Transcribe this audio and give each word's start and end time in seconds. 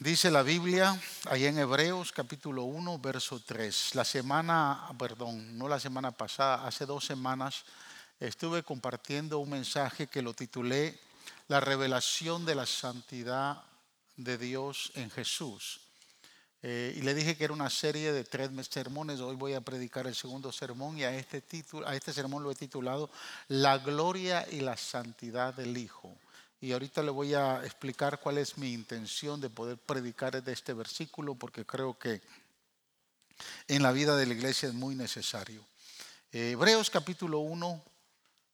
Dice 0.00 0.30
la 0.30 0.42
Biblia, 0.42 0.98
ahí 1.26 1.44
en 1.44 1.58
Hebreos 1.58 2.10
capítulo 2.10 2.62
1, 2.62 2.98
verso 3.00 3.38
3. 3.38 3.94
La 3.94 4.04
semana, 4.06 4.88
perdón, 4.98 5.58
no 5.58 5.68
la 5.68 5.78
semana 5.78 6.10
pasada, 6.10 6.66
hace 6.66 6.86
dos 6.86 7.04
semanas, 7.04 7.64
estuve 8.18 8.62
compartiendo 8.62 9.40
un 9.40 9.50
mensaje 9.50 10.06
que 10.06 10.22
lo 10.22 10.32
titulé 10.32 10.98
La 11.48 11.60
revelación 11.60 12.46
de 12.46 12.54
la 12.54 12.64
santidad 12.64 13.62
de 14.16 14.38
Dios 14.38 14.90
en 14.94 15.10
Jesús. 15.10 15.82
Eh, 16.62 16.94
y 16.96 17.02
le 17.02 17.12
dije 17.12 17.36
que 17.36 17.44
era 17.44 17.52
una 17.52 17.68
serie 17.68 18.10
de 18.14 18.24
tres 18.24 18.48
sermones. 18.70 19.20
Hoy 19.20 19.36
voy 19.36 19.52
a 19.52 19.60
predicar 19.60 20.06
el 20.06 20.14
segundo 20.14 20.50
sermón 20.50 20.96
y 20.96 21.04
a 21.04 21.14
este, 21.14 21.42
título, 21.42 21.86
a 21.86 21.94
este 21.94 22.14
sermón 22.14 22.42
lo 22.42 22.50
he 22.50 22.54
titulado 22.54 23.10
La 23.48 23.76
gloria 23.76 24.46
y 24.50 24.60
la 24.60 24.78
santidad 24.78 25.52
del 25.52 25.76
Hijo. 25.76 26.16
Y 26.62 26.72
ahorita 26.72 27.02
le 27.02 27.10
voy 27.10 27.32
a 27.32 27.64
explicar 27.64 28.20
cuál 28.20 28.36
es 28.36 28.58
mi 28.58 28.74
intención 28.74 29.40
de 29.40 29.48
poder 29.48 29.78
predicar 29.78 30.42
de 30.42 30.52
este 30.52 30.74
versículo, 30.74 31.34
porque 31.34 31.64
creo 31.64 31.98
que 31.98 32.20
en 33.66 33.82
la 33.82 33.92
vida 33.92 34.14
de 34.16 34.26
la 34.26 34.34
iglesia 34.34 34.68
es 34.68 34.74
muy 34.74 34.94
necesario. 34.94 35.64
Hebreos 36.30 36.90
capítulo 36.90 37.38
1, 37.38 37.82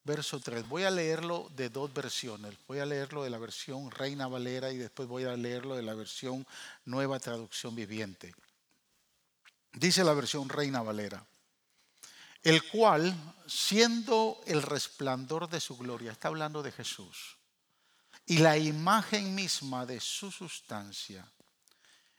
verso 0.05 0.39
3. 0.39 0.69
Voy 0.69 0.85
a 0.85 0.91
leerlo 0.91 1.51
de 1.57 1.69
dos 1.69 1.93
versiones. 1.93 2.55
Voy 2.69 2.79
a 2.79 2.87
leerlo 2.87 3.25
de 3.25 3.31
la 3.31 3.39
versión 3.39 3.91
Reina 3.91 4.29
Valera 4.29 4.71
y 4.71 4.77
después 4.77 5.09
voy 5.09 5.25
a 5.25 5.37
leerlo 5.37 5.75
de 5.75 5.83
la 5.83 5.95
versión 5.95 6.47
Nueva 6.85 7.19
Traducción 7.19 7.75
Viviente. 7.75 8.33
Dice 9.73 10.05
la 10.05 10.15
versión 10.15 10.49
Reina 10.49 10.81
Valera, 10.81 11.27
el 12.45 12.63
cual, 12.71 13.13
siendo 13.49 14.41
el 14.47 14.63
resplandor 14.63 15.51
de 15.51 15.59
su 15.59 15.77
gloria, 15.77 16.13
está 16.13 16.29
hablando 16.29 16.63
de 16.63 16.71
Jesús 16.71 17.37
y 18.27 18.39
la 18.39 18.59
imagen 18.59 19.35
misma 19.35 19.87
de 19.87 20.01
su 20.01 20.33
sustancia, 20.33 21.27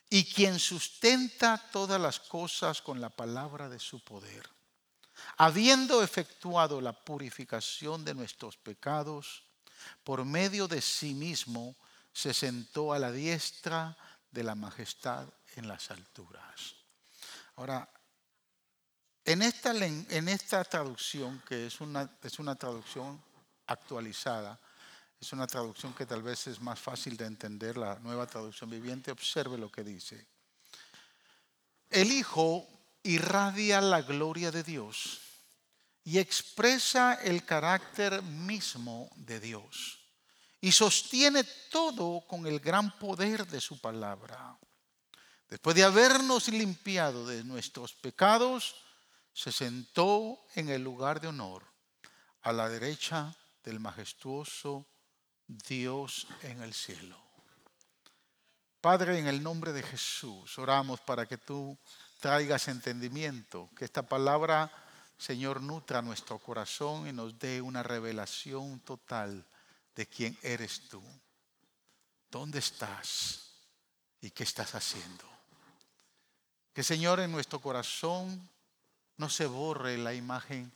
y 0.09 0.23
quien 0.23 0.57
sustenta 0.57 1.61
todas 1.71 1.99
las 1.99 2.19
cosas 2.19 2.81
con 2.81 3.01
la 3.01 3.09
palabra 3.09 3.67
de 3.67 3.79
su 3.79 3.99
poder, 3.99 4.49
habiendo 5.35 6.01
efectuado 6.01 6.79
la 6.79 6.93
purificación 6.93 8.05
de 8.05 8.15
nuestros 8.15 8.55
pecados, 8.55 9.43
por 10.03 10.23
medio 10.23 10.67
de 10.67 10.81
sí 10.81 11.13
mismo 11.13 11.75
se 12.13 12.33
sentó 12.33 12.93
a 12.93 12.99
la 12.99 13.11
diestra 13.11 13.97
de 14.31 14.43
la 14.43 14.55
majestad 14.55 15.27
en 15.55 15.67
las 15.67 15.91
alturas. 15.91 16.75
Ahora, 17.57 17.89
en 19.25 19.41
esta, 19.41 19.75
en 19.75 20.29
esta 20.29 20.63
traducción, 20.63 21.43
que 21.45 21.67
es 21.67 21.81
una, 21.81 22.09
es 22.23 22.39
una 22.39 22.55
traducción 22.55 23.21
actualizada, 23.65 24.57
es 25.19 25.33
una 25.33 25.47
traducción 25.47 25.93
que 25.93 26.05
tal 26.05 26.21
vez 26.21 26.47
es 26.47 26.61
más 26.61 26.79
fácil 26.79 27.17
de 27.17 27.25
entender, 27.25 27.77
la 27.77 27.97
nueva 27.99 28.27
traducción 28.27 28.69
viviente. 28.69 29.11
Observe 29.11 29.57
lo 29.57 29.71
que 29.71 29.83
dice. 29.83 30.27
El 31.89 32.11
Hijo 32.11 32.67
irradia 33.03 33.81
la 33.81 34.01
gloria 34.01 34.51
de 34.51 34.63
Dios 34.63 35.21
y 36.03 36.19
expresa 36.19 37.15
el 37.15 37.45
carácter 37.45 38.21
mismo 38.21 39.09
de 39.15 39.39
Dios 39.39 39.99
y 40.61 40.71
sostiene 40.71 41.43
todo 41.71 42.21
con 42.27 42.45
el 42.45 42.59
gran 42.59 42.97
poder 42.97 43.47
de 43.47 43.61
su 43.61 43.79
palabra. 43.79 44.57
Después 45.49 45.75
de 45.75 45.83
habernos 45.83 46.47
limpiado 46.49 47.25
de 47.25 47.43
nuestros 47.43 47.93
pecados, 47.93 48.75
se 49.33 49.51
sentó 49.51 50.39
en 50.55 50.69
el 50.69 50.83
lugar 50.83 51.21
de 51.21 51.27
honor 51.27 51.63
a 52.41 52.51
la 52.51 52.69
derecha 52.69 53.35
del 53.63 53.79
majestuoso 53.79 54.87
Dios 55.47 56.27
en 56.43 56.61
el 56.61 56.73
cielo. 56.73 57.17
Padre, 58.81 59.17
en 59.17 59.27
el 59.27 59.41
nombre 59.41 59.73
de 59.73 59.81
Jesús, 59.81 60.57
oramos 60.59 60.99
para 61.01 61.25
que 61.25 61.37
tú 61.37 61.77
traigas 62.19 62.67
entendimiento, 62.67 63.69
que 63.75 63.85
esta 63.85 64.03
palabra, 64.03 64.71
Señor, 65.17 65.61
nutra 65.61 66.01
nuestro 66.01 66.37
corazón 66.39 67.07
y 67.07 67.13
nos 67.13 67.39
dé 67.39 67.61
una 67.61 67.81
revelación 67.81 68.79
total 68.81 69.45
de 69.95 70.05
quién 70.07 70.37
eres 70.43 70.87
tú, 70.89 71.03
dónde 72.29 72.59
estás 72.59 73.51
y 74.21 74.31
qué 74.31 74.43
estás 74.43 74.75
haciendo. 74.75 75.25
Que, 76.73 76.83
Señor, 76.83 77.19
en 77.19 77.31
nuestro 77.31 77.59
corazón 77.59 78.49
no 79.17 79.29
se 79.29 79.47
borre 79.47 79.97
la 79.97 80.13
imagen, 80.13 80.71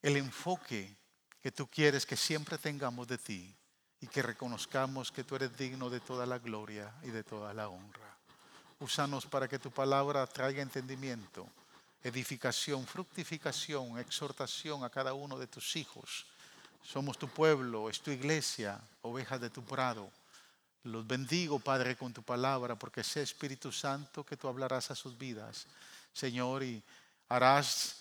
el 0.00 0.16
enfoque 0.16 0.96
que 1.42 1.52
tú 1.52 1.66
quieres 1.66 2.04
que 2.04 2.16
siempre 2.16 2.58
tengamos 2.58 3.08
de 3.08 3.18
ti 3.18 3.54
y 4.00 4.06
que 4.06 4.22
reconozcamos 4.22 5.12
que 5.12 5.24
tú 5.24 5.36
eres 5.36 5.56
digno 5.56 5.90
de 5.90 6.00
toda 6.00 6.26
la 6.26 6.38
gloria 6.38 6.92
y 7.02 7.08
de 7.08 7.22
toda 7.22 7.52
la 7.54 7.68
honra. 7.68 8.16
Úsanos 8.78 9.26
para 9.26 9.48
que 9.48 9.58
tu 9.58 9.70
palabra 9.70 10.26
traiga 10.26 10.62
entendimiento, 10.62 11.46
edificación, 12.02 12.86
fructificación, 12.86 13.98
exhortación 13.98 14.84
a 14.84 14.90
cada 14.90 15.12
uno 15.12 15.38
de 15.38 15.46
tus 15.46 15.76
hijos. 15.76 16.26
Somos 16.82 17.18
tu 17.18 17.28
pueblo, 17.28 17.90
es 17.90 18.00
tu 18.00 18.10
iglesia, 18.10 18.80
ovejas 19.02 19.40
de 19.40 19.50
tu 19.50 19.62
prado. 19.62 20.10
Los 20.84 21.06
bendigo, 21.06 21.58
Padre, 21.58 21.96
con 21.96 22.14
tu 22.14 22.22
palabra, 22.22 22.74
porque 22.74 23.04
sé, 23.04 23.20
Espíritu 23.20 23.70
Santo, 23.70 24.24
que 24.24 24.38
tú 24.38 24.48
hablarás 24.48 24.90
a 24.90 24.94
sus 24.94 25.16
vidas, 25.18 25.66
Señor, 26.14 26.62
y 26.62 26.82
harás 27.28 27.96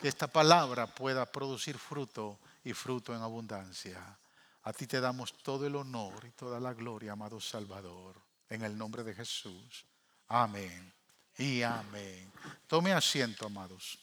que 0.00 0.08
esta 0.08 0.26
palabra 0.26 0.88
pueda 0.88 1.24
producir 1.24 1.78
fruto 1.78 2.36
y 2.66 2.74
fruto 2.74 3.14
en 3.14 3.22
abundancia. 3.22 4.18
A 4.64 4.72
ti 4.72 4.88
te 4.88 5.00
damos 5.00 5.32
todo 5.38 5.68
el 5.68 5.76
honor 5.76 6.24
y 6.24 6.32
toda 6.32 6.58
la 6.58 6.74
gloria, 6.74 7.12
amado 7.12 7.40
Salvador, 7.40 8.20
en 8.48 8.62
el 8.62 8.76
nombre 8.76 9.04
de 9.04 9.14
Jesús. 9.14 9.86
Amén 10.26 10.92
y 11.38 11.62
amén. 11.62 12.32
Tome 12.66 12.92
asiento, 12.92 13.46
amados. 13.46 14.00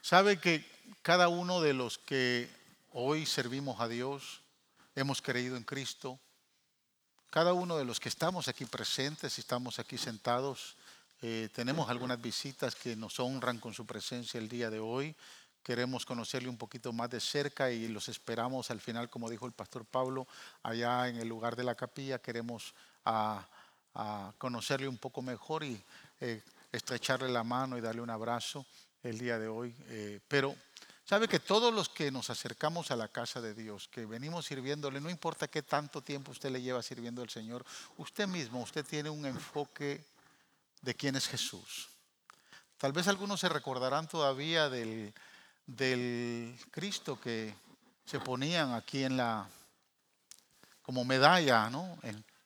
Sabe 0.00 0.38
que 0.38 0.64
cada 1.02 1.26
uno 1.26 1.60
de 1.60 1.74
los 1.74 1.98
que 1.98 2.48
hoy 2.92 3.26
servimos 3.26 3.80
a 3.80 3.88
Dios, 3.88 4.40
hemos 4.94 5.20
creído 5.20 5.56
en 5.56 5.64
Cristo, 5.64 6.20
cada 7.28 7.54
uno 7.54 7.76
de 7.76 7.84
los 7.84 7.98
que 7.98 8.08
estamos 8.08 8.46
aquí 8.46 8.66
presentes 8.66 9.36
y 9.36 9.40
estamos 9.40 9.80
aquí 9.80 9.98
sentados, 9.98 10.76
eh, 11.26 11.48
tenemos 11.54 11.88
algunas 11.88 12.20
visitas 12.20 12.74
que 12.74 12.94
nos 12.96 13.18
honran 13.18 13.58
con 13.58 13.72
su 13.72 13.86
presencia 13.86 14.36
el 14.36 14.46
día 14.46 14.68
de 14.68 14.78
hoy. 14.78 15.16
Queremos 15.62 16.04
conocerle 16.04 16.50
un 16.50 16.58
poquito 16.58 16.92
más 16.92 17.08
de 17.08 17.18
cerca 17.18 17.70
y 17.70 17.88
los 17.88 18.10
esperamos 18.10 18.70
al 18.70 18.78
final, 18.78 19.08
como 19.08 19.30
dijo 19.30 19.46
el 19.46 19.52
pastor 19.52 19.86
Pablo, 19.86 20.26
allá 20.62 21.08
en 21.08 21.16
el 21.16 21.26
lugar 21.26 21.56
de 21.56 21.64
la 21.64 21.76
capilla. 21.76 22.18
Queremos 22.18 22.74
conocerle 24.36 24.86
un 24.86 24.98
poco 24.98 25.22
mejor 25.22 25.64
y 25.64 25.82
eh, 26.20 26.42
estrecharle 26.70 27.30
la 27.30 27.42
mano 27.42 27.78
y 27.78 27.80
darle 27.80 28.02
un 28.02 28.10
abrazo 28.10 28.66
el 29.02 29.16
día 29.16 29.38
de 29.38 29.48
hoy. 29.48 29.74
Eh, 29.88 30.20
pero 30.28 30.54
sabe 31.06 31.26
que 31.26 31.40
todos 31.40 31.72
los 31.72 31.88
que 31.88 32.10
nos 32.10 32.28
acercamos 32.28 32.90
a 32.90 32.96
la 32.96 33.08
casa 33.08 33.40
de 33.40 33.54
Dios, 33.54 33.88
que 33.88 34.04
venimos 34.04 34.44
sirviéndole, 34.44 35.00
no 35.00 35.08
importa 35.08 35.48
qué 35.48 35.62
tanto 35.62 36.02
tiempo 36.02 36.32
usted 36.32 36.50
le 36.50 36.60
lleva 36.60 36.82
sirviendo 36.82 37.22
al 37.22 37.30
Señor, 37.30 37.64
usted 37.96 38.28
mismo, 38.28 38.60
usted 38.60 38.84
tiene 38.84 39.08
un 39.08 39.24
enfoque 39.24 40.04
de 40.84 40.94
quién 40.94 41.16
es 41.16 41.26
Jesús. 41.26 41.88
Tal 42.76 42.92
vez 42.92 43.08
algunos 43.08 43.40
se 43.40 43.48
recordarán 43.48 44.06
todavía 44.06 44.68
del, 44.68 45.14
del 45.66 46.58
Cristo 46.70 47.18
que 47.18 47.54
se 48.04 48.20
ponían 48.20 48.74
aquí 48.74 49.04
en 49.04 49.16
la, 49.16 49.48
como 50.82 51.04
medalla, 51.04 51.70
¿no? 51.70 51.98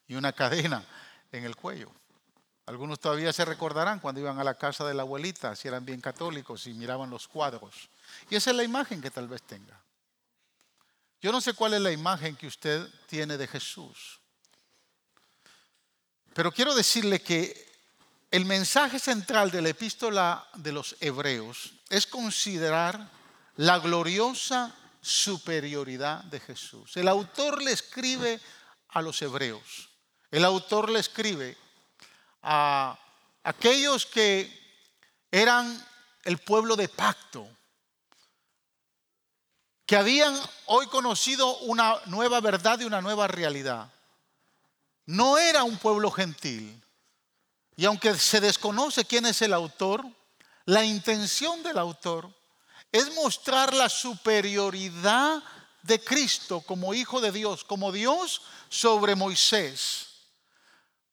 y 0.07 0.15
una 0.15 0.33
cadena 0.33 0.85
en 1.33 1.45
el 1.45 1.57
cuello. 1.57 1.91
Algunos 2.67 3.01
todavía 3.01 3.33
se 3.33 3.45
recordarán 3.45 3.99
cuando 3.99 4.21
iban 4.21 4.39
a 4.39 4.45
la 4.45 4.55
casa 4.55 4.87
de 4.87 4.95
la 4.95 5.03
abuelita, 5.03 5.57
si 5.57 5.69
eran 5.69 5.85
bien 5.85 6.01
católicos 6.01 6.67
y 6.67 6.75
miraban 6.75 7.11
los 7.11 7.27
cuadros. 7.27 7.89
Y 8.31 8.37
esa 8.37 8.51
es 8.51 8.57
la 8.57 8.63
imagen 8.63 9.01
que 9.01 9.11
tal 9.11 9.27
vez 9.27 9.43
tenga. 9.43 9.83
Yo 11.21 11.33
no 11.33 11.41
sé 11.41 11.55
cuál 11.55 11.75
es 11.75 11.81
la 11.81 11.91
imagen 11.91 12.37
que 12.37 12.47
usted 12.47 12.87
tiene 13.07 13.37
de 13.37 13.49
Jesús. 13.49 14.21
Pero 16.35 16.53
quiero 16.53 16.75
decirle 16.75 17.21
que 17.21 17.68
el 18.31 18.45
mensaje 18.45 18.99
central 18.99 19.51
de 19.51 19.63
la 19.63 19.71
epístola 19.71 20.47
de 20.55 20.73
los 20.73 20.97
hebreos 21.01 21.73
es 21.89 22.07
considerar 22.07 23.11
la 23.57 23.79
gloriosa 23.79 24.75
superioridad 25.01 26.25
de 26.25 26.41
Jesús. 26.41 26.97
El 26.97 27.09
autor 27.09 27.63
le 27.63 27.73
escribe 27.73 28.41
a 28.91 29.01
los 29.01 29.21
hebreos, 29.23 29.89
el 30.31 30.45
autor 30.45 30.91
le 30.91 31.01
escribe 31.01 31.57
a 32.43 32.99
aquellos 33.43 34.05
que 34.05 34.53
eran 35.31 35.87
el 36.25 36.39
pueblo 36.39 36.77
de 36.77 36.89
pacto, 36.89 37.49
que 39.87 39.97
habían 39.97 40.39
hoy 40.67 40.87
conocido 40.89 41.57
una 41.61 41.97
nueva 42.07 42.41
verdad 42.41 42.79
y 42.81 42.85
una 42.85 43.01
nueva 43.01 43.27
realidad. 43.27 43.91
No 45.07 45.39
era 45.39 45.65
un 45.65 45.79
pueblo 45.79 46.11
gentil, 46.11 46.83
y 47.79 47.85
aunque 47.85 48.13
se 48.19 48.41
desconoce 48.41 49.05
quién 49.05 49.25
es 49.25 49.41
el 49.41 49.53
autor, 49.53 50.05
la 50.65 50.85
intención 50.85 51.63
del 51.63 51.79
autor 51.79 52.29
es 52.91 53.15
mostrar 53.15 53.73
la 53.73 53.89
superioridad 53.89 55.41
de 55.83 56.03
Cristo 56.03 56.61
como 56.61 56.93
Hijo 56.93 57.21
de 57.21 57.31
Dios, 57.31 57.63
como 57.63 57.93
Dios 57.93 58.43
sobre 58.69 59.15
Moisés. 59.15 60.09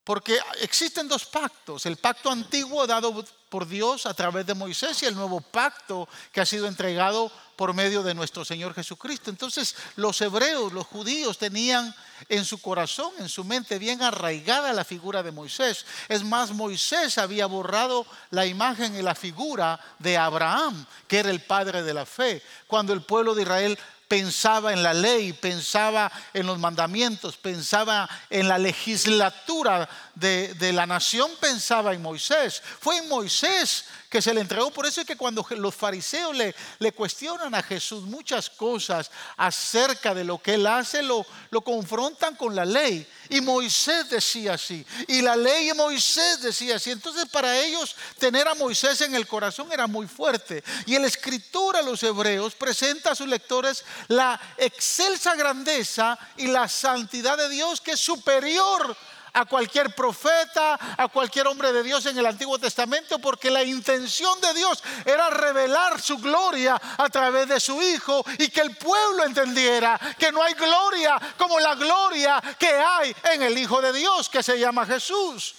Porque 0.04 0.40
existen 0.60 1.08
dos 1.08 1.26
pactos, 1.26 1.86
el 1.86 1.98
pacto 1.98 2.32
antiguo 2.32 2.88
dado 2.88 3.24
por 3.48 3.68
Dios 3.68 4.08
a 4.08 4.16
través 4.16 4.48
de 4.48 4.56
Moisés 4.56 5.04
y 5.04 5.06
el 5.06 5.14
nuevo 5.14 5.42
pacto 5.42 6.10
que 6.32 6.42
ha 6.42 6.48
sido 6.48 6.66
entregado 6.66 7.32
por 7.56 7.76
medio 7.76 8.02
de 8.02 8.16
nuestro 8.16 8.44
Señor 8.44 8.74
Jesucristo. 8.74 9.30
Entonces 9.30 9.76
los 9.98 10.20
hebreos, 10.20 10.74
los 10.74 10.88
judíos 10.88 11.38
tenían 11.38 11.94
en 12.30 12.46
su 12.46 12.62
corazón, 12.62 13.12
en 13.20 13.30
su 13.30 13.44
mente 13.44 13.80
bien 13.80 14.02
arraigada 14.02 14.74
la 14.74 14.84
figura 14.84 15.24
de 15.24 15.32
Moisés. 15.32 15.86
Es 16.08 16.24
más, 16.24 16.52
Moisés 16.52 17.18
había 17.18 17.46
borrado 17.46 18.06
la 18.32 18.46
imagen 18.46 18.96
y 18.96 19.02
la 19.02 19.16
figura 19.16 19.80
de 20.00 20.18
Abraham, 20.18 20.86
que 21.08 21.20
era 21.20 21.30
el 21.30 21.42
padre 21.42 21.84
de 21.84 21.94
la 21.94 22.06
fe, 22.06 22.42
cuando 22.68 22.94
el 22.94 23.02
pueblo 23.02 23.36
de 23.36 23.44
Israel 23.44 23.80
pensaba 24.08 24.74
en 24.74 24.84
la 24.84 24.94
ley, 24.94 25.34
pensaba 25.34 26.12
en 26.34 26.46
los 26.46 26.60
mandamientos, 26.60 27.38
pensaba 27.38 28.10
en 28.30 28.48
la 28.48 28.58
legislatura 28.58 29.90
de, 30.14 30.72
la 30.74 30.86
nación, 30.86 31.32
pensaba 31.40 31.94
en 31.94 32.02
Moisés. 32.02 32.62
Fue 32.80 32.98
en 32.98 33.10
Moisés 33.10 33.86
que 34.16 34.22
se 34.22 34.34
le 34.34 34.40
entregó. 34.40 34.72
Por 34.72 34.86
eso 34.86 35.02
es 35.02 35.08
que 35.08 35.18
cuando 35.18 35.46
los 35.58 35.76
fariseos 35.76 36.34
le, 36.34 36.92
cuestionan 36.94 37.54
a 37.54 37.62
Jesús 37.62 38.04
muchas 38.04 38.50
cosas 38.50 39.12
acerca 39.36 40.14
de 40.14 40.24
lo 40.24 40.42
que 40.42 40.54
él 40.54 40.66
hace, 40.68 41.04
lo, 41.04 41.26
lo 41.50 41.60
confrontan 41.60 42.38
con 42.38 42.56
la 42.56 42.64
ley. 42.64 43.06
Y 43.28 43.42
Moisés 43.42 44.10
decía 44.10 44.54
así. 44.54 44.86
Y 45.10 45.22
la 45.22 45.36
ley 45.36 45.68
de 45.68 45.74
Moisés 45.74 46.40
decía 46.42 46.78
así. 46.78 46.92
Entonces 46.92 47.26
para 47.26 47.60
ellos 47.60 47.94
tener 48.18 48.48
a 48.48 48.56
Moisés 48.56 49.02
en 49.02 49.16
el 49.16 49.28
corazón 49.28 49.70
era 49.74 49.86
muy 49.86 50.08
fuerte. 50.08 50.64
Y 50.86 50.96
el 50.96 51.04
escritor 51.04 51.76
a 51.76 51.82
los 51.82 52.02
hebreos 52.02 52.56
presenta 52.56 53.12
a 53.12 53.16
sus 53.16 53.28
lectores 53.28 53.84
la 54.08 54.40
excelsa 54.58 55.36
grandeza 55.36 56.18
y 56.38 56.48
la 56.48 56.70
santidad 56.70 57.38
de 57.38 57.50
Dios 57.50 57.82
que 57.82 57.92
es 57.92 58.00
superior 58.00 58.96
a 59.36 59.46
cualquier 59.46 59.94
profeta, 59.94 60.80
a 60.98 61.08
cualquier 61.10 61.48
hombre 61.48 61.72
de 61.72 61.84
Dios 61.84 62.06
en 62.06 62.18
el 62.18 62.26
Antiguo 62.26 62.58
Testamento, 62.58 63.20
porque 63.20 63.52
la 63.52 63.64
intención 63.64 64.40
de 64.42 64.54
Dios 64.54 64.84
era 65.06 65.30
revelar 65.30 66.02
su 66.02 66.18
gloria 66.18 66.82
a 66.98 67.10
través 67.10 67.48
de 67.48 67.60
su 67.60 67.82
Hijo 67.82 68.26
y 68.40 68.48
que 68.50 68.62
el 68.62 68.76
pueblo 68.78 69.26
entendiera 69.26 70.00
que 70.18 70.32
no 70.32 70.42
hay 70.42 70.54
gloria 70.54 71.20
como 71.38 71.60
la 71.60 71.76
gloria 71.76 72.42
que 72.58 72.70
hay 72.70 73.16
en 73.34 73.44
el 73.44 73.58
Hijo 73.58 73.82
de 73.82 73.94
Dios, 73.94 74.30
que 74.30 74.42
se 74.42 74.58
llama 74.58 74.86
Jesús. 74.86 75.54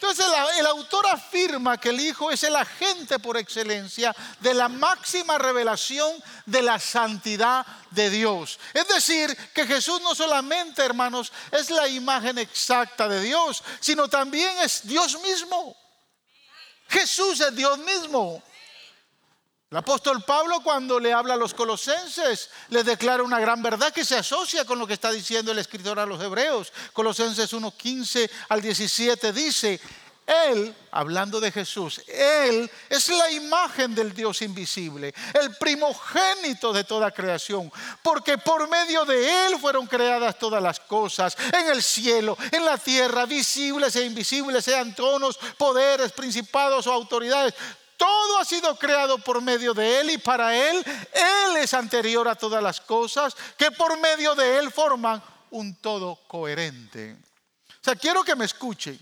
Entonces 0.00 0.26
el, 0.58 0.66
autor 0.66 1.08
afirma 1.08 1.76
que 1.76 1.88
el 1.88 1.98
Hijo 1.98 2.30
es 2.30 2.44
el 2.44 2.54
agente 2.54 3.18
por 3.18 3.36
excelencia 3.36 4.14
de 4.38 4.54
la 4.54 4.68
máxima 4.68 5.38
revelación 5.38 6.12
de 6.46 6.62
la 6.62 6.78
santidad 6.78 7.66
de 7.90 8.08
Dios. 8.08 8.60
Es 8.74 8.86
decir, 8.86 9.36
que 9.52 9.66
Jesús 9.66 10.00
no 10.02 10.14
solamente, 10.14 10.84
hermanos, 10.84 11.32
es 11.50 11.70
la 11.70 11.88
imagen 11.88 12.38
exacta 12.38 13.08
de 13.08 13.20
Dios, 13.22 13.64
sino 13.80 14.06
también 14.06 14.56
es 14.58 14.86
Dios 14.86 15.20
mismo. 15.20 15.76
Jesús 16.88 17.40
es 17.40 17.56
Dios 17.56 17.76
mismo. 17.78 18.40
El 19.70 19.76
apóstol 19.76 20.22
Pablo 20.22 20.62
cuando 20.62 20.98
le 20.98 21.12
habla 21.12 21.34
a 21.34 21.36
los 21.36 21.52
colosenses 21.52 22.48
les 22.70 22.86
declara 22.86 23.22
una 23.22 23.38
gran 23.38 23.62
verdad 23.62 23.92
que 23.92 24.02
se 24.02 24.16
asocia 24.16 24.64
con 24.64 24.78
lo 24.78 24.86
que 24.86 24.94
está 24.94 25.12
diciendo 25.12 25.52
el 25.52 25.58
escritor 25.58 26.00
a 26.00 26.06
los 26.06 26.22
hebreos. 26.22 26.72
Colosenses 26.94 27.52
1.15 27.52 28.30
al 28.48 28.62
17 28.62 29.30
dice, 29.30 29.78
Él, 30.26 30.74
hablando 30.90 31.38
de 31.38 31.52
Jesús, 31.52 32.00
Él 32.08 32.70
es 32.88 33.10
la 33.10 33.30
imagen 33.30 33.94
del 33.94 34.14
Dios 34.14 34.40
invisible, 34.40 35.12
el 35.34 35.54
primogénito 35.56 36.72
de 36.72 36.84
toda 36.84 37.10
creación, 37.10 37.70
porque 38.02 38.38
por 38.38 38.70
medio 38.70 39.04
de 39.04 39.48
Él 39.48 39.58
fueron 39.60 39.86
creadas 39.86 40.38
todas 40.38 40.62
las 40.62 40.80
cosas, 40.80 41.36
en 41.52 41.68
el 41.68 41.82
cielo, 41.82 42.38
en 42.52 42.64
la 42.64 42.78
tierra, 42.78 43.26
visibles 43.26 43.94
e 43.96 44.06
invisibles, 44.06 44.64
sean 44.64 44.94
tronos, 44.94 45.38
poderes, 45.58 46.12
principados 46.12 46.86
o 46.86 46.92
autoridades 46.94 47.52
todo 47.98 48.38
ha 48.38 48.44
sido 48.44 48.78
creado 48.78 49.18
por 49.18 49.42
medio 49.42 49.74
de 49.74 50.00
Él 50.00 50.10
y 50.10 50.18
para 50.18 50.56
Él. 50.56 50.82
Él 51.12 51.56
es 51.56 51.74
anterior 51.74 52.26
a 52.28 52.36
todas 52.36 52.62
las 52.62 52.80
cosas 52.80 53.36
que 53.58 53.70
por 53.72 53.98
medio 53.98 54.34
de 54.34 54.58
Él 54.58 54.72
forman 54.72 55.22
un 55.50 55.74
todo 55.74 56.16
coherente. 56.28 57.16
O 57.68 57.84
sea, 57.84 57.96
quiero 57.96 58.22
que 58.22 58.36
me 58.36 58.44
escuche. 58.44 58.98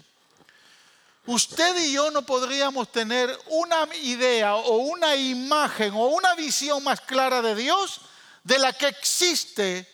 Usted 1.27 1.77
y 1.85 1.93
yo 1.93 2.11
no 2.11 2.23
podríamos 2.23 2.91
tener 2.91 3.39
una 3.49 3.87
idea 3.97 4.55
o 4.55 4.77
una 4.77 5.15
imagen 5.15 5.93
o 5.95 6.07
una 6.07 6.35
visión 6.35 6.83
más 6.83 7.01
clara 7.01 7.43
de 7.43 7.55
Dios 7.55 8.01
de 8.45 8.59
la 8.59 8.73
que 8.73 8.87
existe 8.87 9.93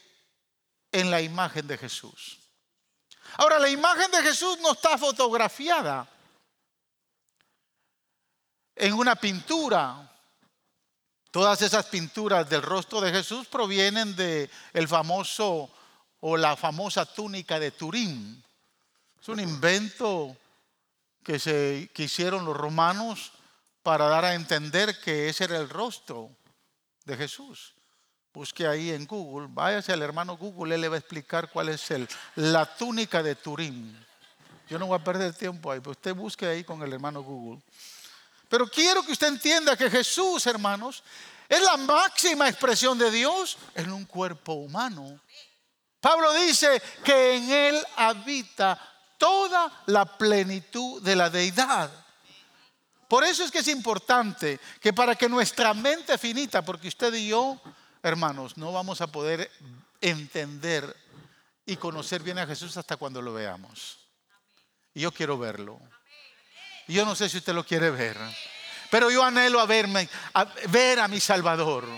en 0.92 1.10
la 1.10 1.20
imagen 1.20 1.66
de 1.66 1.76
Jesús. 1.76 2.38
Ahora, 3.38 3.58
la 3.58 3.70
imagen 3.70 4.10
de 4.10 4.22
Jesús 4.22 4.58
no 4.60 4.72
está 4.72 4.98
fotografiada 4.98 6.06
en 8.76 8.94
una 8.94 9.16
pintura. 9.16 10.08
Todas 11.30 11.62
esas 11.62 11.86
pinturas 11.86 12.48
del 12.48 12.62
rostro 12.62 13.00
de 13.00 13.10
Jesús 13.10 13.46
provienen 13.46 14.14
de 14.16 14.50
el 14.74 14.86
famoso 14.86 15.70
o 16.20 16.36
la 16.36 16.56
famosa 16.56 17.06
túnica 17.06 17.58
de 17.58 17.70
Turín. 17.70 18.44
Es 19.20 19.28
un 19.28 19.40
invento 19.40 20.36
que 21.22 21.38
se 21.38 21.90
que 21.94 22.04
hicieron 22.04 22.44
los 22.44 22.56
romanos 22.56 23.32
para 23.82 24.06
dar 24.08 24.24
a 24.24 24.34
entender 24.34 25.00
que 25.00 25.28
ese 25.28 25.44
era 25.44 25.56
el 25.56 25.68
rostro 25.68 26.30
de 27.04 27.16
Jesús. 27.16 27.74
Busque 28.32 28.66
ahí 28.66 28.90
en 28.90 29.06
Google, 29.06 29.48
váyase 29.50 29.92
al 29.92 30.02
hermano 30.02 30.36
Google, 30.36 30.74
él 30.74 30.80
le 30.80 30.88
va 30.88 30.96
a 30.96 30.98
explicar 30.98 31.50
cuál 31.50 31.68
es 31.68 31.90
el, 31.90 32.08
la 32.36 32.64
túnica 32.76 33.22
de 33.22 33.34
Turín. 33.34 34.06
Yo 34.70 34.78
no 34.78 34.86
voy 34.86 34.98
a 34.98 35.04
perder 35.04 35.34
tiempo 35.34 35.70
ahí, 35.70 35.80
pero 35.80 35.90
usted 35.90 36.14
busque 36.14 36.46
ahí 36.46 36.64
con 36.64 36.82
el 36.82 36.92
hermano 36.92 37.22
Google. 37.22 37.62
Pero 38.52 38.68
quiero 38.68 39.02
que 39.02 39.12
usted 39.12 39.28
entienda 39.28 39.78
que 39.78 39.88
Jesús, 39.88 40.46
hermanos, 40.46 41.02
es 41.48 41.62
la 41.62 41.78
máxima 41.78 42.50
expresión 42.50 42.98
de 42.98 43.10
Dios 43.10 43.56
en 43.74 43.90
un 43.90 44.04
cuerpo 44.04 44.52
humano. 44.52 45.18
Pablo 45.98 46.34
dice 46.34 46.82
que 47.02 47.36
en 47.36 47.50
Él 47.50 47.86
habita 47.96 48.78
toda 49.16 49.84
la 49.86 50.04
plenitud 50.04 51.00
de 51.00 51.16
la 51.16 51.30
deidad. 51.30 51.90
Por 53.08 53.24
eso 53.24 53.42
es 53.42 53.50
que 53.50 53.60
es 53.60 53.68
importante 53.68 54.60
que 54.82 54.92
para 54.92 55.14
que 55.14 55.30
nuestra 55.30 55.72
mente 55.72 56.18
finita, 56.18 56.60
porque 56.60 56.88
usted 56.88 57.14
y 57.14 57.28
yo, 57.28 57.58
hermanos, 58.02 58.58
no 58.58 58.70
vamos 58.70 59.00
a 59.00 59.06
poder 59.06 59.50
entender 59.98 60.94
y 61.64 61.76
conocer 61.76 62.22
bien 62.22 62.38
a 62.38 62.46
Jesús 62.46 62.76
hasta 62.76 62.98
cuando 62.98 63.22
lo 63.22 63.32
veamos. 63.32 63.96
Y 64.92 65.00
yo 65.00 65.10
quiero 65.10 65.38
verlo. 65.38 65.80
Yo 66.92 67.04
no 67.04 67.14
sé 67.14 67.28
si 67.28 67.38
usted 67.38 67.54
lo 67.54 67.64
quiere 67.64 67.90
ver, 67.90 68.16
pero 68.90 69.10
yo 69.10 69.24
anhelo 69.24 69.60
a 69.60 69.66
verme, 69.66 70.08
ver 70.68 71.00
a 71.00 71.08
mi 71.08 71.20
Salvador. 71.20 71.88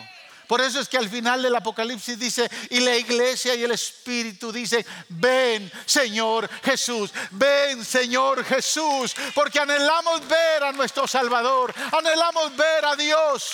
Por 0.47 0.61
eso 0.61 0.79
es 0.79 0.89
que 0.89 0.99
al 0.99 1.09
final 1.09 1.43
del 1.43 1.57
Apocalipsis 1.57 2.19
dice, 2.19 2.51
y 2.71 2.81
la 2.81 2.97
iglesia 2.97 3.55
y 3.55 3.65
el 3.65 3.73
Espíritu 3.73 4.53
dicen, 4.53 4.85
ven 5.09 5.73
Señor 5.87 6.49
Jesús, 6.63 7.13
ven 7.31 7.85
Señor 7.85 8.45
Jesús, 8.45 9.15
porque 9.35 9.59
anhelamos 9.59 10.27
ver 10.29 10.65
a 10.65 10.73
nuestro 10.73 11.07
Salvador, 11.09 11.75
anhelamos 11.93 12.55
ver 12.57 12.85
a 12.85 12.95
Dios, 12.95 13.53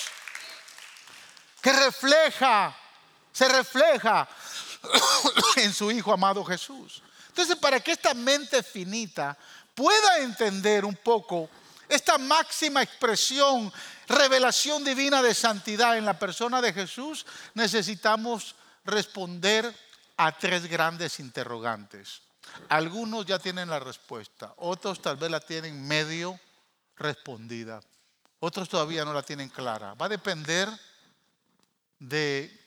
que 1.61 1.71
refleja, 1.71 2.75
se 3.31 3.47
refleja 3.47 4.27
en 5.57 5.73
su 5.73 5.91
Hijo 5.91 6.11
amado 6.11 6.43
Jesús. 6.43 7.01
Entonces, 7.29 7.55
para 7.55 7.79
que 7.79 7.93
esta 7.93 8.13
mente 8.13 8.61
finita 8.61 9.37
pueda 9.73 10.19
entender 10.19 10.85
un 10.85 10.95
poco 10.95 11.49
esta 11.87 12.17
máxima 12.17 12.81
expresión, 12.81 13.71
revelación 14.07 14.83
divina 14.83 15.21
de 15.21 15.33
santidad 15.33 15.97
en 15.97 16.05
la 16.05 16.17
persona 16.17 16.61
de 16.61 16.71
Jesús, 16.71 17.25
necesitamos 17.53 18.55
responder 18.85 19.75
a 20.17 20.31
tres 20.31 20.67
grandes 20.67 21.19
interrogantes. 21.19 22.21
Algunos 22.69 23.25
ya 23.25 23.39
tienen 23.39 23.69
la 23.69 23.79
respuesta, 23.79 24.53
otros 24.57 25.01
tal 25.01 25.17
vez 25.17 25.29
la 25.29 25.39
tienen 25.39 25.85
medio 25.85 26.39
respondida, 26.95 27.81
otros 28.39 28.69
todavía 28.69 29.03
no 29.03 29.13
la 29.13 29.23
tienen 29.23 29.49
clara. 29.49 29.93
Va 29.93 30.05
a 30.05 30.09
depender 30.09 30.69
de 31.99 32.57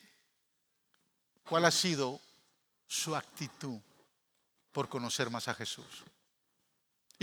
cuál 1.49 1.65
ha 1.65 1.71
sido 1.71 2.21
su 2.87 3.17
actitud 3.17 3.79
por 4.73 4.89
conocer 4.89 5.31
más 5.31 5.49
a 5.49 5.55
Jesús. 5.55 6.05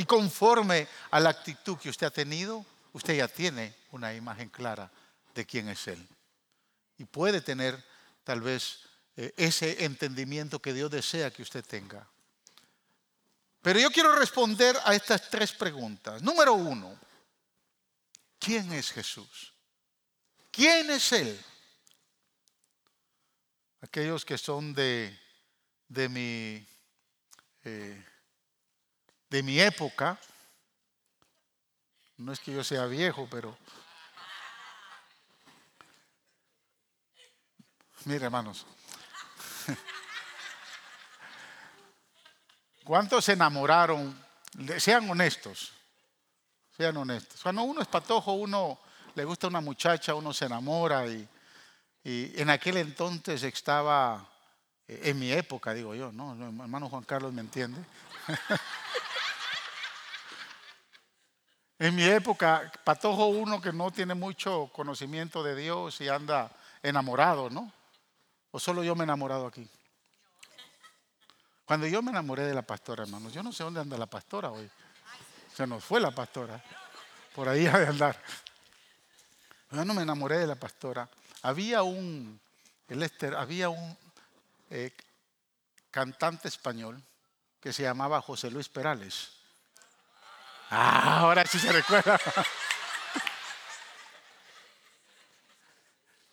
Y 0.01 0.05
conforme 0.05 0.87
a 1.11 1.19
la 1.19 1.29
actitud 1.29 1.77
que 1.77 1.87
usted 1.87 2.07
ha 2.07 2.09
tenido, 2.09 2.65
usted 2.91 3.17
ya 3.17 3.27
tiene 3.27 3.75
una 3.91 4.11
imagen 4.15 4.49
clara 4.49 4.89
de 5.35 5.45
quién 5.45 5.69
es 5.69 5.87
Él. 5.87 6.07
Y 6.97 7.05
puede 7.05 7.39
tener 7.39 7.85
tal 8.23 8.41
vez 8.41 8.79
eh, 9.15 9.31
ese 9.37 9.85
entendimiento 9.85 10.59
que 10.59 10.73
Dios 10.73 10.89
desea 10.89 11.29
que 11.29 11.43
usted 11.43 11.63
tenga. 11.63 12.07
Pero 13.61 13.79
yo 13.79 13.91
quiero 13.91 14.15
responder 14.15 14.75
a 14.85 14.95
estas 14.95 15.29
tres 15.29 15.51
preguntas. 15.51 16.23
Número 16.23 16.53
uno, 16.53 16.99
¿quién 18.39 18.73
es 18.73 18.89
Jesús? 18.89 19.53
¿Quién 20.49 20.89
es 20.89 21.11
Él? 21.11 21.39
aquellos 23.81 24.25
que 24.25 24.39
son 24.39 24.73
de, 24.73 25.15
de, 25.89 26.09
mi, 26.09 26.67
eh, 27.65 28.10
de 29.31 29.41
mi 29.41 29.59
época, 29.61 30.19
no 32.17 32.33
es 32.33 32.39
que 32.41 32.51
yo 32.51 32.65
sea 32.65 32.85
viejo, 32.85 33.29
pero... 33.31 33.57
Mire, 38.03 38.25
hermanos. 38.25 38.65
¿Cuántos 42.83 43.23
se 43.23 43.31
enamoraron? 43.31 44.21
Sean 44.77 45.09
honestos. 45.09 45.71
Sean 46.75 46.97
honestos. 46.97 47.41
Cuando 47.41 47.63
uno 47.63 47.81
es 47.81 47.87
patojo, 47.87 48.33
uno 48.33 48.79
le 49.15 49.23
gusta 49.23 49.47
una 49.47 49.61
muchacha, 49.61 50.13
uno 50.13 50.33
se 50.33 50.43
enamora 50.45 51.07
y, 51.07 51.25
en 52.03 52.49
aquel 52.49 52.75
entonces 52.77 53.43
estaba, 53.43 54.27
eh, 54.89 54.99
en 55.05 55.19
mi 55.19 55.31
época, 55.31 55.73
digo 55.73 55.95
yo, 55.95 56.11
¿no? 56.11 56.33
hermano 56.33 56.89
Juan 56.89 57.03
Carlos 57.03 57.31
me 57.31 57.41
entiende. 57.41 57.81
en 61.81 61.95
mi 61.95 62.03
época, 62.03 62.71
patojo 62.83 63.25
uno 63.29 63.59
que 63.59 63.73
no 63.73 63.89
tiene 63.89 64.13
mucho 64.13 64.69
conocimiento 64.71 65.41
de 65.41 65.55
Dios 65.55 65.99
y 65.99 66.09
anda 66.09 66.51
enamorado, 66.83 67.49
¿no? 67.49 67.73
¿O 68.51 68.59
solo 68.59 68.83
yo 68.83 68.93
me 68.93 69.01
he 69.01 69.05
enamorado 69.05 69.47
aquí? 69.47 69.67
Cuando 71.65 71.87
yo 71.87 72.03
me 72.03 72.11
enamoré 72.11 72.43
de 72.43 72.53
la 72.53 72.61
pastora, 72.61 73.01
hermanos, 73.01 73.33
yo 73.33 73.41
no 73.41 73.51
sé 73.51 73.63
dónde 73.63 73.79
anda 73.79 73.97
la 73.97 74.05
pastora 74.05 74.51
hoy. 74.51 74.69
Se 75.55 75.65
nos 75.65 75.83
fue 75.83 75.99
la 75.99 76.11
pastora. 76.11 76.63
Por 77.33 77.49
ahí 77.49 77.65
ha 77.73 77.79
de 77.79 77.87
andar. 77.87 78.21
Yo 79.71 79.83
no 79.83 79.95
me 79.95 80.03
enamoré 80.03 80.37
de 80.37 80.45
la 80.45 80.55
pastora. 80.55 81.09
Había 81.41 81.81
un, 81.81 82.39
había 83.35 83.69
un 83.69 83.97
eh, 84.69 84.95
cantante 85.89 86.47
español 86.47 87.01
que 87.59 87.73
se 87.73 87.81
llamaba 87.81 88.21
José 88.21 88.51
Luis 88.51 88.69
Perales. 88.69 89.40
Ah, 90.73 91.19
ahora 91.19 91.43
sí 91.45 91.59
se 91.59 91.69
recuerda. 91.69 92.17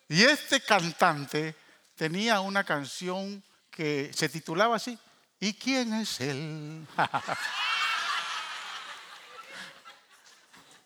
Y 0.07 0.23
este 0.23 0.61
cantante 0.61 1.55
tenía 1.97 2.39
una 2.39 2.63
canción 2.63 3.43
que 3.69 4.11
se 4.13 4.29
titulaba 4.29 4.77
así, 4.77 4.97
¿y 5.41 5.53
quién 5.53 5.93
es 5.93 6.21
él? 6.21 6.87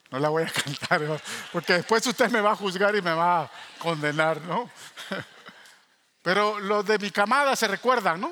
No 0.10 0.20
la 0.20 0.30
voy 0.30 0.44
a 0.44 0.48
cantar, 0.48 1.20
porque 1.52 1.74
después 1.74 2.06
usted 2.06 2.30
me 2.30 2.40
va 2.40 2.52
a 2.52 2.56
juzgar 2.56 2.96
y 2.96 3.02
me 3.02 3.16
va 3.16 3.46
a 3.46 3.52
condenar, 3.80 4.40
¿no? 4.42 4.70
Pero 6.22 6.60
los 6.60 6.86
de 6.86 7.00
mi 7.00 7.10
camada 7.10 7.56
se 7.56 7.68
recuerdan, 7.68 8.22
¿no? 8.22 8.32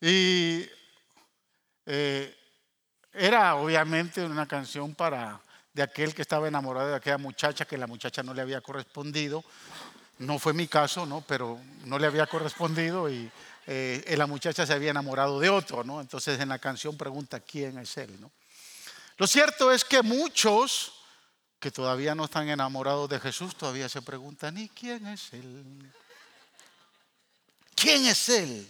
Y 0.00 0.64
eh, 1.86 2.41
era 3.12 3.54
obviamente 3.56 4.24
una 4.24 4.46
canción 4.46 4.94
para 4.94 5.40
de 5.72 5.82
aquel 5.82 6.14
que 6.14 6.22
estaba 6.22 6.48
enamorado 6.48 6.88
de 6.88 6.96
aquella 6.96 7.18
muchacha 7.18 7.64
que 7.64 7.78
la 7.78 7.86
muchacha 7.86 8.22
no 8.22 8.34
le 8.34 8.42
había 8.42 8.60
correspondido. 8.60 9.44
No 10.18 10.38
fue 10.38 10.52
mi 10.52 10.68
caso, 10.68 11.06
¿no? 11.06 11.22
Pero 11.22 11.58
no 11.84 11.98
le 11.98 12.06
había 12.06 12.26
correspondido 12.26 13.10
y 13.10 13.30
eh, 13.66 14.14
la 14.16 14.26
muchacha 14.26 14.66
se 14.66 14.72
había 14.72 14.90
enamorado 14.90 15.40
de 15.40 15.48
otro, 15.48 15.84
¿no? 15.84 16.00
Entonces 16.00 16.38
en 16.40 16.50
la 16.50 16.58
canción 16.58 16.96
pregunta 16.96 17.40
quién 17.40 17.78
es 17.78 17.96
él, 17.96 18.20
¿no? 18.20 18.30
Lo 19.16 19.26
cierto 19.26 19.72
es 19.72 19.84
que 19.84 20.02
muchos 20.02 20.92
que 21.62 21.70
todavía 21.70 22.14
no 22.14 22.24
están 22.24 22.48
enamorados 22.48 23.08
de 23.08 23.20
Jesús 23.20 23.54
todavía 23.54 23.88
se 23.88 24.02
preguntan, 24.02 24.58
¿y 24.58 24.68
quién 24.68 25.06
es 25.06 25.32
Él? 25.32 25.92
¿Quién 27.76 28.04
es 28.06 28.28
Él? 28.30 28.68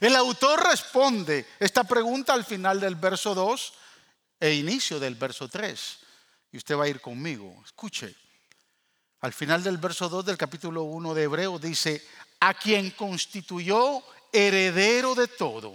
El 0.00 0.16
autor 0.16 0.68
responde 0.68 1.46
esta 1.58 1.84
pregunta 1.84 2.32
al 2.32 2.44
final 2.44 2.80
del 2.80 2.96
verso 2.96 3.34
2 3.34 3.72
e 4.40 4.54
inicio 4.54 4.98
del 4.98 5.14
verso 5.14 5.48
3. 5.48 5.98
Y 6.52 6.56
usted 6.56 6.76
va 6.76 6.84
a 6.84 6.88
ir 6.88 7.00
conmigo. 7.00 7.62
Escuche. 7.64 8.14
Al 9.20 9.32
final 9.32 9.62
del 9.62 9.78
verso 9.78 10.08
2 10.08 10.26
del 10.26 10.36
capítulo 10.36 10.82
1 10.82 11.14
de 11.14 11.22
Hebreo 11.22 11.58
dice, 11.58 12.06
a 12.40 12.54
quien 12.54 12.90
constituyó 12.90 14.02
heredero 14.32 15.14
de 15.14 15.28
todo 15.28 15.72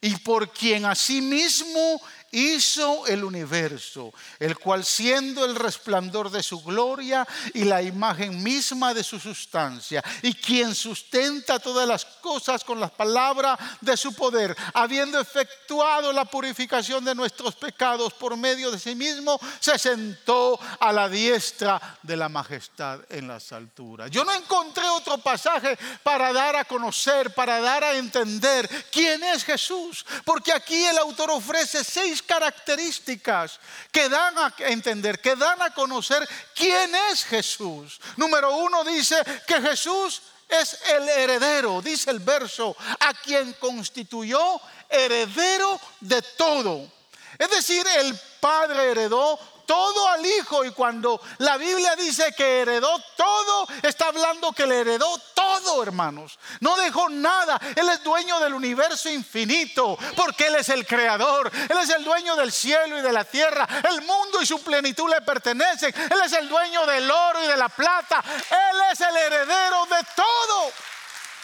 y 0.00 0.14
por 0.16 0.52
quien 0.52 0.84
asimismo 0.84 2.00
hizo 2.34 3.06
el 3.06 3.24
universo, 3.24 4.12
el 4.40 4.58
cual 4.58 4.84
siendo 4.84 5.44
el 5.44 5.54
resplandor 5.54 6.30
de 6.30 6.42
su 6.42 6.62
gloria 6.62 7.26
y 7.54 7.64
la 7.64 7.80
imagen 7.80 8.42
misma 8.42 8.92
de 8.92 9.04
su 9.04 9.20
sustancia, 9.20 10.02
y 10.22 10.34
quien 10.34 10.74
sustenta 10.74 11.58
todas 11.58 11.86
las 11.86 12.04
cosas 12.04 12.64
con 12.64 12.80
las 12.80 12.90
palabras 12.90 13.58
de 13.80 13.96
su 13.96 14.12
poder, 14.14 14.56
habiendo 14.74 15.20
efectuado 15.20 16.12
la 16.12 16.24
purificación 16.24 17.04
de 17.04 17.14
nuestros 17.14 17.54
pecados 17.54 18.12
por 18.14 18.36
medio 18.36 18.70
de 18.70 18.78
sí 18.78 18.94
mismo, 18.94 19.38
se 19.60 19.78
sentó 19.78 20.58
a 20.80 20.92
la 20.92 21.08
diestra 21.08 21.98
de 22.02 22.16
la 22.16 22.28
majestad 22.28 23.00
en 23.10 23.28
las 23.28 23.52
alturas. 23.52 24.10
Yo 24.10 24.24
no 24.24 24.32
encontré 24.32 24.88
otro 24.88 25.18
pasaje 25.18 25.78
para 26.02 26.32
dar 26.32 26.56
a 26.56 26.64
conocer, 26.64 27.32
para 27.34 27.60
dar 27.60 27.84
a 27.84 27.96
entender 27.96 28.68
quién 28.90 29.22
es 29.22 29.44
Jesús, 29.44 30.04
porque 30.24 30.52
aquí 30.52 30.84
el 30.84 30.98
autor 30.98 31.30
ofrece 31.30 31.84
seis 31.84 32.23
características 32.24 33.60
que 33.90 34.08
dan 34.08 34.36
a 34.38 34.54
entender, 34.58 35.20
que 35.20 35.36
dan 35.36 35.60
a 35.62 35.72
conocer 35.72 36.28
quién 36.54 36.94
es 37.10 37.24
Jesús. 37.24 38.00
Número 38.16 38.56
uno 38.56 38.84
dice 38.84 39.16
que 39.46 39.60
Jesús 39.60 40.22
es 40.48 40.78
el 40.88 41.08
heredero, 41.08 41.80
dice 41.80 42.10
el 42.10 42.20
verso, 42.20 42.76
a 43.00 43.14
quien 43.14 43.52
constituyó 43.54 44.60
heredero 44.88 45.80
de 46.00 46.22
todo. 46.36 46.90
Es 47.38 47.50
decir, 47.50 47.86
el 47.98 48.18
Padre 48.40 48.90
heredó 48.90 49.38
todo 49.66 50.08
al 50.08 50.24
Hijo 50.24 50.64
y 50.64 50.70
cuando 50.72 51.20
la 51.38 51.56
Biblia 51.56 51.96
dice 51.96 52.34
que 52.36 52.60
heredó 52.60 52.98
todo, 53.16 53.66
está 53.82 54.08
hablando 54.08 54.52
que 54.52 54.66
le 54.66 54.80
heredó 54.80 55.18
todo, 55.34 55.82
hermanos. 55.82 56.38
No 56.60 56.76
dejó 56.76 57.08
nada. 57.08 57.60
Él 57.76 57.88
es 57.88 58.02
dueño 58.02 58.40
del 58.40 58.54
universo 58.54 59.08
infinito 59.08 59.98
porque 60.16 60.46
Él 60.46 60.56
es 60.56 60.68
el 60.68 60.86
creador. 60.86 61.50
Él 61.54 61.78
es 61.82 61.90
el 61.90 62.04
dueño 62.04 62.36
del 62.36 62.52
cielo 62.52 62.98
y 62.98 63.02
de 63.02 63.12
la 63.12 63.24
tierra. 63.24 63.66
El 63.90 64.02
mundo 64.02 64.40
y 64.40 64.46
su 64.46 64.62
plenitud 64.62 65.08
le 65.08 65.20
pertenecen. 65.22 65.94
Él 65.94 66.20
es 66.24 66.32
el 66.32 66.48
dueño 66.48 66.86
del 66.86 67.10
oro 67.10 67.44
y 67.44 67.46
de 67.46 67.56
la 67.56 67.68
plata. 67.68 68.22
Él 68.50 68.80
es 68.92 69.00
el 69.00 69.16
heredero 69.16 69.86
de 69.86 70.06
todo. 70.14 70.72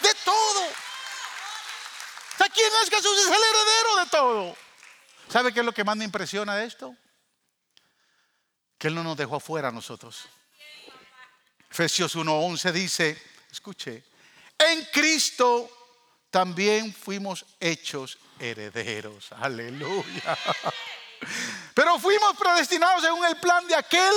De 0.03 0.15
todo. 0.25 0.91
¿quién 2.49 2.71
es 2.83 2.91
Jesús? 2.91 3.19
Es 3.19 3.27
el 3.27 3.33
heredero 3.33 3.97
de 3.97 4.07
todo. 4.11 4.57
¿Sabe 5.29 5.53
qué 5.53 5.61
es 5.61 5.67
lo 5.67 5.73
que 5.73 5.85
más 5.85 5.97
me 5.97 6.05
impresiona 6.05 6.57
de 6.57 6.67
esto? 6.67 6.95
Que 8.80 8.88
Él 8.88 8.94
no 8.94 9.04
nos 9.04 9.16
dejó 9.18 9.37
afuera 9.37 9.68
a 9.68 9.72
nosotros. 9.72 10.22
Efesios 11.70 12.16
1:11 12.16 12.72
dice, 12.72 13.22
escuche, 13.52 14.02
en 14.58 14.87
Cristo 14.87 15.68
también 16.30 16.94
fuimos 16.94 17.44
hechos 17.60 18.16
herederos. 18.38 19.32
Aleluya. 19.32 20.38
Pero 21.75 21.99
fuimos 21.99 22.34
predestinados 22.38 23.02
según 23.02 23.26
el 23.26 23.37
plan 23.37 23.66
de 23.68 23.75
aquel 23.75 24.14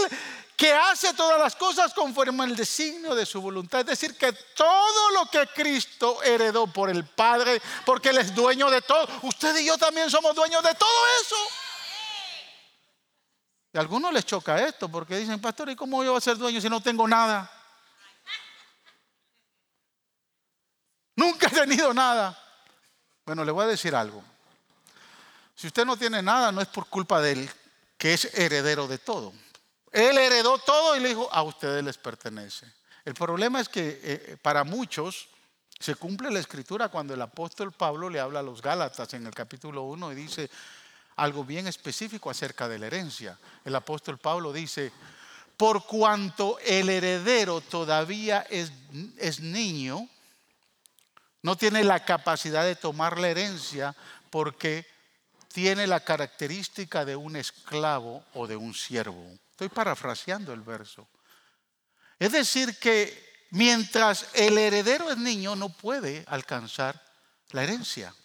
que 0.55 0.71
hace 0.71 1.13
todas 1.13 1.37
las 1.37 1.57
cosas 1.57 1.93
conforme 1.93 2.43
al 2.45 2.55
designio 2.55 3.13
de 3.15 3.25
su 3.25 3.41
voluntad. 3.41 3.81
Es 3.81 3.87
decir, 3.87 4.17
que 4.17 4.31
todo 4.31 5.11
lo 5.11 5.25
que 5.25 5.45
Cristo 5.47 6.23
heredó 6.23 6.67
por 6.67 6.89
el 6.89 7.03
Padre, 7.03 7.61
porque 7.85 8.09
Él 8.09 8.19
es 8.19 8.33
dueño 8.33 8.69
de 8.69 8.81
todo, 8.81 9.09
usted 9.23 9.57
y 9.57 9.65
yo 9.65 9.77
también 9.77 10.09
somos 10.09 10.33
dueños 10.33 10.63
de 10.63 10.73
todo 10.73 11.07
eso. 11.21 11.35
A 13.73 13.79
algunos 13.79 14.13
les 14.13 14.25
choca 14.25 14.65
esto 14.65 14.89
porque 14.89 15.17
dicen, 15.17 15.41
pastor, 15.41 15.69
¿y 15.69 15.75
cómo 15.75 16.03
yo 16.03 16.11
voy 16.11 16.17
a 16.17 16.21
ser 16.21 16.37
dueño 16.37 16.61
si 16.61 16.69
no 16.69 16.81
tengo 16.81 17.07
nada? 17.07 17.49
Nunca 21.15 21.47
he 21.47 21.49
tenido 21.49 21.93
nada. 21.93 22.37
Bueno, 23.25 23.43
le 23.43 23.51
voy 23.51 23.63
a 23.63 23.67
decir 23.67 23.95
algo. 23.95 24.23
Si 25.55 25.67
usted 25.67 25.85
no 25.85 25.97
tiene 25.97 26.21
nada, 26.21 26.51
no 26.51 26.61
es 26.61 26.67
por 26.67 26.87
culpa 26.87 27.21
de 27.21 27.31
él, 27.31 27.49
que 27.97 28.13
es 28.13 28.25
heredero 28.37 28.87
de 28.87 28.97
todo. 28.97 29.33
Él 29.91 30.17
heredó 30.17 30.57
todo 30.57 30.95
y 30.95 30.99
le 30.99 31.09
dijo, 31.09 31.31
a 31.31 31.43
ustedes 31.43 31.83
les 31.83 31.97
pertenece. 31.97 32.71
El 33.05 33.13
problema 33.13 33.59
es 33.59 33.69
que 33.69 33.99
eh, 34.03 34.37
para 34.41 34.63
muchos 34.63 35.29
se 35.79 35.95
cumple 35.95 36.31
la 36.31 36.39
escritura 36.39 36.89
cuando 36.89 37.13
el 37.13 37.21
apóstol 37.21 37.71
Pablo 37.71 38.09
le 38.09 38.19
habla 38.19 38.39
a 38.39 38.43
los 38.43 38.61
Gálatas 38.61 39.13
en 39.13 39.27
el 39.27 39.33
capítulo 39.33 39.83
1 39.83 40.11
y 40.11 40.15
dice, 40.15 40.49
algo 41.15 41.43
bien 41.43 41.67
específico 41.67 42.29
acerca 42.29 42.67
de 42.67 42.79
la 42.79 42.87
herencia. 42.87 43.37
El 43.63 43.75
apóstol 43.75 44.17
Pablo 44.17 44.51
dice, 44.53 44.91
por 45.57 45.85
cuanto 45.85 46.57
el 46.59 46.89
heredero 46.89 47.61
todavía 47.61 48.45
es, 48.49 48.71
es 49.17 49.39
niño, 49.39 50.09
no 51.41 51.57
tiene 51.57 51.83
la 51.83 52.03
capacidad 52.05 52.63
de 52.63 52.75
tomar 52.75 53.19
la 53.19 53.29
herencia 53.29 53.95
porque 54.29 54.85
tiene 55.53 55.85
la 55.85 55.99
característica 55.99 57.05
de 57.05 57.15
un 57.15 57.35
esclavo 57.35 58.25
o 58.33 58.47
de 58.47 58.55
un 58.55 58.73
siervo. 58.73 59.37
Estoy 59.51 59.69
parafraseando 59.69 60.51
el 60.51 60.61
verso. 60.61 61.07
Es 62.17 62.31
decir, 62.31 62.79
que 62.79 63.45
mientras 63.51 64.27
el 64.33 64.57
heredero 64.57 65.11
es 65.11 65.17
niño, 65.17 65.55
no 65.55 65.69
puede 65.69 66.23
alcanzar 66.27 66.99
la 67.51 67.63
herencia. 67.63 68.15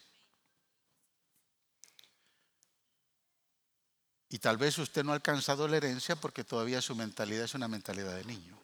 Y 4.31 4.39
tal 4.39 4.59
vez 4.59 4.77
usted 4.79 5.05
no 5.05 5.13
ha 5.13 5.15
alcanzado 5.15 5.67
la 5.67 5.79
herencia 5.79 6.17
porque 6.17 6.45
todavía 6.45 6.83
su 6.83 6.95
mentalidad 6.95 7.45
es 7.45 7.55
una 7.55 7.69
mentalidad 7.69 8.15
de 8.15 8.25
niño. 8.25 8.59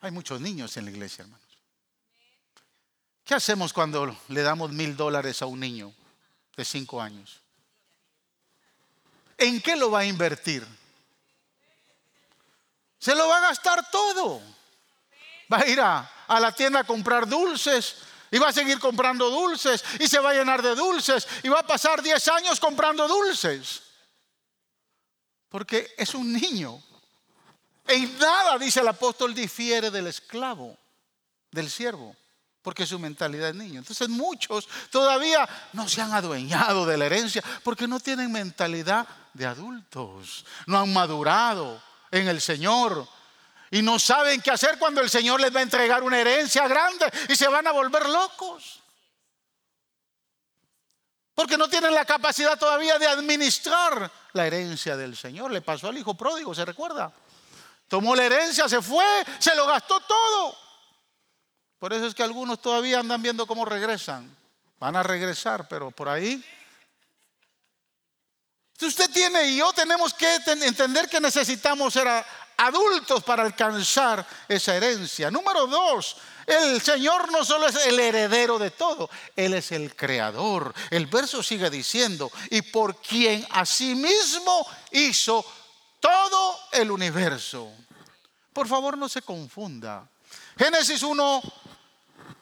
Hay 0.00 0.10
muchos 0.10 0.40
niños 0.40 0.76
en 0.78 0.86
la 0.86 0.90
iglesia, 0.90 1.22
hermanos. 1.22 1.46
¿Qué 3.24 3.34
hacemos 3.34 3.72
cuando 3.72 4.16
le 4.28 4.42
damos 4.42 4.72
mil 4.72 4.96
dólares 4.96 5.42
a 5.42 5.46
un 5.46 5.60
niño 5.60 5.94
de 6.56 6.64
cinco 6.64 7.02
años? 7.02 7.40
¿En 9.36 9.60
qué 9.60 9.76
lo 9.76 9.90
va 9.90 10.00
a 10.00 10.06
invertir? 10.06 10.66
Se 12.98 13.14
lo 13.14 13.28
va 13.28 13.38
a 13.38 13.40
gastar 13.42 13.90
todo. 13.90 14.42
Va 15.52 15.58
a 15.58 15.66
ir 15.66 15.80
a, 15.80 16.10
a 16.26 16.40
la 16.40 16.52
tienda 16.52 16.80
a 16.80 16.84
comprar 16.84 17.28
dulces, 17.28 17.96
y 18.30 18.38
va 18.38 18.48
a 18.48 18.52
seguir 18.52 18.78
comprando 18.78 19.28
dulces 19.30 19.84
y 19.98 20.06
se 20.06 20.18
va 20.18 20.30
a 20.30 20.34
llenar 20.34 20.62
de 20.62 20.74
dulces 20.74 21.26
y 21.42 21.48
va 21.48 21.60
a 21.60 21.66
pasar 21.66 22.02
10 22.02 22.28
años 22.28 22.60
comprando 22.60 23.06
dulces. 23.08 23.82
Porque 25.48 25.94
es 25.98 26.14
un 26.14 26.32
niño. 26.32 26.80
En 27.86 28.18
nada, 28.18 28.56
dice 28.56 28.80
el 28.80 28.88
apóstol, 28.88 29.34
difiere 29.34 29.90
del 29.90 30.06
esclavo, 30.06 30.78
del 31.50 31.68
siervo, 31.68 32.14
porque 32.62 32.86
su 32.86 33.00
mentalidad 33.00 33.48
es 33.48 33.56
niño. 33.56 33.80
Entonces 33.80 34.08
muchos 34.08 34.68
todavía 34.90 35.48
no 35.72 35.88
se 35.88 36.00
han 36.00 36.12
adueñado 36.12 36.86
de 36.86 36.96
la 36.96 37.06
herencia 37.06 37.42
porque 37.64 37.88
no 37.88 37.98
tienen 37.98 38.30
mentalidad 38.30 39.08
de 39.34 39.46
adultos, 39.46 40.44
no 40.66 40.78
han 40.78 40.92
madurado 40.92 41.82
en 42.12 42.28
el 42.28 42.40
Señor 42.40 43.08
y 43.70 43.82
no 43.82 43.98
saben 43.98 44.40
qué 44.40 44.50
hacer 44.50 44.78
cuando 44.78 45.00
el 45.00 45.08
Señor 45.08 45.40
les 45.40 45.54
va 45.54 45.60
a 45.60 45.62
entregar 45.62 46.02
una 46.02 46.18
herencia 46.18 46.66
grande 46.66 47.10
y 47.28 47.36
se 47.36 47.48
van 47.48 47.66
a 47.66 47.72
volver 47.72 48.08
locos. 48.08 48.80
Porque 51.34 51.56
no 51.56 51.68
tienen 51.68 51.94
la 51.94 52.04
capacidad 52.04 52.58
todavía 52.58 52.98
de 52.98 53.06
administrar 53.06 54.10
la 54.32 54.46
herencia 54.46 54.96
del 54.96 55.16
Señor. 55.16 55.52
Le 55.52 55.62
pasó 55.62 55.88
al 55.88 55.96
hijo 55.96 56.14
pródigo, 56.14 56.54
¿se 56.54 56.64
recuerda? 56.64 57.12
Tomó 57.88 58.14
la 58.16 58.24
herencia, 58.24 58.68
se 58.68 58.82
fue, 58.82 59.04
se 59.38 59.54
lo 59.54 59.66
gastó 59.66 60.00
todo. 60.00 60.56
Por 61.78 61.92
eso 61.92 62.06
es 62.06 62.14
que 62.14 62.22
algunos 62.22 62.60
todavía 62.60 62.98
andan 62.98 63.22
viendo 63.22 63.46
cómo 63.46 63.64
regresan. 63.64 64.36
Van 64.78 64.96
a 64.96 65.02
regresar, 65.02 65.68
pero 65.68 65.90
por 65.90 66.08
ahí 66.08 66.44
usted 68.86 69.10
tiene 69.10 69.44
y 69.46 69.56
yo 69.56 69.72
tenemos 69.72 70.14
que 70.14 70.36
entender 70.46 71.08
que 71.08 71.20
necesitamos 71.20 71.92
ser 71.92 72.08
adultos 72.60 73.22
para 73.24 73.42
alcanzar 73.42 74.26
esa 74.46 74.76
herencia. 74.76 75.30
Número 75.30 75.66
dos, 75.66 76.16
el 76.46 76.80
Señor 76.82 77.32
no 77.32 77.44
solo 77.44 77.66
es 77.66 77.86
el 77.86 77.98
heredero 77.98 78.58
de 78.58 78.70
todo, 78.70 79.08
Él 79.34 79.54
es 79.54 79.72
el 79.72 79.96
creador. 79.96 80.74
El 80.90 81.06
verso 81.06 81.42
sigue 81.42 81.70
diciendo, 81.70 82.30
y 82.50 82.62
por 82.62 82.96
quien 82.96 83.46
asimismo 83.50 84.66
hizo 84.92 85.44
todo 86.00 86.58
el 86.72 86.90
universo. 86.90 87.70
Por 88.52 88.68
favor, 88.68 88.98
no 88.98 89.08
se 89.08 89.22
confunda. 89.22 90.06
Génesis 90.58 91.02
1, 91.02 91.42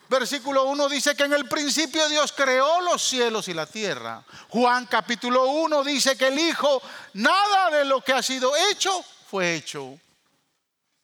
versículo 0.09 0.65
1 0.65 0.89
dice 0.89 1.15
que 1.15 1.25
en 1.25 1.35
el 1.35 1.49
principio 1.49 2.09
Dios 2.09 2.33
creó 2.33 2.81
los 2.81 3.03
cielos 3.03 3.47
y 3.47 3.55
la 3.55 3.67
tierra. 3.67 4.25
Juan 4.49 4.87
capítulo 4.87 5.45
1 5.45 5.85
dice 5.85 6.17
que 6.17 6.27
el 6.27 6.39
Hijo, 6.41 6.83
nada 7.13 7.71
de 7.71 7.85
lo 7.85 8.01
que 8.01 8.15
ha 8.15 8.23
sido 8.23 8.53
hecho, 8.71 9.05
fue 9.31 9.55
hecho. 9.55 9.97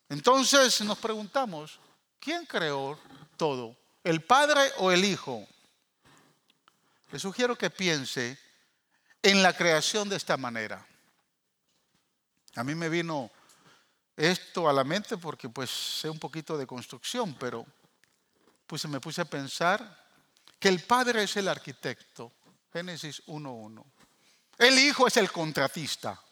Entonces 0.09 0.81
nos 0.83 0.99
preguntamos, 0.99 1.79
¿quién 2.21 2.45
creó 2.47 2.99
todo? 3.37 3.77
¿El 4.03 4.23
Padre 4.23 4.61
o 4.79 4.91
el 4.93 5.05
Hijo? 5.05 5.47
Le 7.11 7.19
sugiero 7.19 7.57
que 7.57 7.71
piense 7.71 8.39
en 9.23 9.43
la 9.43 9.57
creación 9.57 10.09
de 10.09 10.17
esta 10.17 10.37
manera. 10.37 10.87
A 12.57 12.65
mí 12.65 12.75
me 12.75 12.89
vino 12.89 13.31
esto 14.17 14.69
a 14.69 14.73
la 14.73 14.85
mente 14.85 15.17
porque 15.17 15.49
pues 15.49 15.71
sé 15.71 16.09
un 16.09 16.19
poquito 16.19 16.57
de 16.57 16.67
construcción, 16.67 17.35
pero 17.35 17.67
pues 18.67 18.87
me 18.87 19.01
puse 19.01 19.23
a 19.23 19.25
pensar 19.25 20.05
que 20.59 20.69
el 20.69 20.81
Padre 20.81 21.25
es 21.25 21.37
el 21.37 21.49
arquitecto, 21.49 22.33
Génesis 22.73 23.23
1.1. 23.27 23.85
El 24.59 24.79
Hijo 24.79 25.07
es 25.07 25.17
el 25.17 25.33
contratista 25.33 26.24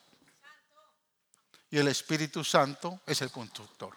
y 1.73 1.79
el 1.79 1.89
Espíritu 1.89 2.45
Santo 2.45 3.01
es 3.07 3.23
el 3.23 3.31
constructor. 3.31 3.97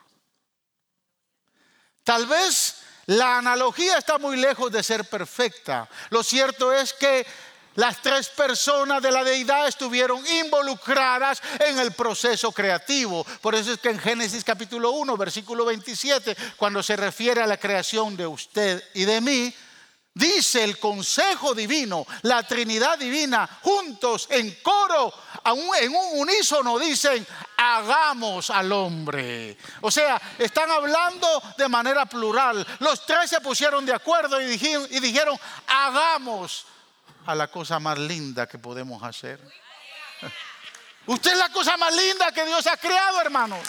Tal 2.03 2.25
vez 2.25 2.77
la 3.07 3.37
analogía 3.37 3.97
está 3.97 4.17
muy 4.17 4.37
lejos 4.37 4.71
de 4.71 4.81
ser 4.81 5.03
perfecta. 5.09 5.87
Lo 6.09 6.23
cierto 6.23 6.71
es 6.71 6.93
que 6.93 7.27
las 7.75 8.01
tres 8.01 8.29
personas 8.29 9.03
de 9.03 9.11
la 9.11 9.25
deidad 9.25 9.67
estuvieron 9.67 10.25
involucradas 10.25 11.41
en 11.59 11.77
el 11.77 11.91
proceso 11.91 12.53
creativo. 12.53 13.25
Por 13.41 13.53
eso 13.53 13.73
es 13.73 13.79
que 13.79 13.89
en 13.89 13.99
Génesis 13.99 14.45
capítulo 14.45 14.91
1, 14.91 15.17
versículo 15.17 15.65
27, 15.65 16.37
cuando 16.55 16.81
se 16.81 16.95
refiere 16.95 17.41
a 17.41 17.47
la 17.47 17.57
creación 17.57 18.15
de 18.15 18.25
usted 18.25 18.81
y 18.93 19.03
de 19.03 19.19
mí, 19.19 19.53
Dice 20.15 20.63
el 20.63 20.79
consejo 20.79 21.53
divino, 21.53 22.07
la 22.21 22.41
Trinidad 22.43 22.97
divina, 22.97 23.59
juntos 23.61 24.27
en 24.31 24.61
coro, 24.63 25.13
en 25.43 25.93
un 25.93 26.19
unísono, 26.21 26.79
dicen, 26.79 27.27
hagamos 27.57 28.49
al 28.49 28.71
hombre. 28.71 29.57
O 29.81 29.91
sea, 29.91 30.21
están 30.39 30.71
hablando 30.71 31.27
de 31.57 31.67
manera 31.67 32.05
plural. 32.05 32.65
Los 32.79 33.05
tres 33.05 33.29
se 33.29 33.41
pusieron 33.41 33.85
de 33.85 33.93
acuerdo 33.93 34.39
y 34.39 34.45
dijeron, 34.45 34.87
y 34.89 35.19
hagamos 35.67 36.65
a 37.25 37.35
la 37.35 37.51
cosa 37.51 37.81
más 37.81 37.99
linda 37.99 38.47
que 38.47 38.57
podemos 38.57 39.03
hacer. 39.03 39.41
Usted 41.07 41.33
es 41.33 41.37
la 41.37 41.49
cosa 41.49 41.75
más 41.75 41.93
linda 41.93 42.31
que 42.31 42.45
Dios 42.45 42.65
ha 42.67 42.77
creado, 42.77 43.19
hermano. 43.19 43.59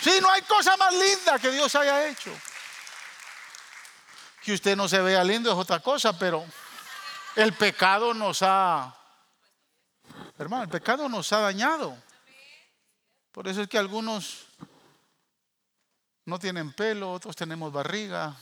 Si 0.00 0.20
no 0.20 0.28
hay 0.32 0.42
cosa 0.42 0.76
más 0.76 0.92
linda 0.92 1.38
que 1.38 1.52
Dios 1.52 1.72
haya 1.76 2.08
hecho. 2.08 2.36
Que 4.44 4.52
usted 4.52 4.76
no 4.76 4.88
se 4.88 5.00
vea 5.00 5.24
lindo 5.24 5.50
es 5.50 5.56
otra 5.56 5.80
cosa, 5.80 6.18
pero 6.18 6.44
el 7.34 7.54
pecado 7.54 8.12
nos 8.12 8.42
ha, 8.42 8.94
hermano, 10.38 10.64
el 10.64 10.68
pecado 10.68 11.08
nos 11.08 11.32
ha 11.32 11.40
dañado. 11.40 11.96
Por 13.32 13.48
eso 13.48 13.62
es 13.62 13.68
que 13.68 13.78
algunos 13.78 14.46
no 16.26 16.38
tienen 16.38 16.72
pelo, 16.72 17.12
otros 17.12 17.34
tenemos 17.34 17.72
barriga. 17.72 18.36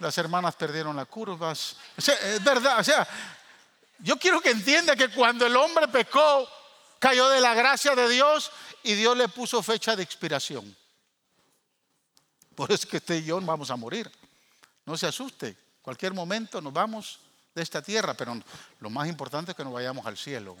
Las 0.00 0.18
hermanas 0.18 0.56
perdieron 0.56 0.96
las 0.96 1.06
curvas. 1.06 1.76
es 1.96 2.42
verdad, 2.42 2.80
o 2.80 2.84
sea, 2.84 3.06
yo 4.00 4.18
quiero 4.18 4.40
que 4.40 4.50
entienda 4.50 4.96
que 4.96 5.10
cuando 5.10 5.46
el 5.46 5.56
hombre 5.56 5.86
pecó, 5.88 6.48
cayó 6.98 7.28
de 7.28 7.40
la 7.40 7.54
gracia 7.54 7.94
de 7.94 8.08
Dios 8.08 8.50
y 8.82 8.94
Dios 8.94 9.16
le 9.16 9.28
puso 9.28 9.62
fecha 9.62 9.94
de 9.94 10.02
expiración. 10.02 10.76
Por 12.56 12.70
eso 12.70 12.82
es 12.82 12.86
que 12.86 12.96
usted 12.96 13.14
y 13.16 13.24
yo 13.24 13.40
vamos 13.40 13.70
a 13.70 13.76
morir. 13.76 14.10
No 14.84 14.96
se 14.96 15.06
asuste, 15.06 15.56
cualquier 15.80 16.12
momento 16.12 16.60
nos 16.60 16.72
vamos 16.72 17.20
de 17.54 17.62
esta 17.62 17.82
tierra, 17.82 18.14
pero 18.14 18.40
lo 18.80 18.90
más 18.90 19.08
importante 19.08 19.52
es 19.52 19.56
que 19.56 19.64
nos 19.64 19.72
vayamos 19.72 20.06
al 20.06 20.16
cielo. 20.16 20.56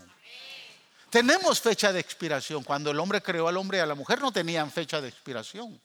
Tenemos 1.10 1.60
fecha 1.60 1.92
de 1.92 2.00
expiración. 2.00 2.64
Cuando 2.64 2.90
el 2.90 2.98
hombre 2.98 3.22
creó 3.22 3.46
al 3.46 3.56
hombre 3.56 3.78
y 3.78 3.80
a 3.82 3.86
la 3.86 3.94
mujer 3.94 4.20
no 4.20 4.32
tenían 4.32 4.70
fecha 4.70 5.00
de 5.00 5.08
expiración. 5.08 5.78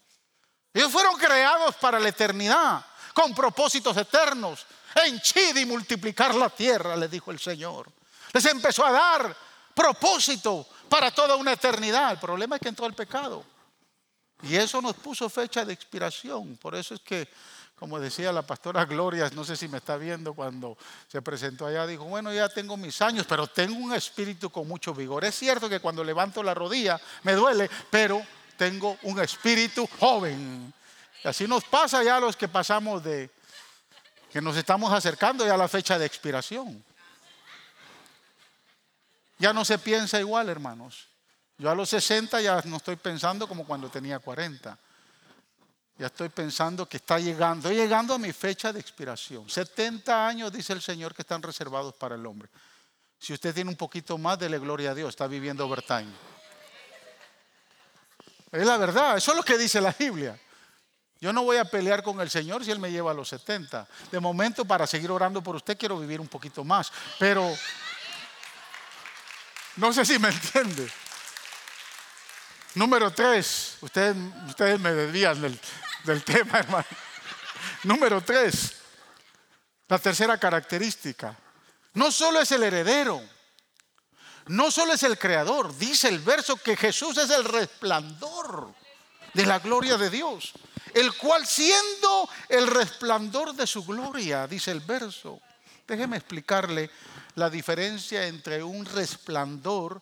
Ellos 0.73 0.91
fueron 0.91 1.17
creados 1.17 1.75
para 1.75 1.99
la 1.99 2.09
eternidad, 2.09 2.85
con 3.13 3.33
propósitos 3.33 3.97
eternos. 3.97 4.65
Henchid 4.95 5.57
y 5.57 5.65
multiplicar 5.65 6.33
la 6.33 6.49
tierra, 6.49 6.95
les 6.95 7.11
dijo 7.11 7.31
el 7.31 7.39
Señor. 7.39 7.91
Les 8.31 8.45
empezó 8.45 8.85
a 8.85 8.91
dar 8.91 9.35
propósito 9.73 10.67
para 10.87 11.11
toda 11.11 11.35
una 11.35 11.53
eternidad. 11.53 12.11
El 12.11 12.19
problema 12.19 12.55
es 12.55 12.61
que 12.61 12.69
entró 12.69 12.85
el 12.85 12.93
pecado. 12.93 13.43
Y 14.43 14.55
eso 14.55 14.81
nos 14.81 14.95
puso 14.95 15.29
fecha 15.29 15.65
de 15.65 15.73
expiración. 15.73 16.57
Por 16.57 16.75
eso 16.75 16.93
es 16.93 17.01
que 17.01 17.27
como 17.79 17.99
decía 17.99 18.31
la 18.31 18.41
pastora 18.41 18.85
Gloria, 18.85 19.29
no 19.35 19.43
sé 19.43 19.55
si 19.55 19.67
me 19.67 19.77
está 19.77 19.97
viendo 19.97 20.33
cuando 20.33 20.77
se 21.07 21.21
presentó 21.21 21.67
allá, 21.67 21.85
dijo, 21.85 22.05
bueno, 22.05 22.33
ya 22.33 22.49
tengo 22.49 22.75
mis 22.75 23.01
años, 23.03 23.27
pero 23.29 23.45
tengo 23.45 23.77
un 23.77 23.93
espíritu 23.93 24.49
con 24.49 24.67
mucho 24.67 24.95
vigor. 24.95 25.23
Es 25.25 25.35
cierto 25.35 25.69
que 25.69 25.79
cuando 25.79 26.03
levanto 26.03 26.41
la 26.41 26.55
rodilla 26.55 26.99
me 27.21 27.33
duele, 27.33 27.69
pero 27.91 28.25
tengo 28.57 28.97
un 29.03 29.19
espíritu 29.19 29.87
joven. 29.99 30.73
Así 31.23 31.47
nos 31.47 31.65
pasa 31.65 32.03
ya 32.03 32.17
a 32.17 32.19
los 32.19 32.35
que 32.35 32.47
pasamos 32.47 33.03
de, 33.03 33.29
que 34.31 34.41
nos 34.41 34.57
estamos 34.57 34.91
acercando 34.91 35.45
ya 35.45 35.53
a 35.53 35.57
la 35.57 35.67
fecha 35.67 35.99
de 35.99 36.05
expiración. 36.07 36.83
Ya 39.37 39.53
no 39.53 39.63
se 39.63 39.77
piensa 39.77 40.19
igual, 40.19 40.49
hermanos. 40.49 41.07
Yo 41.59 41.69
a 41.69 41.75
los 41.75 41.89
60 41.89 42.41
ya 42.41 42.59
no 42.65 42.77
estoy 42.77 42.95
pensando 42.95 43.47
como 43.47 43.65
cuando 43.67 43.87
tenía 43.89 44.17
40. 44.17 44.79
Ya 45.97 46.07
estoy 46.07 46.29
pensando 46.29 46.87
que 46.87 46.97
está 46.97 47.17
llegando, 47.17 47.71
llegando 47.71 48.13
a 48.13 48.19
mi 48.19 48.31
fecha 48.31 48.71
de 48.71 48.79
expiración. 48.79 49.49
70 49.49 50.27
años, 50.27 50.51
dice 50.51 50.73
el 50.73 50.81
Señor, 50.81 51.15
que 51.15 51.23
están 51.23 51.41
reservados 51.41 51.95
para 51.95 52.15
el 52.15 52.25
hombre. 52.25 52.49
Si 53.19 53.33
usted 53.33 53.53
tiene 53.53 53.71
un 53.71 53.75
poquito 53.75 54.17
más, 54.19 54.37
dele 54.37 54.59
gloria 54.59 54.91
a 54.91 54.95
Dios, 54.95 55.09
está 55.09 55.25
viviendo 55.25 55.65
overtime. 55.65 56.11
Es 58.51 58.65
la 58.65 58.77
verdad, 58.77 59.17
eso 59.17 59.31
es 59.31 59.37
lo 59.37 59.43
que 59.43 59.57
dice 59.57 59.81
la 59.81 59.93
Biblia. 59.97 60.39
Yo 61.19 61.33
no 61.33 61.41
voy 61.43 61.57
a 61.57 61.65
pelear 61.65 62.03
con 62.03 62.21
el 62.21 62.29
Señor 62.29 62.63
si 62.63 62.69
Él 62.69 62.77
me 62.77 62.91
lleva 62.91 63.09
a 63.09 63.13
los 63.15 63.29
70. 63.29 63.87
De 64.11 64.19
momento, 64.19 64.65
para 64.65 64.85
seguir 64.85 65.09
orando 65.09 65.41
por 65.41 65.55
usted, 65.55 65.77
quiero 65.77 65.99
vivir 65.99 66.21
un 66.21 66.27
poquito 66.27 66.63
más. 66.63 66.91
Pero 67.17 67.51
no 69.77 69.91
sé 69.91 70.05
si 70.05 70.19
me 70.19 70.29
entiende. 70.29 70.87
Número 72.75 73.09
tres, 73.09 73.77
ustedes, 73.81 74.15
ustedes 74.47 74.79
me 74.79 74.93
desvían 74.93 75.41
del, 75.41 75.59
del 76.07 76.23
tema, 76.23 76.59
hermano. 76.59 76.87
Número 77.83 78.21
tres, 78.21 78.75
la 79.87 79.99
tercera 79.99 80.39
característica. 80.39 81.37
No 81.93 82.11
solo 82.11 82.41
es 82.41 82.51
el 82.51 82.63
heredero, 82.63 83.21
no 84.47 84.71
solo 84.71 84.93
es 84.93 85.03
el 85.03 85.19
creador, 85.19 85.75
dice 85.77 86.07
el 86.07 86.19
verso 86.19 86.57
que 86.57 86.75
Jesús 86.75 87.17
es 87.17 87.29
el 87.29 87.43
resplandor 87.43 88.73
de 89.33 89.45
la 89.45 89.59
gloria 89.59 89.97
de 89.97 90.09
Dios 90.09 90.53
el 90.93 91.13
cual 91.15 91.45
siendo 91.45 92.27
el 92.49 92.65
resplandor 92.65 93.53
de 93.53 93.67
su 93.67 93.85
gloria, 93.85 94.47
dice 94.47 94.71
el 94.71 94.79
verso. 94.79 95.39
Déjeme 95.87 96.17
explicarle 96.17 96.89
la 97.35 97.49
diferencia 97.49 98.25
entre 98.25 98.63
un 98.63 98.83
resplandor 98.85 100.01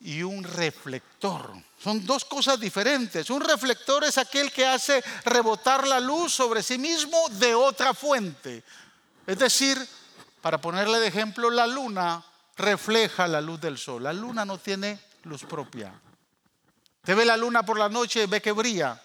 y 0.00 0.22
un 0.22 0.44
reflector. 0.44 1.52
Son 1.82 2.04
dos 2.04 2.24
cosas 2.24 2.58
diferentes. 2.58 3.30
Un 3.30 3.40
reflector 3.40 4.04
es 4.04 4.18
aquel 4.18 4.52
que 4.52 4.66
hace 4.66 5.02
rebotar 5.24 5.86
la 5.86 6.00
luz 6.00 6.32
sobre 6.32 6.62
sí 6.62 6.78
mismo 6.78 7.18
de 7.32 7.54
otra 7.54 7.94
fuente. 7.94 8.62
Es 9.26 9.38
decir, 9.38 9.78
para 10.40 10.60
ponerle 10.60 10.98
de 10.98 11.08
ejemplo, 11.08 11.50
la 11.50 11.66
luna 11.66 12.24
refleja 12.56 13.28
la 13.28 13.40
luz 13.40 13.60
del 13.60 13.78
sol. 13.78 14.02
La 14.02 14.12
luna 14.12 14.44
no 14.44 14.58
tiene 14.58 14.98
luz 15.24 15.44
propia. 15.44 15.92
Te 17.02 17.14
ve 17.14 17.24
la 17.24 17.36
luna 17.36 17.64
por 17.64 17.78
la 17.78 17.88
noche 17.88 18.26
ve 18.26 18.42
que 18.42 18.52
brilla 18.52 19.00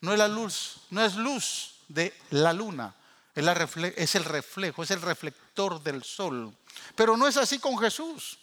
no 0.00 0.12
es 0.12 0.18
la 0.18 0.28
luz, 0.28 0.76
no 0.90 1.04
es 1.04 1.14
luz 1.16 1.74
de 1.88 2.14
la 2.30 2.52
luna, 2.52 2.94
es, 3.34 4.14
el 4.14 4.24
reflejo, 4.24 4.82
es 4.82 4.90
el 4.90 5.02
reflector 5.02 5.82
del 5.82 6.02
sol. 6.02 6.54
Pero 6.94 7.16
no 7.16 7.26
es 7.26 7.36
así 7.36 7.58
con 7.58 7.76
Jesús. 7.78 8.38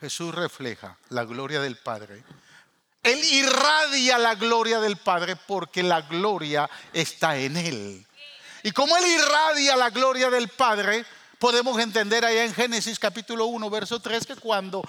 Jesús 0.00 0.34
refleja 0.34 0.96
la 1.10 1.24
gloria 1.24 1.60
del 1.60 1.76
Padre. 1.76 2.22
Él 3.02 3.24
irradia 3.24 4.18
la 4.18 4.34
gloria 4.34 4.80
del 4.80 4.96
Padre 4.96 5.36
porque 5.36 5.82
la 5.82 6.02
gloria 6.02 6.68
está 6.92 7.36
en 7.38 7.56
Él. 7.56 8.06
Y 8.62 8.70
como 8.72 8.96
Él 8.96 9.06
irradia 9.06 9.76
la 9.76 9.90
gloria 9.90 10.30
del 10.30 10.48
Padre, 10.48 11.04
podemos 11.38 11.78
entender 11.80 12.24
allá 12.24 12.44
en 12.44 12.54
Génesis 12.54 12.98
capítulo 12.98 13.46
1, 13.46 13.70
verso 13.70 14.00
3, 14.00 14.26
que 14.26 14.36
cuando 14.36 14.82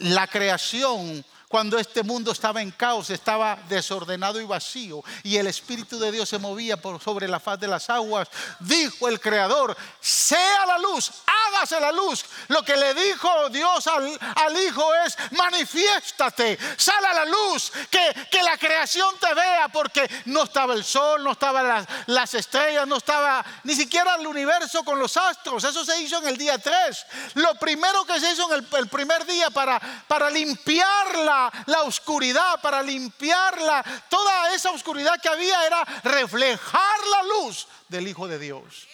la 0.00 0.26
creación 0.26 1.24
cuando 1.50 1.80
este 1.80 2.04
mundo 2.04 2.30
estaba 2.30 2.62
en 2.62 2.70
caos, 2.70 3.10
estaba 3.10 3.58
desordenado 3.68 4.40
y 4.40 4.44
vacío, 4.44 5.02
y 5.24 5.36
el 5.36 5.48
Espíritu 5.48 5.98
de 5.98 6.12
Dios 6.12 6.28
se 6.28 6.38
movía 6.38 6.78
sobre 7.02 7.26
la 7.26 7.40
faz 7.40 7.58
de 7.58 7.66
las 7.66 7.90
aguas, 7.90 8.28
dijo 8.60 9.08
el 9.08 9.18
Creador, 9.18 9.76
sea 9.98 10.64
la 10.64 10.78
luz, 10.78 11.10
hágase 11.26 11.80
la 11.80 11.90
luz. 11.90 12.24
Lo 12.46 12.62
que 12.62 12.76
le 12.76 12.94
dijo 12.94 13.48
Dios 13.48 13.84
al, 13.88 14.16
Hijo 14.64 14.94
es, 15.04 15.16
manifiéstate, 15.32 16.56
sal 16.76 17.04
a 17.04 17.14
la 17.14 17.24
luz, 17.24 17.72
que, 17.90 18.42
la 18.44 18.56
creación 18.56 19.16
te 19.18 19.34
vea, 19.34 19.68
porque 19.68 20.08
no 20.26 20.44
estaba 20.44 20.74
el 20.74 20.84
sol, 20.84 21.24
no 21.24 21.32
estaban 21.32 21.66
las, 21.66 21.86
las, 22.06 22.32
estrellas, 22.34 22.86
no 22.86 22.98
estaba 22.98 23.44
ni 23.64 23.74
siquiera 23.74 24.14
el 24.14 24.26
universo 24.26 24.84
con 24.84 25.00
los 25.00 25.16
astros. 25.16 25.64
Eso 25.64 25.84
se 25.84 26.00
hizo 26.00 26.18
en 26.18 26.28
el 26.28 26.36
día 26.36 26.58
3. 26.58 27.06
Lo 27.34 27.56
primero 27.56 28.04
que 28.04 28.20
se 28.20 28.30
hizo 28.30 28.50
en 28.52 28.60
el, 28.60 28.78
el 28.78 28.88
primer 28.88 29.26
día 29.26 29.50
para, 29.50 29.80
para 30.06 30.30
limpiarla 30.30 31.39
la, 31.66 31.82
oscuridad, 31.82 32.60
para 32.60 32.82
limpiarla. 32.82 33.84
Toda 34.08 34.54
esa 34.54 34.70
oscuridad 34.70 35.20
que 35.20 35.28
había 35.28 35.66
era 35.66 35.84
reflejar 36.04 37.06
la 37.10 37.22
luz 37.22 37.66
del 37.88 38.08
Hijo 38.08 38.26
de 38.26 38.38
Dios. 38.38 38.88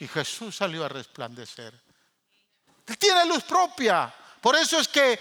Y 0.00 0.08
Jesús 0.08 0.56
salió 0.56 0.84
a 0.84 0.88
resplandecer. 0.88 1.74
Él 2.86 2.98
tiene 2.98 3.26
luz 3.26 3.42
propia. 3.42 4.12
Por 4.40 4.56
eso 4.56 4.78
es 4.78 4.88
que 4.88 5.18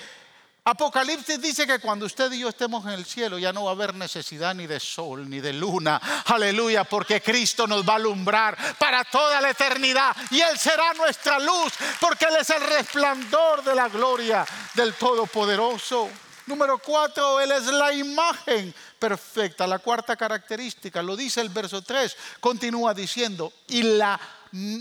Apocalipsis 0.64 1.42
dice 1.42 1.66
que 1.66 1.80
cuando 1.80 2.06
usted 2.06 2.32
y 2.32 2.40
yo 2.40 2.50
estemos 2.50 2.86
en 2.86 2.92
el 2.92 3.04
cielo 3.04 3.40
ya 3.40 3.52
no 3.52 3.64
va 3.64 3.72
a 3.72 3.74
haber 3.74 3.96
necesidad 3.96 4.54
ni 4.54 4.68
de 4.68 4.80
sol 4.80 5.28
ni 5.28 5.40
de 5.40 5.54
luna. 5.54 6.00
Aleluya, 6.26 6.84
porque 6.84 7.20
Cristo 7.20 7.66
nos 7.66 7.88
va 7.88 7.94
a 7.94 7.96
alumbrar 7.96 8.56
para 8.78 9.04
toda 9.04 9.42
la 9.42 9.50
eternidad 9.50 10.16
y 10.30 10.40
Él 10.40 10.60
será 10.60 10.94
nuestra 10.94 11.40
luz 11.40 11.74
porque 12.00 12.26
Él 12.26 12.36
es 12.40 12.50
el 12.52 12.62
resplandor 12.62 13.64
de 13.64 13.74
la 13.74 13.90
gloria 13.90 14.46
del 14.76 14.94
Todopoderoso. 14.94 16.10
Número 16.46 16.78
cuatro, 16.80 17.40
Él 17.40 17.52
es 17.52 17.66
la 17.68 17.94
imagen 17.94 18.74
perfecta. 19.00 19.68
La 19.68 19.80
cuarta 19.80 20.16
característica, 20.16 21.02
lo 21.02 21.16
dice 21.16 21.42
el 21.42 21.50
verso 21.50 21.82
3, 21.82 22.16
continúa 22.40 22.94
diciendo, 22.94 23.54
y 23.68 23.84
la, 23.84 24.20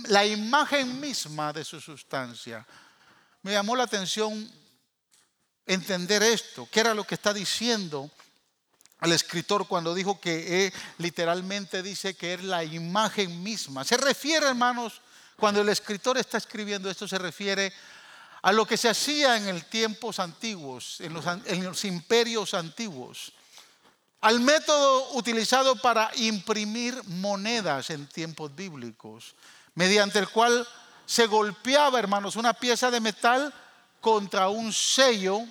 la 0.08 0.26
imagen 0.26 1.00
misma 1.00 1.52
de 1.52 1.64
su 1.64 1.80
sustancia. 1.80 2.66
Me 3.42 3.52
llamó 3.52 3.76
la 3.76 3.84
atención 3.84 4.50
entender 5.66 6.22
esto, 6.22 6.68
qué 6.70 6.80
era 6.80 6.94
lo 6.94 7.04
que 7.04 7.14
está 7.14 7.32
diciendo 7.32 8.10
el 9.00 9.12
escritor 9.12 9.66
cuando 9.66 9.94
dijo 9.94 10.20
que 10.20 10.72
literalmente 10.98 11.82
dice 11.82 12.14
que 12.14 12.34
es 12.34 12.44
la 12.44 12.64
imagen 12.64 13.42
misma. 13.42 13.84
Se 13.84 13.96
refiere, 13.96 14.46
hermanos, 14.46 15.00
cuando 15.36 15.62
el 15.62 15.70
escritor 15.70 16.18
está 16.18 16.36
escribiendo 16.36 16.90
esto, 16.90 17.08
se 17.08 17.18
refiere 17.18 17.72
a 18.42 18.52
lo 18.52 18.66
que 18.66 18.76
se 18.76 18.88
hacía 18.88 19.36
en 19.36 19.48
el 19.48 19.64
tiempos 19.64 20.18
antiguos, 20.18 21.00
en 21.00 21.12
los, 21.64 21.84
imperios 21.84 22.54
antiguos, 22.54 23.32
al 24.20 24.40
método 24.40 25.12
utilizado 25.12 25.76
para 25.76 26.10
imprimir 26.16 27.02
monedas 27.04 27.90
en 27.90 28.06
tiempos 28.06 28.54
bíblicos, 28.54 29.34
mediante 29.74 30.18
el 30.18 30.28
cual 30.28 30.66
se 31.06 31.26
golpeaba, 31.26 31.98
hermanos, 31.98 32.36
una 32.36 32.54
pieza 32.54 32.90
de 32.90 33.00
metal 33.00 33.52
contra 34.00 34.48
un 34.48 34.72
sello 34.72 35.42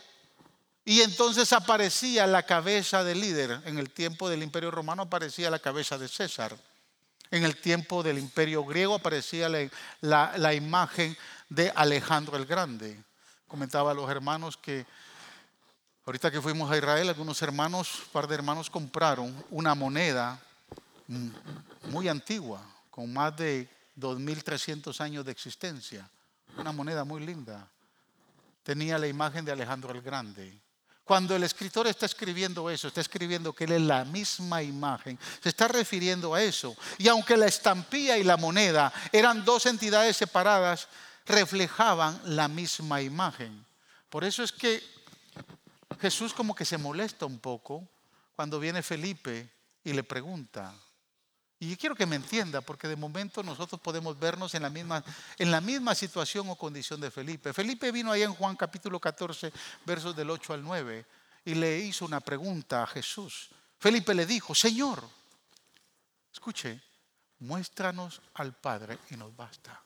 y 0.86 1.02
entonces 1.02 1.54
aparecía 1.54 2.25
la 2.25 2.43
cabeza 2.43 3.04
del 3.04 3.21
líder. 3.21 3.62
En 3.65 3.78
el 3.78 3.91
tiempo 3.91 4.30
del 4.30 4.41
imperio 4.41 4.71
romano 4.71 5.04
aparecía 5.04 5.52
la 5.52 5.60
cabeza 5.60 5.97
de 5.97 6.08
César. 6.08 6.56
En 7.32 7.43
el 7.43 7.58
tiempo 7.58 8.02
del 8.02 8.17
imperio 8.17 8.65
griego 8.65 8.95
aparecía 8.95 9.49
la, 9.49 10.34
la 10.36 10.54
imagen 10.56 11.15
de 11.50 11.72
Alejandro 11.76 12.38
el 12.38 12.46
Grande. 12.46 13.04
Comentaba 13.48 13.92
a 13.92 13.94
los 13.96 14.10
hermanos 14.10 14.56
que 14.56 14.86
ahorita 16.06 16.32
que 16.32 16.42
fuimos 16.42 16.72
a 16.72 16.78
Israel, 16.78 17.10
algunos 17.10 17.42
hermanos, 17.42 18.04
un 18.06 18.12
par 18.12 18.28
de 18.28 18.36
hermanos 18.36 18.70
compraron 18.70 19.36
una 19.50 19.76
moneda 19.76 20.40
muy 21.90 22.08
antigua, 22.08 22.62
con 22.92 23.12
más 23.12 23.36
de 23.36 23.68
2.300 23.98 25.02
años 25.02 25.26
de 25.26 25.32
existencia. 25.32 26.08
Una 26.58 26.72
moneda 26.72 27.04
muy 27.04 27.26
linda. 27.26 27.68
Tenía 28.64 28.98
la 28.98 29.08
imagen 29.08 29.44
de 29.44 29.52
Alejandro 29.52 29.92
el 29.92 30.02
Grande. 30.02 30.60
Cuando 31.04 31.36
el 31.36 31.44
escritor 31.44 31.88
está 31.88 32.06
escribiendo 32.06 32.70
eso, 32.70 32.88
está 32.88 33.02
escribiendo 33.02 33.52
que 33.52 33.64
él 33.64 33.72
es 33.72 33.82
la 33.82 34.06
misma 34.06 34.62
imagen, 34.62 35.18
se 35.42 35.50
está 35.50 35.68
refiriendo 35.68 36.36
a 36.36 36.44
eso. 36.44 36.76
Y 37.00 37.08
aunque 37.08 37.36
la 37.36 37.48
estampilla 37.48 38.16
y 38.16 38.24
la 38.24 38.38
moneda 38.38 38.94
eran 39.12 39.44
dos 39.44 39.66
entidades 39.66 40.18
separadas, 40.18 40.88
reflejaban 41.30 42.20
la 42.26 42.48
misma 42.48 43.02
imagen. 43.02 43.65
Por 44.10 44.24
eso 44.24 44.44
es 44.44 44.52
que 44.52 44.84
Jesús 46.02 46.34
como 46.34 46.56
que 46.56 46.65
se 46.65 46.78
molesta 46.78 47.26
un 47.26 47.39
poco 47.39 47.88
cuando 48.36 48.60
viene 48.60 48.82
Felipe 48.82 49.48
y 49.84 49.94
le 49.94 50.04
pregunta. 50.04 50.74
Y 51.60 51.76
quiero 51.76 51.94
que 51.94 52.06
me 52.06 52.15
entienda, 52.15 52.62
porque 52.62 52.88
de 52.88 52.96
momento 52.96 53.44
nosotros 53.44 53.80
podemos 53.80 54.18
vernos 54.18 54.56
en 54.56 54.63
la 54.63 54.70
misma, 54.70 55.04
en 55.38 55.52
la 55.52 55.62
misma 55.62 55.94
situación 55.94 56.50
o 56.50 56.56
condición 56.56 57.00
de 57.00 57.12
Felipe. 57.12 57.54
Felipe 57.54 57.92
vino 57.92 58.12
ahí 58.12 58.24
en 58.24 58.34
Juan 58.34 58.56
capítulo 58.56 59.00
14, 59.00 59.52
versos 59.86 60.15
del 60.15 60.30
8 60.30 60.54
al 60.54 60.63
9, 60.63 61.06
y 61.46 61.56
le 61.56 61.80
hizo 61.80 62.06
una 62.06 62.22
pregunta 62.22 62.84
a 62.84 62.88
Jesús. 62.88 63.50
Felipe 63.78 64.15
le 64.15 64.26
dijo, 64.26 64.56
Señor, 64.56 65.04
escuche, 66.32 66.82
muéstranos 67.39 68.22
al 68.36 68.54
Padre 68.54 68.98
y 69.12 69.18
nos 69.18 69.36
basta. 69.36 69.84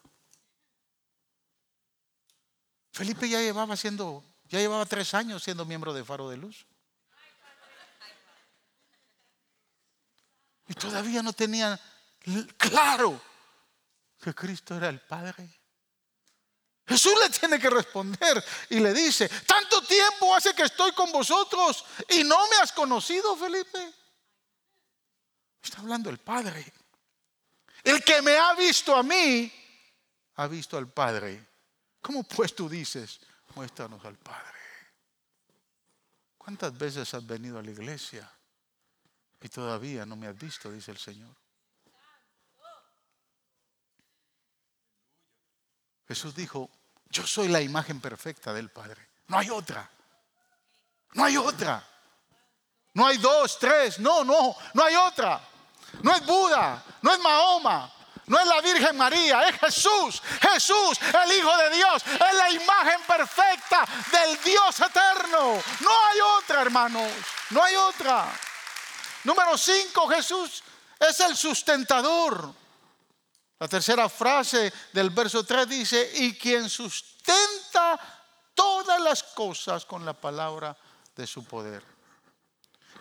Felipe 2.94 3.28
ya 3.28 3.42
llevaba 3.42 3.76
siendo, 3.76 4.24
ya 4.46 4.60
llevaba 4.60 4.86
tres 4.86 5.16
años 5.16 5.44
siendo 5.44 5.66
miembro 5.66 5.94
de 5.94 6.06
Faro 6.06 6.30
de 6.30 6.38
Luz. 6.38 6.68
Y 10.68 10.76
todavía 10.76 11.24
no 11.24 11.34
tenía 11.34 11.80
claro 12.56 13.20
que 14.22 14.34
Cristo 14.34 14.78
era 14.78 14.90
el 14.90 15.02
Padre. 15.02 15.50
Jesús 16.86 17.14
le 17.20 17.30
tiene 17.30 17.60
que 17.60 17.70
responder 17.70 18.44
y 18.70 18.80
le 18.80 18.94
dice, 18.94 19.28
tanto 19.28 19.82
tiempo 19.84 20.36
hace 20.36 20.54
que 20.54 20.64
estoy 20.64 20.92
con 20.92 21.12
vosotros 21.12 21.84
y 22.10 22.24
no 22.24 22.48
me 22.48 22.58
has 22.58 22.72
conocido, 22.74 23.36
Felipe. 23.36 23.92
Está 25.64 25.80
hablando 25.80 26.12
el 26.12 26.20
Padre. 26.20 26.72
El 27.84 28.04
que 28.04 28.22
me 28.22 28.38
ha 28.38 28.54
visto 28.54 28.96
a 28.96 29.02
mí, 29.02 29.52
ha 30.36 30.48
visto 30.48 30.78
al 30.78 30.92
Padre. 30.92 31.53
¿Cómo 32.04 32.24
pues 32.24 32.54
tú 32.54 32.68
dices, 32.68 33.22
muéstranos 33.56 34.04
al 34.04 34.18
Padre? 34.18 34.60
¿Cuántas 36.38 36.78
veces 36.78 37.14
has 37.14 37.26
venido 37.26 37.58
a 37.58 37.64
la 37.64 37.72
iglesia 37.72 38.30
y 39.40 39.48
todavía 39.48 40.06
no 40.06 40.18
me 40.18 40.28
has 40.28 40.38
visto? 40.38 40.70
Dice 40.70 40.92
el 40.92 40.98
Señor. 40.98 41.34
Jesús 46.06 46.36
dijo, 46.36 46.70
yo 47.10 47.26
soy 47.26 47.48
la 47.48 47.62
imagen 47.62 48.02
perfecta 48.02 48.54
del 48.54 48.70
Padre. 48.70 49.08
No 49.30 49.40
hay 49.40 49.50
otra. 49.50 49.90
No 51.14 51.24
hay 51.24 51.38
otra. 51.38 51.88
No 52.96 53.08
hay 53.08 53.18
dos, 53.18 53.58
tres. 53.58 53.98
No, 54.00 54.26
no, 54.26 54.54
no 54.74 54.84
hay 54.84 54.96
otra. 54.96 55.42
No 56.02 56.14
es 56.14 56.26
Buda, 56.26 56.84
no 57.02 57.14
es 57.14 57.20
Mahoma, 57.20 57.94
no 58.28 58.40
es 58.40 58.48
la 58.48 58.62
Virgen 58.62 58.96
María, 58.98 59.42
es 59.50 59.60
Jesús. 59.60 60.22
Jesús, 60.42 61.00
el 61.24 61.38
Hijo 61.38 61.58
de 61.58 61.70
Dios, 61.76 62.04
es 62.06 62.38
la 62.38 62.50
imagen 62.52 63.02
perfecta 63.06 63.86
del 64.12 64.42
Dios 64.44 64.80
eterno. 64.80 65.62
No 65.82 65.92
hay 66.08 66.20
otra, 66.38 66.62
hermanos. 66.62 67.12
No 67.50 67.64
hay 67.64 67.76
otra. 67.76 68.28
Número 69.26 69.58
cinco, 69.58 70.08
Jesús 70.08 70.64
es 71.00 71.20
el 71.20 71.36
sustentador. 71.36 72.54
La 73.60 73.68
tercera 73.68 74.10
frase 74.10 74.74
del 74.92 75.10
verso 75.10 75.46
3 75.46 75.68
dice, 75.70 76.12
y 76.16 76.38
quien 76.38 76.70
sustenta 76.70 78.00
todas 78.54 79.00
las 79.02 79.24
cosas 79.24 79.86
con 79.86 80.06
la 80.06 80.14
palabra 80.14 80.76
de 81.16 81.26
su 81.28 81.44
poder. 81.46 81.84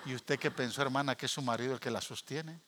¿Y 0.05 0.15
usted 0.15 0.39
qué 0.39 0.51
pensó, 0.51 0.83
hermana, 0.83 1.17
que 1.17 1.27
es 1.27 1.33
su 1.33 1.43
marido 1.43 1.75
el 1.75 1.81
que 1.81 1.91
la 1.91 2.01
sostiene? 2.01 2.61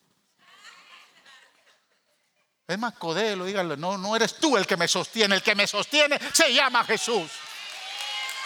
Es 2.66 2.78
más, 2.78 2.94
codelo, 2.94 3.44
dígale, 3.44 3.76
no, 3.76 3.98
no 3.98 4.16
eres 4.16 4.36
tú 4.36 4.56
el 4.56 4.66
que 4.66 4.76
me 4.76 4.88
sostiene, 4.88 5.34
el 5.34 5.42
que 5.42 5.54
me 5.54 5.66
sostiene 5.66 6.18
se 6.32 6.52
llama 6.52 6.82
Jesús. 6.84 7.30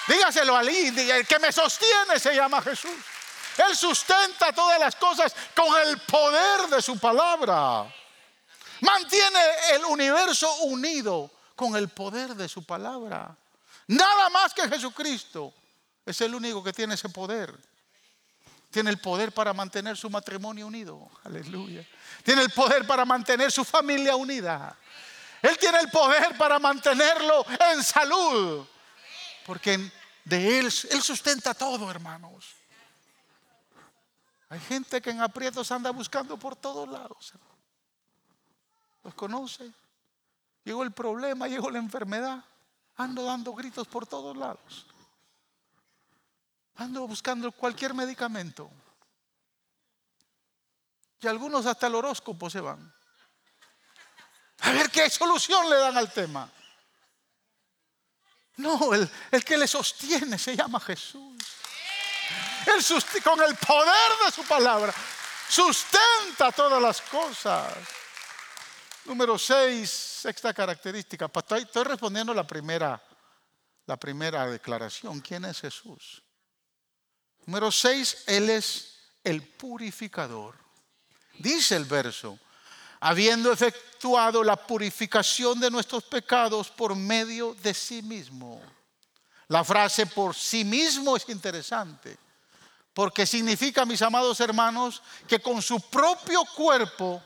Dígaselo 0.08 0.56
a 0.56 0.62
Lindy, 0.62 1.08
el 1.10 1.26
que 1.26 1.38
me 1.38 1.52
sostiene 1.52 2.18
se 2.18 2.34
llama 2.34 2.60
Jesús. 2.62 2.96
Él 3.58 3.76
sustenta 3.76 4.52
todas 4.52 4.78
las 4.80 4.96
cosas 4.96 5.34
con 5.54 5.66
el 5.82 5.98
poder 5.98 6.68
de 6.68 6.82
su 6.82 6.98
palabra. 6.98 7.92
Mantiene 8.80 9.40
el 9.72 9.84
universo 9.84 10.52
unido 10.62 11.30
con 11.54 11.76
el 11.76 11.88
poder 11.88 12.34
de 12.34 12.48
su 12.48 12.64
palabra. 12.64 13.36
Nada 13.88 14.30
más 14.30 14.54
que 14.54 14.68
Jesucristo 14.68 15.52
es 16.06 16.20
el 16.20 16.34
único 16.34 16.62
que 16.62 16.72
tiene 16.72 16.94
ese 16.94 17.08
poder. 17.08 17.54
Tiene 18.70 18.90
el 18.90 18.98
poder 18.98 19.32
para 19.32 19.52
mantener 19.52 19.96
su 19.96 20.10
matrimonio 20.10 20.66
unido. 20.66 21.08
Aleluya. 21.24 21.84
Tiene 22.28 22.42
el 22.42 22.50
poder 22.50 22.86
para 22.86 23.06
mantener 23.06 23.50
su 23.50 23.64
familia 23.64 24.14
unida. 24.14 24.76
Él 25.40 25.56
tiene 25.56 25.78
el 25.78 25.90
poder 25.90 26.36
para 26.36 26.58
mantenerlo 26.58 27.46
en 27.72 27.82
salud. 27.82 28.66
Porque 29.46 29.90
de 30.24 30.58
Él, 30.58 30.66
Él 30.66 31.02
sustenta 31.02 31.54
todo, 31.54 31.90
hermanos. 31.90 32.44
Hay 34.50 34.60
gente 34.60 35.00
que 35.00 35.08
en 35.08 35.22
aprietos 35.22 35.72
anda 35.72 35.90
buscando 35.90 36.38
por 36.38 36.54
todos 36.54 36.86
lados. 36.86 37.32
¿Los 39.04 39.14
conoce? 39.14 39.72
Llegó 40.64 40.82
el 40.82 40.92
problema, 40.92 41.48
llegó 41.48 41.70
la 41.70 41.78
enfermedad. 41.78 42.44
Ando 42.98 43.24
dando 43.24 43.54
gritos 43.54 43.88
por 43.88 44.06
todos 44.06 44.36
lados. 44.36 44.84
Ando 46.76 47.06
buscando 47.06 47.50
cualquier 47.52 47.94
medicamento. 47.94 48.70
Y 51.20 51.26
algunos 51.26 51.66
hasta 51.66 51.86
el 51.86 51.94
horóscopo 51.94 52.48
se 52.48 52.60
van. 52.60 52.94
A 54.60 54.72
ver 54.72 54.90
qué 54.90 55.08
solución 55.10 55.68
le 55.68 55.76
dan 55.76 55.96
al 55.96 56.12
tema. 56.12 56.50
No, 58.56 58.92
el, 58.92 59.08
el 59.30 59.44
que 59.44 59.56
le 59.56 59.68
sostiene 59.68 60.38
se 60.38 60.56
llama 60.56 60.80
Jesús. 60.80 61.36
Él 62.66 63.22
con 63.22 63.40
el 63.42 63.56
poder 63.56 64.10
de 64.26 64.32
su 64.32 64.44
palabra 64.44 64.92
sustenta 65.48 66.52
todas 66.52 66.82
las 66.82 67.00
cosas. 67.02 67.72
Número 69.04 69.38
seis, 69.38 69.88
sexta 69.90 70.52
característica. 70.52 71.30
Estoy, 71.34 71.84
respondiendo 71.84 72.34
la 72.34 72.46
primera, 72.46 73.02
la 73.86 73.96
primera 73.96 74.46
declaración. 74.46 75.20
¿Quién 75.20 75.46
es 75.46 75.60
Jesús? 75.60 76.22
Número 77.46 77.72
seis, 77.72 78.24
Él 78.26 78.50
es 78.50 78.98
el 79.24 79.42
purificador. 79.42 80.67
Dice 81.38 81.76
el 81.76 81.84
verso, 81.84 82.38
habiendo 83.00 83.52
efectuado 83.52 84.42
la 84.42 84.56
purificación 84.56 85.60
de 85.60 85.70
nuestros 85.70 86.04
pecados 86.04 86.68
por 86.68 86.94
medio 86.96 87.54
de 87.62 87.74
sí 87.74 88.02
mismo. 88.02 88.60
La 89.48 89.64
frase 89.64 90.06
por 90.06 90.34
sí 90.34 90.64
mismo 90.64 91.16
es 91.16 91.28
interesante, 91.28 92.18
porque 92.92 93.26
significa, 93.26 93.86
mis 93.86 94.02
amados 94.02 94.40
hermanos, 94.40 95.02
que 95.26 95.40
con 95.40 95.62
su 95.62 95.80
propio 95.80 96.44
cuerpo 96.56 97.22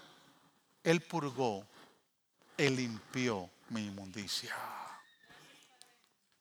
Él 0.84 1.00
purgó, 1.00 1.66
Él 2.56 2.76
limpió 2.76 3.50
mi 3.70 3.86
inmundicia. 3.86 4.54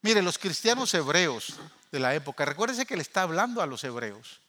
Mire, 0.02 0.22
los 0.22 0.38
cristianos 0.38 0.94
hebreos 0.94 1.54
de 1.92 2.00
la 2.00 2.14
época, 2.14 2.46
recuérdense 2.46 2.86
que 2.86 2.96
le 2.96 3.02
está 3.02 3.22
hablando 3.24 3.62
a 3.62 3.66
los 3.66 3.84
hebreos. 3.84 4.42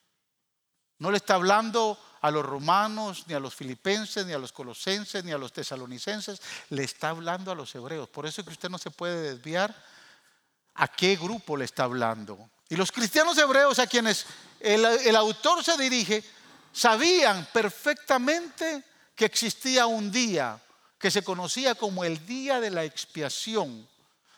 No 0.98 1.10
le 1.10 1.16
está 1.16 1.34
hablando 1.34 1.98
los 2.30 2.44
romanos, 2.44 3.24
ni 3.26 3.34
a 3.34 3.40
los 3.40 3.54
filipenses, 3.54 4.24
ni 4.24 4.32
a 4.32 4.38
los 4.38 4.52
colosenses, 4.52 5.24
ni 5.24 5.32
a 5.32 5.38
los 5.38 5.52
tesalonicenses. 5.52 6.40
Le 6.70 6.84
está 6.84 7.10
hablando 7.10 7.50
a 7.50 7.54
los 7.54 7.74
hebreos. 7.74 8.08
Por 8.08 8.26
eso 8.26 8.40
es 8.40 8.46
que 8.46 8.52
usted 8.52 8.70
no 8.70 8.78
se 8.78 8.90
puede 8.90 9.34
desviar 9.34 9.74
a 10.74 10.88
qué 10.88 11.16
grupo 11.16 11.56
le 11.56 11.64
está 11.64 11.84
hablando. 11.84 12.50
Y 12.68 12.76
los 12.76 12.92
cristianos 12.92 13.36
hebreos 13.36 13.78
a 13.78 13.86
quienes 13.86 14.24
el, 14.60 14.84
el 14.84 15.16
autor 15.16 15.62
se 15.64 15.76
dirige, 15.76 16.24
sabían 16.72 17.48
perfectamente 17.52 18.84
que 19.14 19.24
existía 19.24 19.86
un 19.86 20.10
día 20.10 20.60
que 20.98 21.10
se 21.10 21.24
conocía 21.24 21.74
como 21.74 22.04
el 22.04 22.24
día 22.24 22.60
de 22.60 22.70
la 22.70 22.84
expiación 22.84 23.88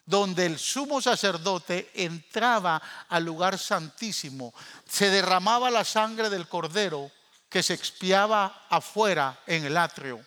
donde 0.06 0.46
el 0.46 0.58
sumo 0.58 1.00
sacerdote 1.00 1.90
entraba 1.94 2.80
al 3.08 3.24
lugar 3.24 3.58
santísimo, 3.58 4.52
se 4.88 5.10
derramaba 5.10 5.70
la 5.70 5.84
sangre 5.84 6.28
del 6.28 6.48
cordero 6.48 7.10
que 7.54 7.62
se 7.62 7.74
expiaba 7.74 8.66
afuera 8.68 9.38
en 9.46 9.64
el 9.64 9.76
atrio, 9.76 10.20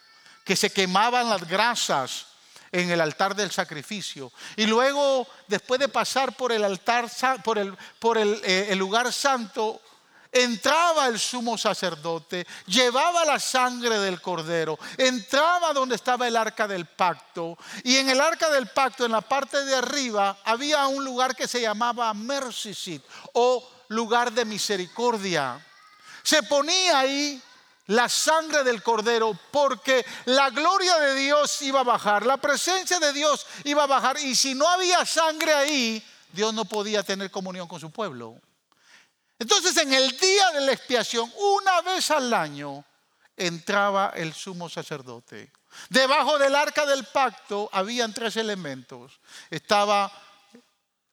que 0.46 0.56
se 0.56 0.70
quemaban 0.70 1.30
las 1.30 1.46
grasas 1.46 2.26
en 2.72 2.90
el 2.90 3.02
altar 3.02 3.36
del 3.36 3.52
sacrificio. 3.52 4.32
Y 4.56 4.66
luego, 4.66 5.28
después 5.46 5.78
de 5.78 5.90
pasar 5.90 6.38
por 6.38 6.54
el 6.54 6.64
altar, 6.64 7.12
por 7.44 7.58
el, 7.58 7.78
por 8.00 8.18
el, 8.18 8.40
eh, 8.46 8.68
el 8.70 8.80
lugar 8.80 9.12
santo, 9.12 9.82
entraba 10.32 11.08
el 11.08 11.20
sumo 11.20 11.58
sacerdote, 11.58 12.48
llevaba 12.66 13.26
la 13.26 13.42
sangre 13.42 14.00
del 14.00 14.22
cordero, 14.22 14.80
entraba 14.98 15.74
donde 15.74 15.96
estaba 15.96 16.30
el 16.30 16.38
arca 16.38 16.66
del 16.66 16.86
pacto 16.86 17.58
y 17.84 17.98
en 17.98 18.10
el 18.10 18.22
arca 18.22 18.50
del 18.50 18.68
pacto, 18.68 19.04
en 19.04 19.12
la 19.12 19.20
parte 19.20 19.66
de 19.66 19.76
arriba, 19.76 20.38
había 20.46 20.88
un 20.88 21.04
lugar 21.04 21.36
que 21.36 21.50
se 21.50 21.60
llamaba 21.60 22.14
Mercy 22.14 22.74
Seat 22.74 23.02
o 23.34 23.70
lugar 23.90 24.32
de 24.32 24.46
misericordia. 24.46 25.62
Se 26.28 26.44
ponía 26.44 27.00
ahí 27.00 27.42
la 27.86 28.10
sangre 28.10 28.66
del 28.66 28.84
cordero 28.84 29.40
porque 29.50 30.06
la 30.26 30.50
gloria 30.50 30.98
de 30.98 31.16
Dios 31.16 31.62
iba 31.62 31.80
a 31.80 31.84
bajar, 31.86 32.26
la 32.26 32.36
presencia 32.36 33.00
de 33.00 33.14
Dios 33.14 33.48
iba 33.64 33.84
a 33.84 33.88
bajar 33.88 34.18
y 34.20 34.36
si 34.36 34.54
no 34.54 34.68
había 34.68 35.06
sangre 35.06 35.54
ahí, 35.54 36.06
Dios 36.34 36.54
no 36.54 36.66
podía 36.66 37.02
tener 37.02 37.32
comunión 37.32 37.66
con 37.66 37.80
su 37.80 37.92
pueblo. 37.92 38.42
Entonces 39.40 39.78
en 39.78 39.94
el 39.94 40.18
día 40.18 40.52
de 40.52 40.60
la 40.66 40.74
expiación, 40.74 41.32
una 41.38 41.80
vez 41.80 42.12
al 42.12 42.34
año, 42.34 42.84
entraba 43.38 44.12
el 44.14 44.34
sumo 44.34 44.68
sacerdote. 44.68 45.54
Debajo 45.88 46.38
del 46.38 46.56
arca 46.56 46.86
del 46.86 47.06
pacto 47.06 47.70
habían 47.72 48.14
tres 48.14 48.36
elementos. 48.36 49.18
Estaba 49.50 50.12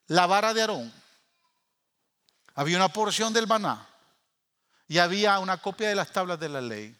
la 0.09 0.27
vara 0.27 0.53
de 0.53 0.63
Aarón, 0.63 0.93
había 2.57 2.79
una 2.79 2.89
porción 2.89 3.33
del 3.33 3.47
maná 3.47 3.94
y 4.89 4.99
había 4.99 5.39
una 5.39 5.59
copia 5.59 5.89
de 5.89 5.95
las 5.95 6.13
tablas 6.13 6.39
de 6.39 6.49
la 6.49 6.61
ley. 6.61 6.97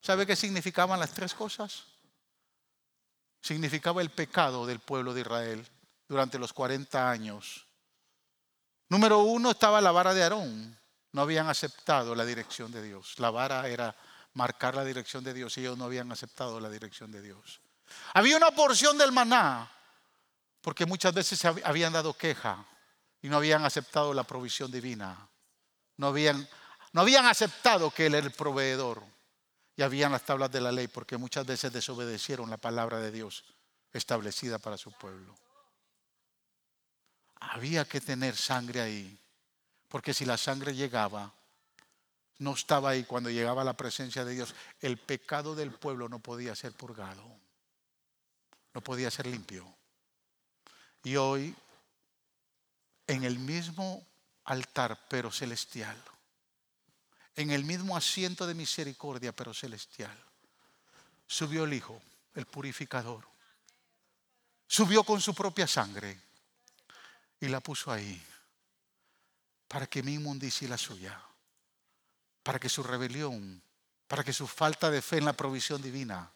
¿Sabe 0.00 0.26
qué 0.26 0.36
significaban 0.36 1.00
las 1.00 1.12
tres 1.12 1.34
cosas? 1.34 1.84
Significaba 3.42 4.02
el 4.02 4.10
pecado 4.10 4.66
del 4.66 4.80
pueblo 4.80 5.14
de 5.14 5.20
Israel 5.20 5.66
durante 6.08 6.38
los 6.38 6.52
40 6.52 7.10
años 7.10 7.66
Número 8.88 9.18
uno 9.18 9.50
estaba 9.50 9.80
la 9.80 9.90
vara 9.90 10.14
de 10.14 10.22
Aarón. 10.22 10.78
No 11.12 11.22
habían 11.22 11.48
aceptado 11.48 12.14
la 12.14 12.24
dirección 12.24 12.70
de 12.70 12.82
Dios. 12.82 13.18
La 13.18 13.30
vara 13.30 13.66
era 13.68 13.96
marcar 14.34 14.74
la 14.74 14.84
dirección 14.84 15.24
de 15.24 15.34
Dios 15.34 15.56
y 15.56 15.60
ellos 15.60 15.78
no 15.78 15.84
habían 15.84 16.12
aceptado 16.12 16.60
la 16.60 16.70
dirección 16.70 17.10
de 17.10 17.22
Dios. 17.22 17.60
Había 18.14 18.36
una 18.36 18.50
porción 18.50 18.98
del 18.98 19.12
maná, 19.12 19.70
porque 20.60 20.86
muchas 20.86 21.14
veces 21.14 21.44
habían 21.44 21.92
dado 21.92 22.12
queja 22.14 22.64
y 23.22 23.28
no 23.28 23.36
habían 23.38 23.64
aceptado 23.64 24.12
la 24.12 24.24
provisión 24.24 24.70
divina. 24.70 25.28
No 25.96 26.08
habían, 26.08 26.46
no 26.96 27.02
habían 27.02 27.26
aceptado 27.26 27.92
que 27.92 28.06
Él 28.06 28.16
era 28.16 28.26
el 28.26 28.32
proveedor. 28.32 29.04
Y 29.76 29.82
habían 29.82 30.10
las 30.10 30.24
tablas 30.24 30.50
de 30.50 30.60
la 30.60 30.72
ley, 30.72 30.88
porque 30.88 31.18
muchas 31.18 31.46
veces 31.46 31.70
desobedecieron 31.70 32.50
la 32.50 32.56
palabra 32.56 32.98
de 32.98 33.12
Dios 33.12 33.44
establecida 33.92 34.58
para 34.58 34.78
su 34.78 34.90
pueblo 34.90 35.36
había 37.40 37.84
que 37.84 38.00
tener 38.00 38.36
sangre 38.36 38.80
ahí, 38.80 39.18
Porque 39.88 40.12
si 40.12 40.24
la 40.24 40.36
sangre 40.36 40.74
llegaba, 40.74 41.32
no 42.38 42.54
estaba 42.54 42.90
ahí 42.90 43.04
cuando 43.04 43.30
llegaba 43.30 43.62
la 43.62 43.76
presencia 43.76 44.24
de 44.24 44.34
Dios, 44.34 44.54
el 44.80 44.98
pecado 44.98 45.54
del 45.54 45.70
pueblo 45.70 46.08
no 46.08 46.18
podía 46.18 46.56
ser 46.56 46.72
purgado, 46.72 47.22
no 48.74 48.80
podía 48.80 49.10
ser 49.10 49.26
limpio. 49.26 49.64
Y 51.04 51.16
hoy, 51.16 51.54
en 53.06 53.22
el 53.22 53.38
mismo 53.38 54.04
altar, 54.44 55.06
pero 55.08 55.30
celestial, 55.30 55.96
en 57.36 57.50
el 57.50 57.64
mismo 57.64 57.96
asiento 57.96 58.46
de 58.46 58.54
misericordia, 58.54 59.32
pero 59.32 59.52
celestial, 59.52 60.16
subió 61.26 61.64
el 61.64 61.74
Hijo, 61.74 62.00
el 62.34 62.46
purificador. 62.46 63.28
Subió 64.66 65.04
con 65.04 65.20
su 65.20 65.34
propia 65.34 65.66
sangre 65.66 66.18
y 67.38 67.48
la 67.48 67.60
puso 67.60 67.92
ahí 67.92 68.20
para 69.68 69.86
que 69.86 70.02
mi 70.02 70.14
inmundicia 70.14 70.66
y 70.66 70.68
la 70.68 70.78
suya, 70.78 71.20
para 72.42 72.58
que 72.58 72.68
su 72.68 72.82
rebelión, 72.82 73.62
para 74.08 74.24
que 74.24 74.32
su 74.32 74.46
falta 74.46 74.90
de 74.90 75.02
fe 75.02 75.18
en 75.18 75.24
la 75.24 75.32
provisión 75.34 75.82
divina, 75.82 76.30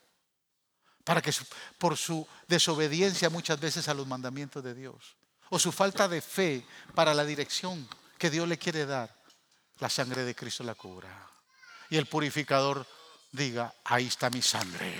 para 1.04 1.22
que 1.22 1.32
por 1.78 1.96
su 1.96 2.26
desobediencia 2.46 3.30
muchas 3.30 3.58
veces 3.58 3.88
a 3.88 3.94
los 3.94 4.06
mandamientos 4.06 4.62
de 4.62 4.74
Dios, 4.74 5.16
o 5.48 5.58
su 5.58 5.72
falta 5.72 6.08
de 6.08 6.20
fe 6.20 6.64
para 6.94 7.14
la 7.14 7.24
dirección 7.24 7.88
que 8.18 8.30
Dios 8.30 8.46
le 8.46 8.58
quiere 8.58 8.84
dar, 8.84 9.19
la 9.80 9.90
sangre 9.90 10.24
de 10.24 10.34
Cristo 10.34 10.62
la 10.62 10.74
cubra. 10.74 11.08
Y 11.90 11.96
el 11.96 12.06
purificador 12.06 12.86
diga, 13.32 13.74
ahí 13.84 14.06
está 14.06 14.30
mi 14.30 14.42
sangre. 14.42 14.94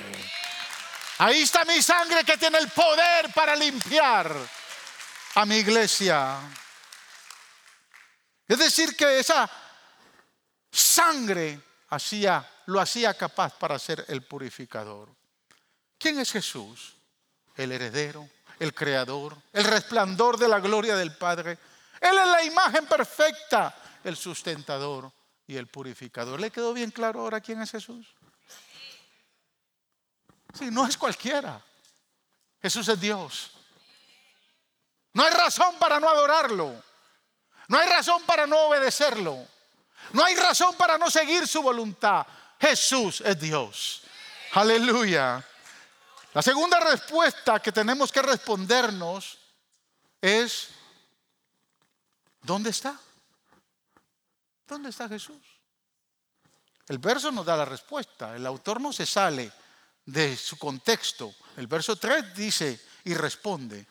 Ahí 1.19 1.43
está 1.43 1.65
mi 1.65 1.81
sangre 1.83 2.25
que 2.25 2.37
tiene 2.37 2.59
el 2.59 2.69
poder 2.69 3.33
para 3.35 3.55
limpiar 3.55 4.35
a 5.35 5.47
mi 5.47 5.57
iglesia. 5.57 6.39
Es 8.49 8.59
decir, 8.59 8.97
que 8.97 9.21
esa 9.21 9.49
sangre 10.71 11.61
hacía, 11.91 12.49
lo 12.67 12.81
hacía 12.81 13.15
capaz 13.15 13.55
para 13.55 13.79
ser 13.79 14.05
el 14.09 14.23
purificador. 14.23 15.15
¿Quién 15.99 16.19
es 16.19 16.33
Jesús? 16.33 16.97
El 17.55 17.73
heredero, 17.73 18.29
el 18.59 18.75
creador, 18.75 19.37
el 19.53 19.65
resplandor 19.65 20.39
de 20.39 20.49
la 20.49 20.61
gloria 20.61 20.97
del 20.97 21.15
Padre. 21.17 21.59
Él 22.01 22.17
es 22.17 22.27
la 22.27 22.43
imagen 22.43 22.87
perfecta, 22.87 23.75
el 24.05 24.17
sustentador 24.17 25.13
y 25.47 25.57
el 25.57 25.67
purificador. 25.67 26.41
¿Le 26.41 26.51
quedó 26.51 26.73
bien 26.73 26.91
claro 26.91 27.21
ahora 27.21 27.41
quién 27.41 27.61
es 27.61 27.71
Jesús? 27.71 28.07
Sí, 30.55 30.71
no 30.71 30.87
es 30.87 30.97
cualquiera. 30.97 31.63
Jesús 32.63 32.89
es 32.89 33.01
Dios. 33.01 33.53
No 35.13 35.25
hay 35.25 35.33
razón 35.33 35.77
para 35.79 35.99
no 35.99 36.09
adorarlo. 36.09 36.83
No 37.69 37.79
hay 37.79 37.89
razón 37.89 38.23
para 38.25 38.47
no 38.47 38.59
obedecerlo. 38.67 39.47
No 40.13 40.25
hay 40.25 40.35
razón 40.35 40.75
para 40.77 40.99
no 40.99 41.11
seguir 41.11 41.47
su 41.47 41.63
voluntad. 41.63 42.27
Jesús 42.61 43.21
es 43.21 43.39
Dios. 43.41 44.03
Aleluya. 44.53 45.45
La 46.33 46.43
segunda 46.43 46.79
respuesta 46.81 47.61
que 47.61 47.73
tenemos 47.73 48.13
que 48.13 48.23
respondernos 48.23 49.39
es, 50.21 50.69
¿dónde 52.43 52.71
está? 52.71 52.99
¿Dónde 54.71 54.91
está 54.91 55.09
Jesús? 55.09 55.43
El 56.87 56.99
verso 56.99 57.33
nos 57.33 57.45
da 57.45 57.57
la 57.57 57.65
respuesta. 57.65 58.37
El 58.37 58.47
autor 58.47 58.81
no 58.81 58.93
se 58.93 59.05
sale 59.05 59.51
de 60.07 60.37
su 60.37 60.57
contexto. 60.57 61.35
El 61.57 61.67
verso 61.67 61.97
3 61.97 62.35
dice 62.37 62.81
y 63.05 63.15
responde 63.15 63.85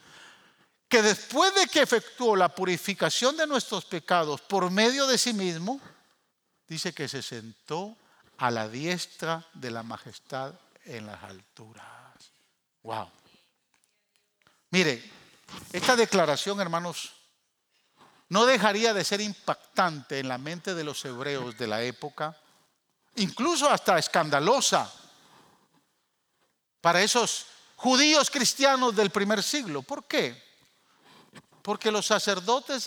que 0.88 1.02
después 1.02 1.54
de 1.54 1.68
que 1.68 1.82
efectuó 1.82 2.36
la 2.38 2.48
purificación 2.48 3.36
de 3.36 3.46
nuestros 3.46 3.84
pecados 3.84 4.40
por 4.40 4.72
medio 4.72 5.06
de 5.06 5.18
sí 5.18 5.34
mismo, 5.34 5.82
dice 6.66 6.94
que 6.94 7.10
se 7.10 7.22
sentó 7.22 7.98
a 8.38 8.50
la 8.50 8.70
diestra 8.70 9.46
de 9.54 9.72
la 9.72 9.84
majestad 9.84 10.54
en 10.86 11.06
las 11.06 11.22
alturas. 11.24 11.86
Wow. 12.84 13.12
Mire, 14.72 15.04
esta 15.74 15.98
declaración, 15.98 16.62
hermanos, 16.62 17.19
no 18.30 18.46
dejaría 18.46 18.94
de 18.94 19.04
ser 19.04 19.22
impactante 19.22 20.20
en 20.20 20.28
la 20.28 20.38
mente 20.38 20.74
de 20.76 20.84
los 20.84 21.04
hebreos 21.04 21.58
de 21.58 21.68
la 21.68 21.82
época, 21.82 22.38
incluso 23.16 23.70
hasta 23.70 23.98
escandalosa 23.98 24.92
para 26.80 27.02
esos 27.02 27.48
judíos 27.76 28.30
cristianos 28.30 28.96
del 28.96 29.10
primer 29.10 29.42
siglo. 29.44 29.82
¿Por 29.82 30.06
qué? 30.06 30.42
Porque 31.62 31.92
los 31.92 32.06
sacerdotes 32.06 32.86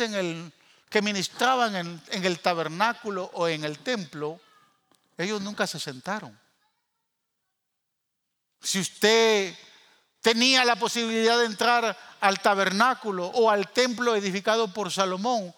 que 0.88 1.02
ministraban 1.02 2.02
en 2.08 2.24
el 2.24 2.40
tabernáculo 2.40 3.30
o 3.34 3.48
en 3.48 3.64
el 3.64 3.80
templo, 3.80 4.40
ellos 5.18 5.40
nunca 5.42 5.66
se 5.66 5.80
sentaron. 5.80 6.38
Si 8.60 8.78
usted 8.78 9.56
tenía 10.22 10.64
la 10.64 10.76
posibilidad 10.76 11.38
de 11.38 11.44
entrar 11.44 11.96
al 12.20 12.40
tabernáculo 12.40 13.26
o 13.26 13.50
al 13.50 13.68
templo 13.70 14.16
edificado 14.16 14.72
por 14.72 14.90
Salomón, 14.90 15.52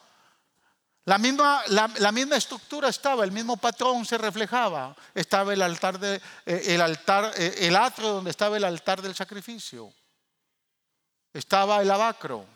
la 1.07 1.19
misma, 1.19 1.63
la, 1.69 2.13
misma, 2.13 2.37
estructura 2.37 2.89
estaba, 2.89 3.25
el 3.25 3.33
mismo 3.33 3.59
patrón 3.59 4.07
se 4.07 4.17
reflejaba. 4.17 4.97
Estaba 5.15 5.53
el 5.53 5.61
altar, 5.61 5.99
de, 5.99 6.15
eh, 6.47 6.63
el 6.69 6.81
altar, 6.81 7.31
eh, 7.37 7.55
el 7.59 7.77
atrio 7.77 8.09
donde 8.09 8.31
estaba 8.31 8.57
el 8.57 8.65
altar 8.65 9.03
del 9.03 9.15
sacrificio. 9.15 9.93
Estaba 11.31 11.83
el 11.83 11.91
abacro. 11.91 12.47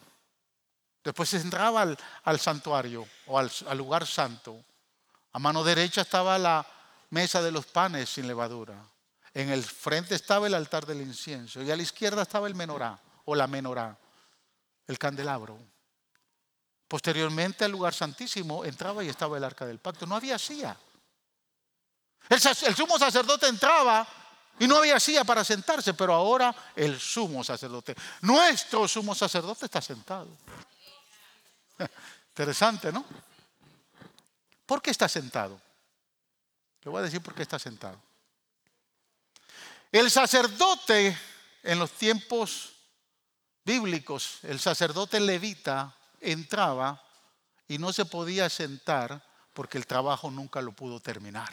Después 1.04 1.28
se 1.28 1.36
entraba 1.36 1.94
al, 2.24 2.40
santuario 2.40 3.06
o 3.26 3.38
al, 3.38 3.50
al, 3.68 3.76
lugar 3.76 4.06
santo. 4.06 4.64
A 5.32 5.38
mano 5.38 5.62
derecha 5.62 6.00
estaba 6.00 6.38
la 6.38 6.66
mesa 7.10 7.42
de 7.42 7.50
los 7.52 7.66
panes 7.66 8.08
sin 8.08 8.26
levadura. 8.26 8.82
En 9.38 9.50
el 9.50 9.62
frente 9.62 10.16
estaba 10.16 10.48
el 10.48 10.54
altar 10.54 10.84
del 10.84 11.00
incienso 11.00 11.62
y 11.62 11.70
a 11.70 11.76
la 11.76 11.82
izquierda 11.84 12.22
estaba 12.22 12.48
el 12.48 12.56
menorá 12.56 12.98
o 13.24 13.36
la 13.36 13.46
menorá, 13.46 13.96
el 14.84 14.98
candelabro. 14.98 15.56
Posteriormente 16.88 17.64
al 17.64 17.70
lugar 17.70 17.94
santísimo 17.94 18.64
entraba 18.64 19.04
y 19.04 19.08
estaba 19.08 19.36
el 19.36 19.44
arca 19.44 19.64
del 19.64 19.78
pacto. 19.78 20.06
No 20.06 20.16
había 20.16 20.40
silla. 20.40 20.76
El, 22.28 22.40
sumo 22.74 22.98
sacerdote 22.98 23.46
entraba 23.46 24.04
y 24.58 24.66
no 24.66 24.78
había 24.78 24.98
silla 24.98 25.22
para 25.22 25.44
sentarse, 25.44 25.94
pero 25.94 26.14
ahora 26.14 26.52
el 26.74 26.98
sumo 26.98 27.44
sacerdote, 27.44 27.94
nuestro 28.22 28.88
sumo 28.88 29.14
sacerdote 29.14 29.66
está 29.66 29.80
sentado. 29.80 30.36
Interesante, 32.30 32.90
¿no? 32.90 33.04
¿Por 34.66 34.82
qué 34.82 34.90
está 34.90 35.08
sentado? 35.08 35.60
Le 36.82 36.90
voy 36.90 36.98
a 36.98 37.04
decir 37.04 37.20
por 37.20 37.36
qué 37.36 37.42
está 37.42 37.60
sentado. 37.60 38.07
El 39.90 40.10
sacerdote 40.10 41.18
en 41.62 41.78
los 41.78 41.92
tiempos 41.92 42.74
bíblicos, 43.64 44.38
el 44.42 44.60
sacerdote 44.60 45.20
levita, 45.20 45.96
entraba 46.20 47.02
y 47.66 47.78
no 47.78 47.92
se 47.92 48.04
podía 48.04 48.48
sentar 48.48 49.24
porque 49.52 49.78
el 49.78 49.86
trabajo 49.86 50.30
nunca 50.30 50.60
lo 50.60 50.72
pudo 50.72 51.00
terminar. 51.00 51.52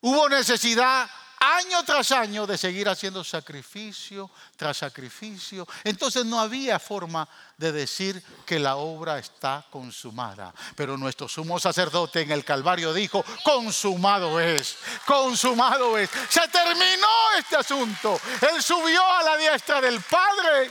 Hubo 0.00 0.28
necesidad 0.28 1.08
año 1.56 1.82
tras 1.84 2.12
año 2.12 2.46
de 2.46 2.58
seguir 2.58 2.88
haciendo 2.88 3.22
sacrificio 3.22 4.30
tras 4.56 4.78
sacrificio. 4.78 5.66
Entonces 5.84 6.24
no 6.24 6.40
había 6.40 6.78
forma 6.78 7.28
de 7.56 7.72
decir 7.72 8.22
que 8.46 8.58
la 8.58 8.76
obra 8.76 9.18
está 9.18 9.64
consumada. 9.70 10.54
Pero 10.76 10.96
nuestro 10.96 11.28
sumo 11.28 11.58
sacerdote 11.58 12.22
en 12.22 12.30
el 12.30 12.44
Calvario 12.44 12.92
dijo, 12.92 13.24
consumado 13.42 14.40
es, 14.40 14.76
consumado 15.06 15.98
es. 15.98 16.10
Se 16.28 16.46
terminó 16.48 17.08
este 17.38 17.56
asunto. 17.56 18.20
Él 18.52 18.62
subió 18.62 19.02
a 19.02 19.22
la 19.22 19.36
diestra 19.36 19.80
del 19.80 20.00
Padre 20.00 20.70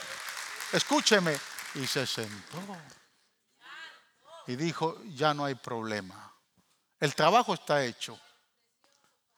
escúcheme, 0.74 1.40
y 1.76 1.88
se 1.88 2.06
sentó. 2.06 2.58
Y 4.48 4.56
dijo, 4.56 5.02
ya 5.06 5.34
no 5.34 5.46
hay 5.46 5.56
problema. 5.56 6.34
El 7.00 7.16
trabajo 7.16 7.54
está 7.54 7.84
hecho. 7.84 8.20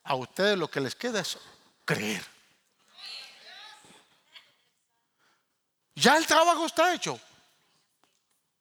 A 0.06 0.16
ustedes 0.16 0.58
lo 0.58 0.70
que 0.70 0.80
les 0.80 0.96
queda 0.96 1.20
es 1.20 1.38
creer. 1.84 2.26
Ya 5.96 6.18
el 6.18 6.26
trabajo 6.26 6.66
está 6.66 6.94
hecho. 6.94 7.20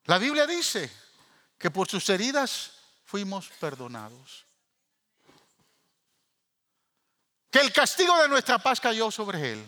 La 0.05 0.19
Biblia 0.19 0.47
dice 0.47 0.91
que 1.59 1.71
por 1.71 1.89
sus 1.89 2.09
heridas 2.09 2.73
fuimos 3.05 3.49
perdonados. 3.61 4.45
Que 7.51 7.61
el 7.61 7.73
castigo 7.73 8.21
de 8.21 8.29
nuestra 8.29 8.59
paz 8.59 8.81
cayó 8.81 9.11
sobre 9.11 9.53
él 9.53 9.65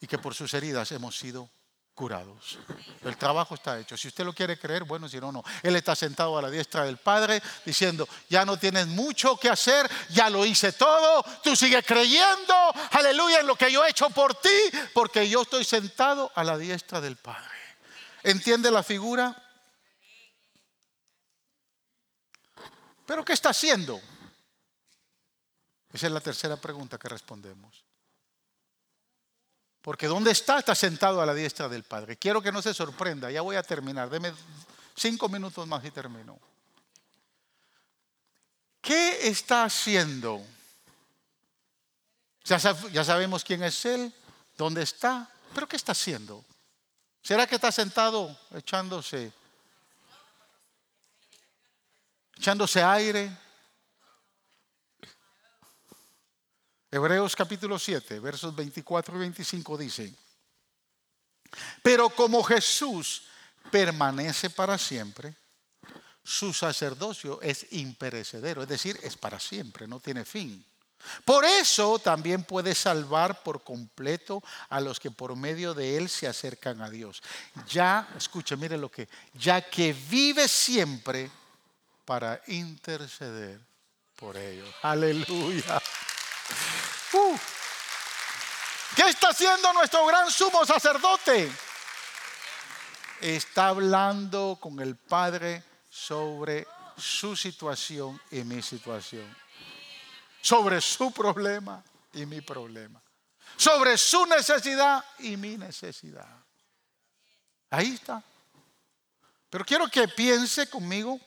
y 0.00 0.06
que 0.06 0.18
por 0.18 0.34
sus 0.34 0.52
heridas 0.54 0.90
hemos 0.92 1.16
sido 1.16 1.50
curados. 1.96 2.58
El 3.02 3.16
trabajo 3.16 3.54
está 3.54 3.80
hecho. 3.80 3.96
Si 3.96 4.08
usted 4.08 4.24
lo 4.24 4.34
quiere 4.34 4.58
creer, 4.58 4.84
bueno, 4.84 5.08
si 5.08 5.18
no, 5.18 5.32
no. 5.32 5.42
Él 5.62 5.74
está 5.74 5.96
sentado 5.96 6.36
a 6.36 6.42
la 6.42 6.50
diestra 6.50 6.84
del 6.84 6.98
Padre 6.98 7.42
diciendo, 7.64 8.06
ya 8.28 8.44
no 8.44 8.58
tienes 8.58 8.86
mucho 8.86 9.36
que 9.38 9.48
hacer, 9.48 9.90
ya 10.10 10.28
lo 10.28 10.44
hice 10.44 10.72
todo, 10.72 11.24
tú 11.42 11.56
sigues 11.56 11.84
creyendo, 11.84 12.54
aleluya, 12.92 13.40
en 13.40 13.46
lo 13.46 13.56
que 13.56 13.72
yo 13.72 13.84
he 13.84 13.90
hecho 13.90 14.10
por 14.10 14.34
ti, 14.34 14.48
porque 14.92 15.28
yo 15.28 15.42
estoy 15.42 15.64
sentado 15.64 16.30
a 16.34 16.44
la 16.44 16.58
diestra 16.58 17.00
del 17.00 17.16
Padre. 17.16 17.56
¿Entiende 18.22 18.70
la 18.70 18.82
figura? 18.82 19.34
¿Pero 23.06 23.24
qué 23.24 23.32
está 23.32 23.50
haciendo? 23.50 23.98
Esa 25.92 26.08
es 26.08 26.12
la 26.12 26.20
tercera 26.20 26.56
pregunta 26.56 26.98
que 26.98 27.08
respondemos. 27.08 27.86
Porque 29.86 30.08
¿dónde 30.08 30.32
está? 30.32 30.58
Está 30.58 30.74
sentado 30.74 31.22
a 31.22 31.26
la 31.26 31.32
diestra 31.32 31.68
del 31.68 31.84
Padre. 31.84 32.16
Quiero 32.16 32.42
que 32.42 32.50
no 32.50 32.60
se 32.60 32.74
sorprenda. 32.74 33.30
Ya 33.30 33.40
voy 33.40 33.54
a 33.54 33.62
terminar. 33.62 34.10
Deme 34.10 34.34
cinco 34.96 35.28
minutos 35.28 35.64
más 35.68 35.84
y 35.84 35.92
termino. 35.92 36.40
¿Qué 38.80 39.28
está 39.28 39.62
haciendo? 39.62 40.42
Ya, 42.42 42.58
ya 42.90 43.04
sabemos 43.04 43.44
quién 43.44 43.62
es 43.62 43.84
Él, 43.84 44.12
dónde 44.58 44.82
está, 44.82 45.30
pero 45.54 45.68
¿qué 45.68 45.76
está 45.76 45.92
haciendo? 45.92 46.44
¿Será 47.22 47.46
que 47.46 47.54
está 47.54 47.70
sentado 47.70 48.36
echándose, 48.56 49.32
echándose 52.36 52.82
aire? 52.82 53.30
Hebreos 56.90 57.34
capítulo 57.34 57.78
7, 57.78 58.20
versos 58.20 58.54
24 58.54 59.16
y 59.16 59.18
25 59.18 59.78
dice, 59.78 60.14
pero 61.82 62.10
como 62.10 62.42
Jesús 62.42 63.24
permanece 63.70 64.50
para 64.50 64.78
siempre, 64.78 65.34
su 66.22 66.52
sacerdocio 66.52 67.40
es 67.42 67.66
imperecedero, 67.72 68.62
es 68.62 68.68
decir, 68.68 68.98
es 69.02 69.16
para 69.16 69.40
siempre, 69.40 69.86
no 69.86 70.00
tiene 70.00 70.24
fin. 70.24 70.64
Por 71.24 71.44
eso 71.44 71.98
también 71.98 72.44
puede 72.44 72.74
salvar 72.74 73.42
por 73.42 73.62
completo 73.62 74.42
a 74.68 74.80
los 74.80 74.98
que 74.98 75.10
por 75.10 75.36
medio 75.36 75.74
de 75.74 75.96
él 75.96 76.08
se 76.08 76.26
acercan 76.26 76.80
a 76.80 76.90
Dios. 76.90 77.22
Ya, 77.68 78.08
escuche, 78.16 78.56
mire 78.56 78.76
lo 78.76 78.90
que, 78.90 79.08
ya 79.34 79.60
que 79.60 79.92
vive 79.92 80.48
siempre 80.48 81.30
para 82.04 82.40
interceder 82.46 83.60
por 84.16 84.36
ellos. 84.36 84.68
Aleluya. 84.82 85.80
¿Qué 88.94 89.08
está 89.08 89.28
haciendo 89.28 89.72
nuestro 89.72 90.04
gran 90.06 90.30
sumo 90.30 90.64
sacerdote? 90.64 91.50
Está 93.20 93.68
hablando 93.68 94.58
con 94.60 94.80
el 94.80 94.96
Padre 94.96 95.62
sobre 95.88 96.66
su 96.96 97.36
situación 97.36 98.20
y 98.30 98.42
mi 98.42 98.62
situación. 98.62 99.36
Sobre 100.40 100.80
su 100.80 101.12
problema 101.12 101.82
y 102.12 102.26
mi 102.26 102.40
problema. 102.40 103.00
Sobre 103.56 103.96
su 103.96 104.26
necesidad 104.26 105.04
y 105.18 105.36
mi 105.36 105.56
necesidad. 105.56 106.28
Ahí 107.70 107.94
está. 107.94 108.22
Pero 109.50 109.64
quiero 109.64 109.88
que 109.88 110.08
piense 110.08 110.68
conmigo 110.68 111.20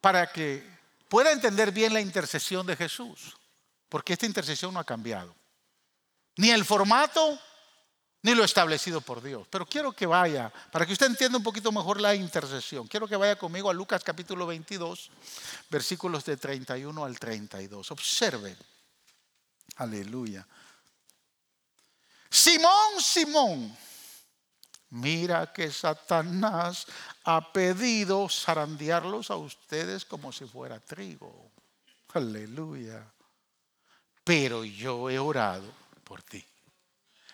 para 0.00 0.30
que 0.32 0.66
pueda 1.08 1.30
entender 1.30 1.70
bien 1.70 1.92
la 1.92 2.00
intercesión 2.00 2.66
de 2.66 2.76
Jesús 2.76 3.36
porque 3.90 4.14
esta 4.14 4.24
intercesión 4.24 4.72
no 4.72 4.80
ha 4.80 4.84
cambiado. 4.84 5.34
Ni 6.36 6.50
el 6.50 6.64
formato, 6.64 7.38
ni 8.22 8.34
lo 8.34 8.44
establecido 8.44 9.00
por 9.00 9.20
Dios. 9.20 9.46
Pero 9.50 9.66
quiero 9.66 9.92
que 9.92 10.06
vaya, 10.06 10.50
para 10.70 10.86
que 10.86 10.92
usted 10.92 11.06
entienda 11.06 11.36
un 11.36 11.44
poquito 11.44 11.72
mejor 11.72 12.00
la 12.00 12.14
intercesión, 12.14 12.86
quiero 12.86 13.08
que 13.08 13.16
vaya 13.16 13.36
conmigo 13.36 13.68
a 13.68 13.74
Lucas 13.74 14.02
capítulo 14.04 14.46
22, 14.46 15.10
versículos 15.68 16.24
de 16.24 16.36
31 16.36 17.04
al 17.04 17.18
32. 17.18 17.90
Observe. 17.90 18.56
Aleluya. 19.76 20.46
Simón, 22.30 23.00
Simón, 23.02 23.76
mira 24.90 25.52
que 25.52 25.70
Satanás 25.72 26.86
ha 27.24 27.52
pedido 27.52 28.28
zarandearlos 28.28 29.32
a 29.32 29.36
ustedes 29.36 30.04
como 30.04 30.30
si 30.30 30.44
fuera 30.44 30.78
trigo. 30.78 31.50
Aleluya 32.14 33.04
pero 34.30 34.64
yo 34.64 35.10
he 35.10 35.18
orado 35.18 35.74
por 36.04 36.22
ti. 36.22 36.46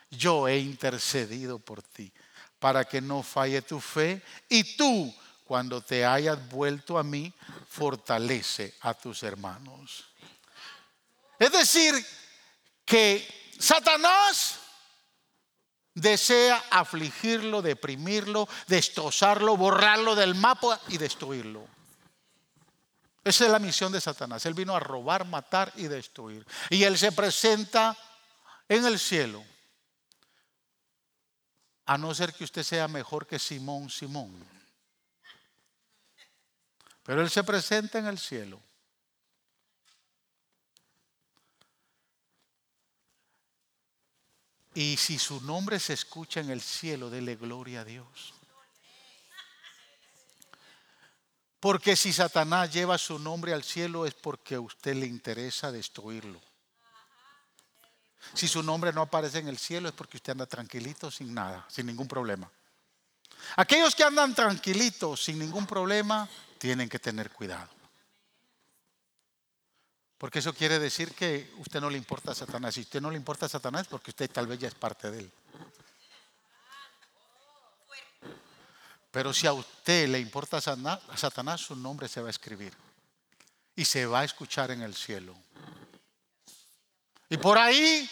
Yo 0.09 0.49
he 0.49 0.57
intercedido 0.57 1.59
por 1.59 1.83
ti 1.83 2.11
para 2.59 2.87
que 2.87 3.03
no 3.03 3.23
falle 3.23 3.61
tu 3.61 3.83
fe 3.83 4.23
y 4.49 4.79
tú, 4.79 5.15
cuando 5.45 5.83
te 5.83 6.07
hayas 6.07 6.49
vuelto 6.49 6.97
a 6.97 7.03
mí, 7.03 7.31
fortalece 7.69 8.77
a 8.81 8.95
tus 8.95 9.23
hermanos. 9.25 10.07
Es 11.39 11.53
decir, 11.53 11.95
que 12.87 13.53
Satanás 13.59 14.59
desea 15.93 16.65
afligirlo, 16.71 17.61
deprimirlo, 17.61 18.49
destrozarlo, 18.69 19.59
borrarlo 19.59 20.15
del 20.15 20.35
mapa 20.35 20.81
y 20.89 20.97
destruirlo. 20.97 21.76
Esa 23.27 23.47
es 23.47 23.51
la 23.51 23.59
misión 23.59 23.91
de 23.91 24.01
Satanás. 24.01 24.47
Él 24.47 24.55
vino 24.55 24.77
a 24.77 24.79
robar, 24.79 25.25
matar 25.27 25.73
y 25.75 25.89
destruir. 25.89 26.47
Y 26.71 26.85
Él 26.85 26.97
se 26.97 27.11
presenta 27.11 27.99
en 28.69 28.85
el 28.85 29.01
cielo. 29.01 29.43
A 31.87 31.99
no 31.99 32.15
ser 32.15 32.33
que 32.33 32.45
usted 32.45 32.63
sea 32.63 32.87
mejor 32.87 33.27
que 33.27 33.41
Simón 33.41 33.91
Simón. 33.91 34.33
Pero 37.03 37.21
Él 37.21 37.29
se 37.29 37.43
presenta 37.43 37.99
en 37.99 38.07
el 38.07 38.17
cielo. 38.17 38.61
Y 44.73 44.97
si 44.99 45.19
su 45.19 45.41
nombre 45.41 45.81
se 45.81 45.95
escucha 45.95 46.39
en 46.39 46.51
el 46.51 46.61
cielo, 46.61 47.11
dele 47.11 47.35
gloria 47.35 47.81
a 47.81 47.85
Dios. 47.85 48.36
Porque 51.61 51.97
si 51.97 52.13
Satanás 52.13 52.73
lleva 52.73 52.99
su 52.99 53.19
nombre 53.19 53.53
al 53.53 53.65
cielo 53.65 54.07
es 54.07 54.15
porque 54.15 54.57
a 54.57 54.61
usted 54.61 54.95
le 54.95 55.07
interesa 55.07 55.73
destruirlo. 55.73 56.41
Si 58.35 58.49
su 58.49 58.63
nombre 58.63 58.93
no 58.93 59.03
aparece 59.03 59.39
en 59.39 59.49
el 59.49 59.59
cielo 59.59 59.89
es 59.89 59.95
porque 59.95 60.17
usted 60.17 60.33
anda 60.33 60.47
tranquilito, 60.47 61.11
sin 61.11 61.33
nada, 61.33 61.65
sin 61.69 61.87
ningún 61.87 62.09
problema. 62.09 62.51
Aquellos 63.57 63.95
que 63.95 64.05
andan 64.05 64.35
tranquilitos, 64.35 65.25
sin 65.25 65.39
ningún 65.39 65.67
problema, 65.67 66.29
tienen 66.59 66.89
que 66.89 66.99
tener 66.99 67.31
cuidado. 67.31 67.71
Porque 70.19 70.39
eso 70.39 70.55
quiere 70.55 70.79
decir 70.79 71.15
que 71.15 71.53
usted 71.59 71.81
no 71.81 71.91
le 71.91 71.99
importa 71.99 72.33
a 72.33 72.35
Satanás. 72.35 72.75
Si 72.75 72.81
usted 72.81 73.01
no 73.01 73.11
le 73.11 73.17
importa 73.17 73.47
a 73.47 73.51
Satanás, 73.51 73.87
porque 73.87 74.11
usted 74.11 74.31
tal 74.31 74.47
vez 74.47 74.59
ya 74.59 74.69
es 74.69 74.75
parte 74.75 75.11
de 75.11 75.21
él. 75.21 75.33
Pero 79.17 79.33
si 79.33 79.47
a 79.47 79.55
usted 79.55 80.09
le 80.09 80.19
importa 80.19 80.59
a 80.59 81.17
Satanás, 81.17 81.63
su 81.63 81.75
nombre 81.75 82.07
se 82.07 82.21
va 82.21 82.27
a 82.27 82.31
escribir 82.31 82.71
y 83.75 83.83
se 83.83 84.05
va 84.05 84.21
a 84.21 84.25
escuchar 84.25 84.71
en 84.73 84.83
el 84.83 84.95
cielo. 84.95 85.35
Y 87.31 87.39
por 87.39 87.57
ahí 87.57 88.07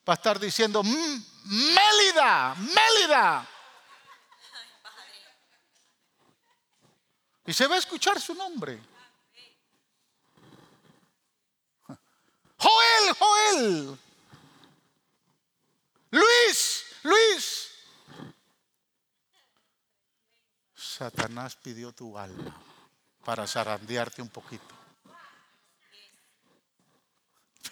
va 0.00 0.14
a 0.14 0.16
estar 0.16 0.40
diciendo, 0.40 0.82
mm, 0.82 1.24
Mélida, 1.44 2.56
Mélida. 2.56 3.48
Y 7.46 7.52
se 7.52 7.68
va 7.68 7.76
a 7.76 7.78
escuchar 7.78 8.20
su 8.20 8.34
nombre. 8.34 8.82
Joel, 12.58 13.14
Joel. 13.16 13.98
Luis, 16.10 16.84
Luis. 17.04 17.71
Satanás 21.02 21.56
pidió 21.56 21.90
tu 21.90 22.16
alma 22.16 22.54
para 23.24 23.44
zarandearte 23.44 24.22
un 24.22 24.28
poquito. 24.28 24.72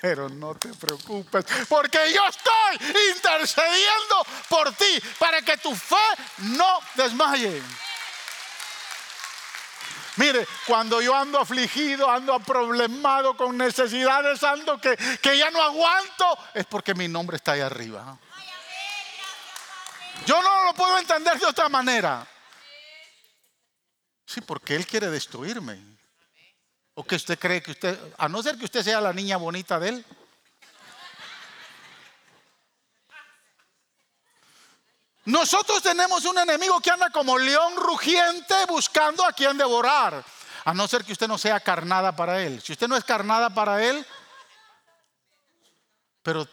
Pero 0.00 0.28
no 0.28 0.56
te 0.56 0.70
preocupes, 0.74 1.44
porque 1.68 2.12
yo 2.12 2.26
estoy 2.26 2.88
intercediendo 3.14 4.26
por 4.48 4.72
ti 4.72 5.00
para 5.18 5.42
que 5.42 5.56
tu 5.58 5.72
fe 5.76 5.96
no 6.38 6.80
desmaye. 6.96 7.62
Mire, 10.16 10.46
cuando 10.66 11.00
yo 11.00 11.14
ando 11.14 11.38
afligido, 11.38 12.10
ando 12.10 12.40
problemado 12.40 13.36
con 13.36 13.56
necesidades, 13.56 14.42
ando 14.42 14.80
que, 14.80 14.96
que 14.96 15.38
ya 15.38 15.52
no 15.52 15.62
aguanto, 15.62 16.36
es 16.54 16.66
porque 16.66 16.94
mi 16.94 17.06
nombre 17.06 17.36
está 17.36 17.52
ahí 17.52 17.60
arriba. 17.60 18.18
Yo 20.26 20.42
no 20.42 20.64
lo 20.64 20.74
puedo 20.74 20.98
entender 20.98 21.38
de 21.38 21.46
otra 21.46 21.68
manera. 21.68 22.26
Sí, 24.30 24.40
porque 24.42 24.76
Él 24.76 24.86
quiere 24.86 25.10
destruirme. 25.10 25.76
¿O 26.94 27.02
que 27.02 27.16
usted 27.16 27.36
cree 27.36 27.60
que 27.60 27.72
usted, 27.72 27.98
a 28.16 28.28
no 28.28 28.40
ser 28.44 28.56
que 28.56 28.64
usted 28.64 28.84
sea 28.84 29.00
la 29.00 29.12
niña 29.12 29.36
bonita 29.38 29.80
de 29.80 29.88
Él? 29.88 30.06
Nosotros 35.24 35.82
tenemos 35.82 36.24
un 36.26 36.38
enemigo 36.38 36.78
que 36.78 36.92
anda 36.92 37.10
como 37.10 37.36
león 37.36 37.74
rugiente 37.74 38.54
buscando 38.68 39.24
a 39.24 39.32
quien 39.32 39.58
devorar. 39.58 40.24
A 40.64 40.74
no 40.74 40.86
ser 40.86 41.04
que 41.04 41.10
usted 41.10 41.26
no 41.26 41.36
sea 41.36 41.58
carnada 41.58 42.14
para 42.14 42.40
Él. 42.40 42.62
Si 42.62 42.70
usted 42.70 42.86
no 42.86 42.96
es 42.96 43.02
carnada 43.02 43.50
para 43.50 43.84
Él, 43.84 44.06
pero 46.22 46.46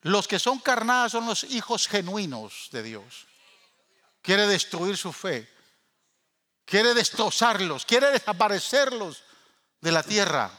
los 0.00 0.26
que 0.26 0.40
son 0.40 0.58
carnadas 0.58 1.12
son 1.12 1.26
los 1.26 1.44
hijos 1.44 1.86
genuinos 1.86 2.68
de 2.72 2.82
Dios. 2.82 3.28
quiere 4.22 4.48
destruir 4.48 4.96
su 4.96 5.12
fe, 5.12 5.51
quiere 6.64 6.94
destrozarlos, 6.94 7.84
quiere 7.84 8.10
desaparecerlos 8.10 9.22
de 9.80 9.92
la 9.92 10.02
tierra. 10.02 10.50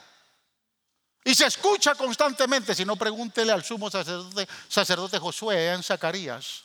Y 1.23 1.33
se 1.33 1.45
escucha 1.45 1.95
constantemente, 1.95 2.75
si 2.75 2.83
no 2.83 2.97
pregúntele 2.97 3.51
al 3.51 3.63
sumo 3.63 3.89
sacerdote, 3.89 5.19
Josué 5.19 5.71
en 5.71 5.81
Zacarías, 5.81 6.63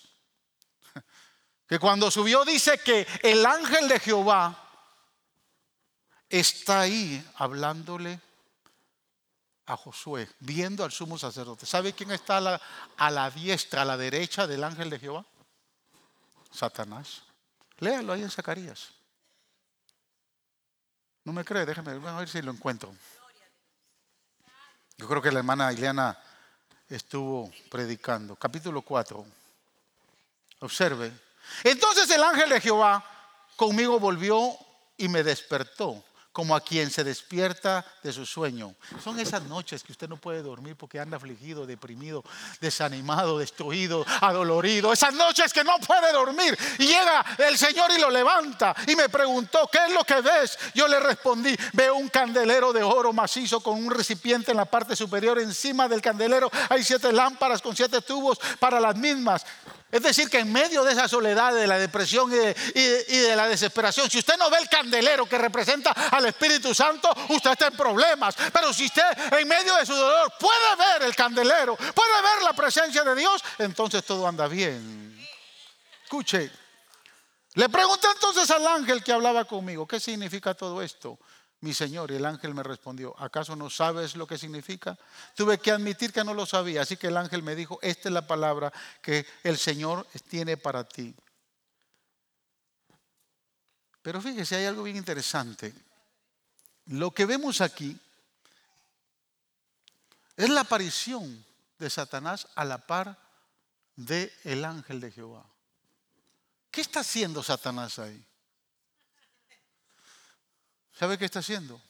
que 1.69 1.79
cuando 1.79 2.11
subió 2.11 2.45
dice 2.45 2.79
que 2.79 3.07
el 3.23 3.47
ángel 3.47 3.89
de 3.89 4.01
Jehová 4.01 4.65
está 6.29 6.81
ahí 6.81 7.25
hablándole 7.37 8.21
a 9.67 9.77
Josué, 9.77 10.29
viendo 10.41 10.83
al 10.83 10.91
sumo 10.91 11.19
sacerdote. 11.19 11.67
¿Sabe 11.67 11.93
quién 11.93 12.11
está 12.11 12.39
a 12.39 12.41
la, 12.41 12.61
a 12.97 13.11
la, 13.11 13.31
diestra, 13.31 13.83
a 13.83 13.85
la 13.85 13.97
derecha 13.97 14.47
del 14.47 14.65
ángel 14.65 14.91
de 14.91 14.99
Jehová? 14.99 15.25
Satanás. 16.51 17.23
Léalo 17.79 18.13
ahí 18.13 18.23
en 18.23 18.31
Zacarías. 18.31 18.98
No 21.29 21.35
me 21.35 21.45
cree, 21.45 21.67
déjeme 21.67 21.91
a 21.91 22.19
ver 22.21 22.27
si 22.27 22.41
lo 22.41 22.51
encuentro. 22.51 22.91
Yo 24.97 25.07
creo 25.07 25.21
que 25.21 25.31
la 25.31 25.41
hermana 25.41 25.71
Ileana 25.71 26.19
estuvo 26.89 27.53
predicando. 27.71 28.35
Capítulo 28.35 28.81
4. 28.81 29.27
Observe. 30.61 31.13
Entonces 31.65 32.09
el 32.13 32.23
ángel 32.23 32.49
de 32.49 32.63
Jehová 32.63 33.05
conmigo 33.57 34.01
volvió 34.01 34.57
y 34.97 35.07
me 35.09 35.23
despertó 35.23 36.03
como 36.33 36.55
a 36.55 36.61
quien 36.61 36.91
se 36.91 37.05
despierta 37.05 37.85
de 38.03 38.13
su 38.13 38.25
sueño. 38.25 38.75
Son 39.03 39.19
esas 39.19 39.43
noches 39.45 39.83
que 39.83 39.93
usted 39.93 40.09
no 40.09 40.17
puede 40.17 40.43
dormir 40.43 40.77
porque 40.77 41.01
anda 41.01 41.17
afligido, 41.17 41.67
deprimido, 41.67 42.23
desanimado, 42.61 43.39
destruido, 43.39 44.05
adolorido. 44.21 44.93
Esas 44.93 45.15
noches 45.15 45.53
que 45.53 45.65
no 45.65 45.79
puede 45.79 46.13
dormir. 46.13 46.57
Y 46.79 46.87
llega 46.87 47.25
el 47.39 47.59
Señor 47.59 47.91
y 47.97 48.01
lo 48.01 48.11
levanta 48.11 48.75
y 48.87 48.95
me 48.95 49.09
preguntó, 49.09 49.69
¿qué 49.71 49.79
es 49.89 49.93
lo 49.93 50.05
que 50.05 50.21
ves? 50.21 50.59
Yo 50.75 50.87
le 50.87 51.01
respondí, 51.01 51.57
veo 51.73 51.97
un 51.97 52.09
candelero 52.09 52.73
de 52.73 52.83
oro 52.83 53.13
macizo 53.13 53.61
con 53.61 53.75
un 53.75 53.91
recipiente 53.91 54.53
en 54.53 54.57
la 54.59 54.65
parte 54.65 54.95
superior. 54.95 55.39
Encima 55.39 55.89
del 55.89 56.01
candelero 56.01 56.51
hay 56.69 56.85
siete 56.85 57.13
lámparas 57.13 57.63
con 57.63 57.75
siete 57.75 58.01
tubos 58.03 58.39
para 58.59 58.79
las 58.81 58.97
mismas. 58.97 59.45
Es 59.91 60.03
decir, 60.03 60.29
que 60.29 60.41
en 60.41 60.53
medio 60.53 60.85
de 60.85 60.93
esa 60.93 61.09
soledad, 61.09 61.55
de 61.55 61.67
la 61.67 61.79
depresión 61.79 62.31
y 62.31 62.37
de, 62.37 63.33
la 63.35 63.49
desesperación, 63.49 64.11
si 64.11 64.19
usted 64.19 64.37
no 64.37 64.51
ve 64.51 64.59
el 64.59 64.69
candelero 64.69 65.27
que 65.27 65.39
representa 65.39 65.93
al 65.93 66.27
Espíritu 66.27 66.75
Santo, 66.75 67.11
usted 67.31 67.53
está 67.53 67.69
en 67.69 67.77
problemas. 67.77 68.37
Pero 68.53 68.73
si 68.75 68.85
usted 68.85 69.03
en 69.33 69.49
medio 69.49 69.75
de 69.77 69.87
su 69.87 69.95
dolor 69.95 70.31
puede 70.39 70.77
ver 70.77 71.03
el 71.05 71.17
candelero, 71.17 71.75
puede 71.77 72.23
ver 72.23 72.43
la 72.43 72.53
presencia 72.53 73.03
de 73.03 73.15
Dios, 73.15 73.43
entonces 73.59 74.05
todo 74.05 74.29
anda 74.29 74.47
bien. 74.47 75.27
Escuche, 76.05 76.51
le 77.55 77.69
pregunté 77.71 78.09
entonces 78.13 78.51
al 78.51 78.67
ángel 78.67 79.03
que 79.03 79.13
hablaba 79.13 79.47
conmigo, 79.47 79.87
¿qué 79.87 79.99
significa 79.99 80.53
todo 80.53 80.83
esto? 80.83 81.19
Mi 81.61 81.75
Señor. 81.75 82.11
Y 82.11 82.17
el 82.17 82.27
ángel 82.27 82.55
me 82.55 82.63
respondió, 82.63 83.15
¿acaso 83.19 83.57
no 83.57 83.71
sabes 83.71 84.17
lo 84.17 84.27
que 84.27 84.39
significa? 84.39 84.97
Tuve 85.35 85.59
que 85.59 85.71
admitir 85.71 86.13
que 86.13 86.25
no 86.25 86.35
lo 86.35 86.47
sabía, 86.47 86.83
así 86.83 86.97
que 86.97 87.09
el 87.09 87.17
ángel 87.17 87.43
me 87.43 87.55
dijo, 87.55 87.79
esta 87.83 88.09
es 88.09 88.13
la 88.13 88.27
palabra 88.27 88.73
que 89.03 89.27
el 89.43 89.59
Señor 89.59 90.07
tiene 90.29 90.57
para 90.57 90.85
ti. 90.85 91.15
Pero 94.03 94.21
fíjese, 94.21 94.57
hay 94.57 94.65
algo 94.65 94.85
bien 94.85 94.97
interesante. 94.97 95.75
Lo 96.87 97.11
que 97.11 97.27
vemos 97.27 97.61
aquí 97.61 97.99
es 100.37 100.49
la 100.49 100.63
aparición 100.63 101.45
de 101.79 101.91
Satanás 101.91 102.49
a 102.55 102.65
la 102.65 102.79
par 102.79 103.19
del 103.97 104.33
el 104.45 104.65
ángel 104.65 105.01
de 105.01 105.11
Jehová. 105.11 105.45
¿Qué 106.71 106.81
está 106.81 107.01
haciendo 107.01 107.43
Satanás 107.43 107.99
ahí? 107.99 108.25
¿Sabe 110.99 111.17
qué 111.17 111.27
está 111.27 111.39
haciendo? 111.39 111.81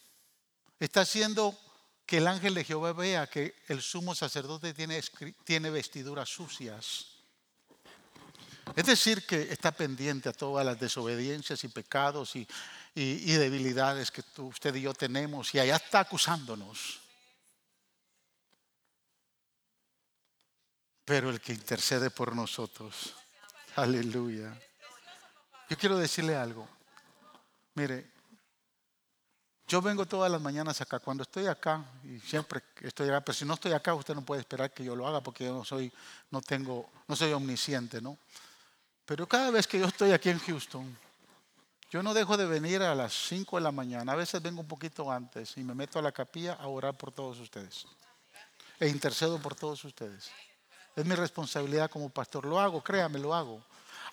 Está 0.78 1.00
haciendo 1.00 1.58
que 2.04 2.18
el 2.18 2.26
ángel 2.26 2.54
de 2.54 2.64
Jehová 2.64 2.92
vea 2.92 3.26
que 3.26 3.54
el 3.68 3.80
sumo 3.80 4.14
sacerdote 4.14 4.74
tiene, 4.74 5.70
vestiduras 5.70 6.28
sucias. 6.28 7.06
Es 8.76 8.84
decir, 8.84 9.26
que 9.26 9.50
está 9.50 9.72
pendiente 9.72 10.28
a 10.28 10.34
todas 10.34 10.64
las 10.64 10.78
desobediencias 10.78 11.64
y 11.64 11.68
pecados 11.68 12.36
y 12.36 12.46
debilidades 12.94 14.10
que 14.10 14.22
usted 14.42 14.74
y 14.74 14.82
yo 14.82 14.92
tenemos 14.92 15.54
y 15.54 15.58
allá 15.58 15.76
está 15.76 16.00
acusándonos. 16.00 17.00
Pero 21.06 21.30
el 21.30 21.40
que 21.40 21.54
intercede 21.54 22.10
por 22.10 22.36
nosotros, 22.36 23.14
aleluya. 23.76 24.54
Yo 25.70 25.78
quiero 25.78 25.96
decirle 25.96 26.36
algo. 26.36 26.68
Mire, 27.74 28.17
yo 29.68 29.82
vengo 29.82 30.06
todas 30.06 30.32
las 30.32 30.40
mañanas 30.40 30.80
acá. 30.80 30.98
Cuando 30.98 31.22
estoy 31.22 31.46
acá, 31.46 31.84
y 32.02 32.18
siempre 32.20 32.62
estoy 32.80 33.08
acá, 33.10 33.20
pero 33.20 33.36
si 33.36 33.44
no 33.44 33.54
estoy 33.54 33.72
acá, 33.72 33.92
usted 33.92 34.14
no 34.14 34.22
puede 34.22 34.40
esperar 34.40 34.72
que 34.72 34.82
yo 34.82 34.96
lo 34.96 35.06
haga 35.06 35.20
porque 35.20 35.44
yo 35.44 35.52
no 35.52 35.64
soy, 35.64 35.92
no 36.30 36.40
tengo, 36.40 36.88
no 37.06 37.14
soy 37.14 37.32
omnisciente, 37.34 38.00
¿no? 38.00 38.16
Pero 39.04 39.28
cada 39.28 39.50
vez 39.50 39.66
que 39.66 39.78
yo 39.78 39.86
estoy 39.86 40.12
aquí 40.12 40.30
en 40.30 40.38
Houston, 40.38 40.96
yo 41.90 42.02
no 42.02 42.14
dejo 42.14 42.38
de 42.38 42.46
venir 42.46 42.82
a 42.82 42.94
las 42.94 43.12
5 43.28 43.56
de 43.56 43.62
la 43.62 43.70
mañana. 43.70 44.12
A 44.12 44.16
veces 44.16 44.40
vengo 44.40 44.62
un 44.62 44.68
poquito 44.68 45.12
antes 45.12 45.56
y 45.58 45.62
me 45.62 45.74
meto 45.74 45.98
a 45.98 46.02
la 46.02 46.12
capilla 46.12 46.54
a 46.54 46.66
orar 46.66 46.96
por 46.96 47.12
todos 47.12 47.38
ustedes. 47.38 47.86
E 48.80 48.88
intercedo 48.88 49.38
por 49.38 49.54
todos 49.54 49.84
ustedes. 49.84 50.30
Es 50.96 51.04
mi 51.04 51.14
responsabilidad 51.14 51.90
como 51.90 52.08
pastor. 52.08 52.46
Lo 52.46 52.58
hago, 52.58 52.82
créame, 52.82 53.18
lo 53.18 53.34
hago. 53.34 53.62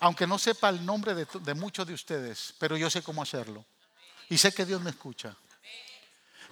Aunque 0.00 0.26
no 0.26 0.38
sepa 0.38 0.68
el 0.68 0.84
nombre 0.84 1.14
de, 1.14 1.26
de 1.40 1.54
muchos 1.54 1.86
de 1.86 1.94
ustedes, 1.94 2.54
pero 2.58 2.76
yo 2.76 2.90
sé 2.90 3.02
cómo 3.02 3.22
hacerlo. 3.22 3.64
Y 4.28 4.36
sé 4.36 4.52
que 4.52 4.66
Dios 4.66 4.82
me 4.82 4.90
escucha. 4.90 5.34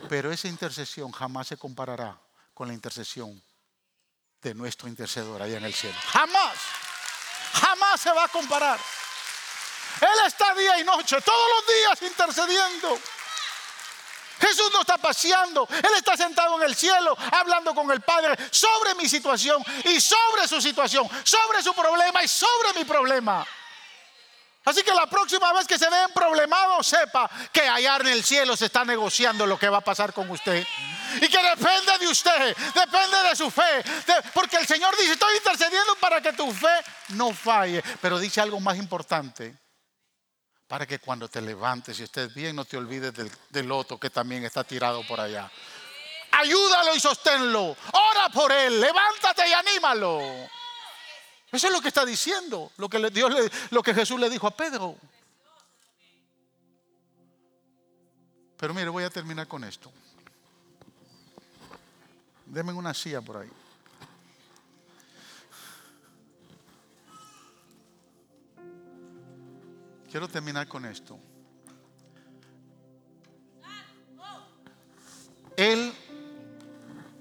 Pero 0.09 0.33
esa 0.33 0.49
intercesión 0.49 1.13
jamás 1.13 1.49
se 1.49 1.57
comparará 1.57 2.19
con 2.53 2.69
la 2.69 2.75
intercesión 2.75 3.43
de 4.43 4.55
nuestro 4.55 4.89
intercedor 4.89 5.41
allá 5.41 5.57
en 5.59 5.65
el 5.65 5.75
cielo. 5.75 5.97
Jamás. 6.13 6.57
Jamás 7.55 8.01
se 8.01 8.13
va 8.13 8.25
a 8.25 8.29
comparar. 8.29 8.79
Él 10.01 10.27
está 10.27 10.55
día 10.55 10.79
y 10.81 10.85
noche, 10.85 11.21
todos 11.21 11.49
los 11.57 11.67
días 11.67 12.11
intercediendo. 12.11 12.99
Jesús 14.41 14.71
no 14.73 14.81
está 14.81 14.99
paseando, 14.99 15.67
Él 15.71 15.95
está 15.97 16.17
sentado 16.17 16.57
en 16.57 16.69
el 16.69 16.75
cielo 16.75 17.17
hablando 17.33 17.75
con 17.75 17.91
el 17.91 18.01
Padre 18.01 18.37
sobre 18.51 18.95
mi 18.97 19.09
situación 19.09 19.63
y 19.85 20.01
sobre 20.01 20.49
su 20.49 20.61
situación, 20.61 21.09
sobre 21.23 21.63
su 21.63 21.73
problema 21.73 22.23
y 22.23 22.29
sobre 22.29 22.75
mi 22.77 22.85
problema. 22.85 23.47
Así 24.65 24.83
que 24.83 24.95
la 24.95 25.07
próxima 25.07 25.53
vez 25.53 25.67
que 25.67 25.79
se 25.79 25.91
vean 25.91 26.11
problemados, 26.13 26.87
sepa 26.87 27.31
que 27.53 27.61
allá 27.61 27.97
en 27.97 28.07
el 28.09 28.25
cielo 28.25 28.57
se 28.57 28.67
está 28.67 28.83
negociando 28.85 29.45
lo 29.45 29.59
que 29.59 29.69
va 29.69 29.79
a 29.79 29.83
pasar 29.83 30.15
con 30.15 30.31
usted. 30.31 30.67
Y 31.17 31.29
que 31.29 31.43
depende 31.43 31.99
de 32.01 32.09
usted, 32.09 32.57
depende 32.75 33.23
de 33.29 33.37
su 33.37 33.51
fe. 33.51 33.85
porque 34.33 34.57
el 34.57 34.67
Señor 34.67 34.97
dice, 34.97 35.13
estoy 35.13 35.37
intercediendo 35.37 35.95
para 35.97 36.21
que 36.23 36.33
tu 36.33 36.51
fe 36.51 36.83
no 37.11 37.35
falle. 37.35 37.83
Pero 38.01 38.19
dice 38.19 38.41
algo 38.41 38.59
más 38.59 38.79
importante. 38.79 39.55
Para 40.67 40.87
que 40.87 40.99
cuando 40.99 41.29
te 41.29 41.43
levantes 41.43 42.01
y 42.01 42.05
estés 42.05 42.33
bien, 42.33 42.57
no 42.57 42.65
te 42.65 42.79
olvides 42.79 43.13
del, 43.13 43.31
del 43.51 43.71
otro 43.71 44.01
que 44.01 44.09
también 44.09 44.47
está 44.47 44.65
tirado 44.65 45.07
por 45.07 45.21
allá. 45.21 45.51
Ayúdalo 46.33 46.97
y 46.97 47.01
sosténlo. 47.01 47.77
Ora 47.93 48.29
por 48.33 48.51
él. 48.51 48.81
Levántate 48.81 49.47
y 49.47 49.53
anímalo. 49.53 50.21
Eso 51.55 51.69
es 51.69 51.73
lo 51.73 51.81
que 51.81 51.89
está 51.89 52.05
diciendo, 52.05 52.73
lo 52.79 52.89
que, 52.89 52.99
Dios 53.11 53.33
lo 53.71 53.83
que 53.83 53.95
Jesús 53.95 54.19
le 54.19 54.29
dijo 54.29 54.49
a 54.49 54.57
Pedro. 54.57 54.97
Pero 58.57 58.75
mire, 58.75 58.89
voy 58.89 59.05
a 59.05 59.11
terminar 59.11 59.47
con 59.47 59.63
esto. 59.63 59.93
Denme 62.47 62.73
una 62.73 62.93
silla 62.93 63.21
por 63.21 63.37
ahí. 63.37 63.51
Quiero 70.11 70.27
terminar 70.29 70.67
con 70.67 70.85
esto. 70.85 71.19
Él, 75.57 75.93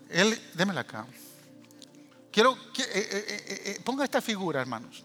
él, 0.09 0.51
démela 0.55 0.81
acá. 0.81 1.05
Quiero 2.34 2.57
eh, 2.79 2.81
eh, 2.89 3.63
eh, 3.65 3.81
ponga 3.86 4.05
esta 4.05 4.19
figura, 4.19 4.59
hermanos. 4.59 5.03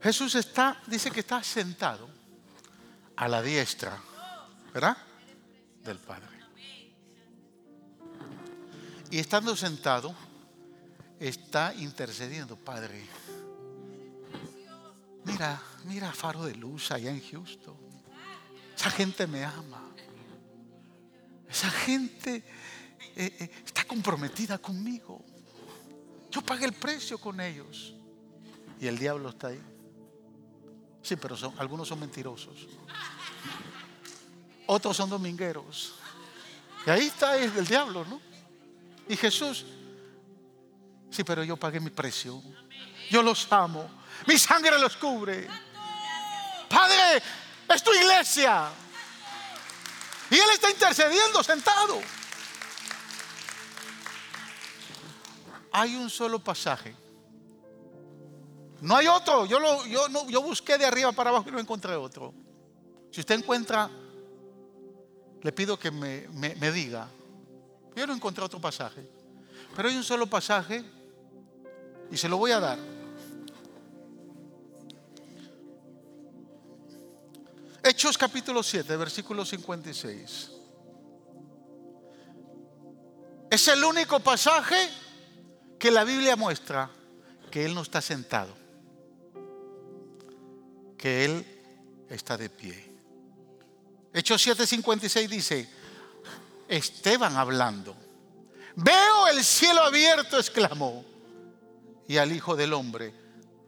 Jesús 0.00 0.34
está, 0.34 0.80
dice 0.86 1.10
que 1.10 1.20
está 1.20 1.42
sentado 1.42 2.08
a 3.14 3.28
la 3.28 3.42
diestra, 3.42 4.00
¿verdad? 4.72 4.96
Del 5.84 5.98
Padre. 5.98 6.38
Y 9.10 9.18
estando 9.18 9.54
sentado, 9.56 10.14
está 11.20 11.74
intercediendo, 11.74 12.56
Padre. 12.56 13.04
Mira, 15.26 15.60
mira 15.84 16.12
Faro 16.12 16.46
de 16.46 16.54
Luz 16.54 16.92
allá 16.92 17.10
en 17.10 17.20
Houston. 17.20 17.76
Esa 18.74 18.90
gente 18.90 19.26
me 19.26 19.44
ama. 19.44 19.82
Esa 21.46 21.68
gente 21.70 22.42
está 23.66 23.84
comprometida 23.84 24.56
conmigo. 24.56 25.22
Yo 26.30 26.42
pagué 26.42 26.66
el 26.66 26.72
precio 26.72 27.18
con 27.18 27.40
ellos. 27.40 27.94
Y 28.80 28.86
el 28.86 28.98
diablo 28.98 29.30
está 29.30 29.48
ahí. 29.48 29.62
Sí, 31.02 31.16
pero 31.16 31.36
son, 31.36 31.54
algunos 31.58 31.88
son 31.88 32.00
mentirosos. 32.00 32.68
Otros 34.66 34.96
son 34.96 35.08
domingueros. 35.08 35.94
Y 36.86 36.90
ahí 36.90 37.06
está 37.06 37.36
el 37.36 37.66
diablo, 37.66 38.04
¿no? 38.04 38.20
Y 39.08 39.16
Jesús, 39.16 39.64
sí, 41.10 41.24
pero 41.24 41.42
yo 41.42 41.56
pagué 41.56 41.80
mi 41.80 41.90
precio. 41.90 42.42
Yo 43.10 43.22
los 43.22 43.50
amo. 43.50 43.88
Mi 44.26 44.36
sangre 44.38 44.78
los 44.78 44.96
cubre. 44.96 45.48
Padre, 46.68 47.22
es 47.68 47.82
tu 47.82 47.92
iglesia. 47.94 48.68
Y 50.30 50.34
Él 50.34 50.50
está 50.52 50.70
intercediendo 50.70 51.42
sentado. 51.42 52.00
Hay 55.78 55.94
un 55.94 56.10
solo 56.10 56.40
pasaje. 56.40 56.92
No 58.80 58.96
hay 58.96 59.06
otro. 59.06 59.46
Yo, 59.46 59.60
lo, 59.60 59.86
yo, 59.86 60.08
no, 60.08 60.28
yo 60.28 60.42
busqué 60.42 60.76
de 60.76 60.84
arriba 60.84 61.12
para 61.12 61.30
abajo 61.30 61.48
y 61.48 61.52
no 61.52 61.60
encontré 61.60 61.94
otro. 61.94 62.34
Si 63.12 63.20
usted 63.20 63.36
encuentra, 63.36 63.88
le 65.40 65.52
pido 65.52 65.78
que 65.78 65.92
me, 65.92 66.26
me 66.32 66.72
diga. 66.72 67.08
Yo 67.94 68.08
no 68.08 68.12
encontré 68.12 68.42
otro 68.42 68.60
pasaje. 68.60 69.08
Pero 69.76 69.88
hay 69.88 69.96
un 69.96 70.02
solo 70.02 70.26
pasaje 70.26 70.84
y 72.10 72.16
se 72.16 72.28
lo 72.28 72.38
voy 72.38 72.50
a 72.50 72.58
dar. 72.58 72.78
Hechos 77.84 78.18
capítulo 78.18 78.64
7, 78.64 78.96
versículo 78.96 79.44
56. 79.44 80.50
Es 83.48 83.68
el 83.68 83.84
único 83.84 84.18
pasaje 84.18 85.06
que 85.78 85.90
la 85.90 86.04
Biblia 86.04 86.36
muestra 86.36 86.90
que 87.50 87.64
Él 87.64 87.74
no 87.74 87.82
está 87.82 88.00
sentado, 88.00 88.54
que 90.96 91.24
Él 91.24 91.46
está 92.10 92.36
de 92.36 92.50
pie. 92.50 92.84
Hechos 94.12 94.46
7:56 94.46 95.28
dice, 95.28 95.68
Esteban 96.68 97.36
hablando, 97.36 97.96
veo 98.76 99.28
el 99.28 99.44
cielo 99.44 99.82
abierto, 99.82 100.38
exclamó, 100.38 101.04
y 102.08 102.16
al 102.16 102.32
Hijo 102.32 102.56
del 102.56 102.72
Hombre 102.72 103.14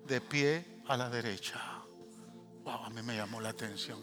de 0.06 0.20
pie 0.20 0.64
a 0.88 0.96
la 0.96 1.08
derecha. 1.08 1.60
Wow, 2.64 2.84
a 2.84 2.90
mí 2.90 3.02
me 3.02 3.16
llamó 3.16 3.40
la 3.40 3.50
atención. 3.50 4.00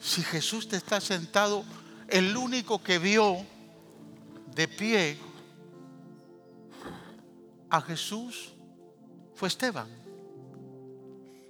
Si 0.00 0.22
Jesús 0.22 0.66
te 0.66 0.76
está 0.76 1.00
sentado, 1.00 1.64
el 2.08 2.36
único 2.36 2.82
que 2.82 2.98
vio 2.98 3.44
de 4.54 4.66
pie 4.66 5.18
a 7.70 7.80
Jesús 7.80 8.52
fue 9.34 9.48
Esteban. 9.48 9.88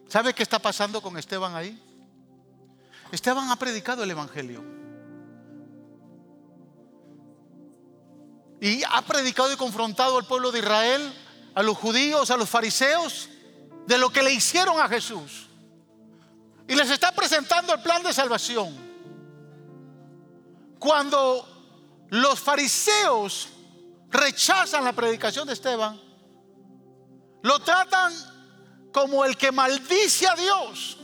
¿Sabe 0.08 0.34
qué 0.34 0.42
está 0.42 0.58
pasando 0.58 1.00
con 1.00 1.16
Esteban 1.16 1.54
ahí? 1.54 1.80
Esteban 3.10 3.50
ha 3.50 3.56
predicado 3.56 4.02
el 4.02 4.10
Evangelio. 4.10 4.62
Y 8.60 8.82
ha 8.84 9.02
predicado 9.02 9.52
y 9.52 9.56
confrontado 9.56 10.18
al 10.18 10.26
pueblo 10.26 10.52
de 10.52 10.58
Israel, 10.58 11.12
a 11.54 11.62
los 11.62 11.76
judíos, 11.78 12.30
a 12.30 12.36
los 12.36 12.48
fariseos, 12.48 13.28
de 13.86 13.98
lo 13.98 14.10
que 14.10 14.22
le 14.22 14.32
hicieron 14.32 14.78
a 14.80 14.88
Jesús. 14.88 15.48
Y 16.68 16.74
les 16.74 16.90
está 16.90 17.12
presentando 17.12 17.72
el 17.72 17.80
plan 17.80 18.02
de 18.02 18.12
salvación. 18.12 18.76
Cuando 20.78 22.06
los 22.10 22.38
fariseos 22.38 23.48
rechazan 24.10 24.84
la 24.84 24.92
predicación 24.92 25.46
de 25.46 25.54
Esteban, 25.54 26.09
lo 27.42 27.58
tratan 27.60 28.12
como 28.92 29.24
el 29.24 29.36
que 29.36 29.52
maldice 29.52 30.26
a 30.26 30.34
Dios. 30.34 30.98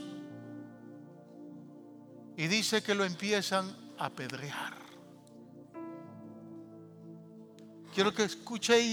Y 2.36 2.46
dice 2.48 2.82
que 2.82 2.94
lo 2.94 3.04
empiezan 3.04 3.74
a 3.98 4.06
apedrear. 4.06 4.74
Quiero 7.94 8.12
que 8.12 8.24
escuche 8.24 8.78
y, 8.78 8.92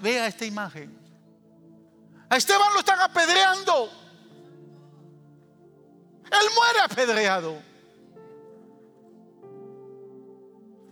vea 0.00 0.26
esta 0.26 0.44
imagen. 0.44 0.98
A 2.28 2.36
Esteban 2.36 2.72
lo 2.72 2.80
están 2.80 3.00
apedreando. 3.00 3.88
Él 6.24 6.48
muere 6.56 6.80
apedreado. 6.80 7.62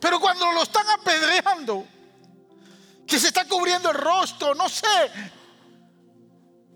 Pero 0.01 0.21
cuando 0.21 0.53
lo 0.53 0.63
están 0.63 0.89
apedreando, 0.91 1.85
que 3.05 3.19
se 3.19 3.29
está 3.29 3.49
cubriendo 3.49 3.91
el 3.91 3.97
rostro, 3.97 4.55
no 4.55 4.69
sé, 4.69 4.87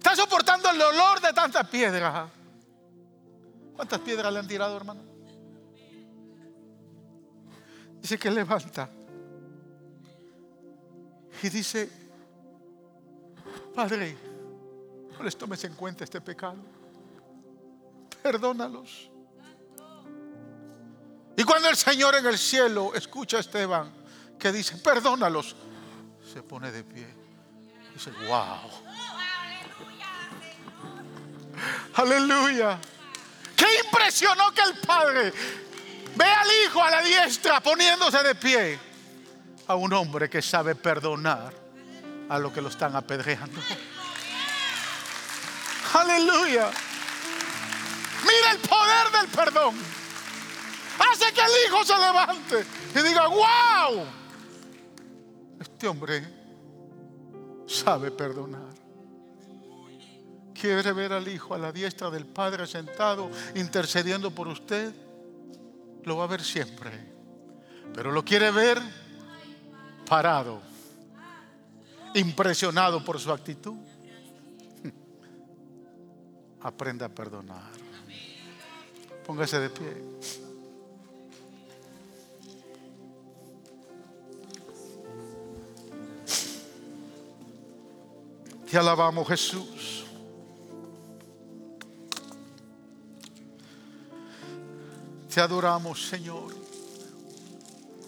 está 0.02 0.16
soportando 0.16 0.68
el 0.68 0.78
dolor 0.78 1.20
de 1.20 1.32
tantas 1.32 1.68
piedras. 1.68 2.28
¿Cuántas 3.76 4.00
piedras 4.00 4.32
le 4.32 4.40
han 4.40 4.48
tirado, 4.48 4.76
hermano? 4.76 5.00
Dice 8.00 8.18
que 8.18 8.28
levanta. 8.28 8.90
Y 11.40 11.48
dice, 11.48 11.88
Padre, 13.72 14.16
no 15.16 15.22
les 15.22 15.38
tomes 15.38 15.62
en 15.62 15.74
cuenta 15.74 16.02
este 16.02 16.20
pecado. 16.20 16.56
Perdónalos. 18.24 19.08
Y 21.36 21.44
cuando 21.44 21.68
el 21.68 21.76
Señor 21.76 22.16
en 22.16 22.26
el 22.26 22.38
cielo 22.38 22.92
escucha 22.94 23.36
a 23.36 23.40
Esteban 23.40 23.88
que 24.36 24.50
dice, 24.50 24.76
perdónalos, 24.78 25.54
se 26.32 26.42
pone 26.42 26.72
de 26.72 26.82
pie. 26.82 27.06
Dice, 27.94 28.10
wow. 28.26 28.91
Aleluya. 31.94 32.78
Qué 33.56 33.66
impresionó 33.84 34.52
que 34.52 34.62
el 34.62 34.74
Padre 34.78 35.32
ve 36.14 36.24
al 36.24 36.48
Hijo 36.64 36.82
a 36.82 36.90
la 36.90 37.02
diestra 37.02 37.60
poniéndose 37.60 38.22
de 38.22 38.34
pie 38.34 38.78
a 39.66 39.74
un 39.74 39.92
hombre 39.92 40.28
que 40.28 40.42
sabe 40.42 40.74
perdonar 40.74 41.52
a 42.28 42.38
lo 42.38 42.52
que 42.52 42.60
lo 42.60 42.68
están 42.68 42.96
apedreando. 42.96 43.60
Aleluya. 45.94 46.70
Mira 48.22 48.50
el 48.52 48.58
poder 48.58 49.10
del 49.12 49.28
perdón. 49.28 49.76
Hace 50.98 51.32
que 51.32 51.40
el 51.40 51.50
hijo 51.66 51.84
se 51.84 51.98
levante 51.98 52.66
y 52.94 53.02
diga, 53.02 53.26
wow, 53.26 54.06
este 55.60 55.88
hombre 55.88 56.22
sabe 57.66 58.10
perdonar. 58.10 58.71
Quiere 60.62 60.92
ver 60.92 61.12
al 61.12 61.26
hijo 61.26 61.56
a 61.56 61.58
la 61.58 61.72
diestra 61.72 62.08
del 62.08 62.24
Padre 62.24 62.68
sentado 62.68 63.28
intercediendo 63.56 64.30
por 64.30 64.46
usted. 64.46 64.94
Lo 66.04 66.18
va 66.18 66.22
a 66.22 66.26
ver 66.28 66.40
siempre. 66.40 66.92
Pero 67.92 68.12
lo 68.12 68.24
quiere 68.24 68.52
ver 68.52 68.80
parado, 70.06 70.62
impresionado 72.14 73.04
por 73.04 73.18
su 73.18 73.32
actitud. 73.32 73.74
Aprenda 76.60 77.06
a 77.06 77.08
perdonar. 77.08 77.72
Póngase 79.26 79.58
de 79.58 79.68
pie. 79.68 79.96
Te 88.70 88.78
alabamos 88.78 89.26
Jesús. 89.26 90.01
Te 95.32 95.40
adoramos 95.40 96.08
Señor. 96.08 96.54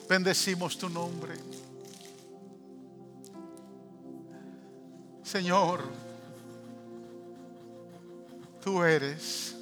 Bendecimos 0.08 0.76
tu 0.76 0.90
nombre. 0.90 1.34
Señor, 5.22 5.82
tú 8.62 8.82
eres 8.82 9.56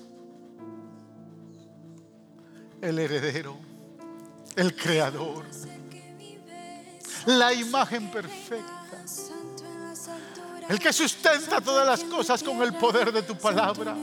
el 2.81 2.99
heredero, 2.99 3.57
el 4.57 4.75
creador, 4.75 5.45
la 7.27 7.55
imagen 7.55 8.11
perfecta, 8.11 9.05
el 10.69 10.81
que 10.81 10.93
sustenta 10.93 11.61
todas 11.61 11.87
las 11.87 12.03
cosas 12.11 12.43
con 12.43 12.61
el 12.61 12.75
poder 12.75 13.13
de 13.13 13.23
tu 13.23 13.39
palabra. 13.39 13.97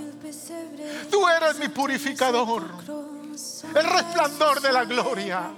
Tú 1.12 1.28
eres 1.28 1.60
mi 1.60 1.68
purificador, 1.68 2.64
el 3.76 3.84
resplandor 3.84 4.62
de 4.62 4.72
la 4.72 4.86
gloria. 4.86 5.52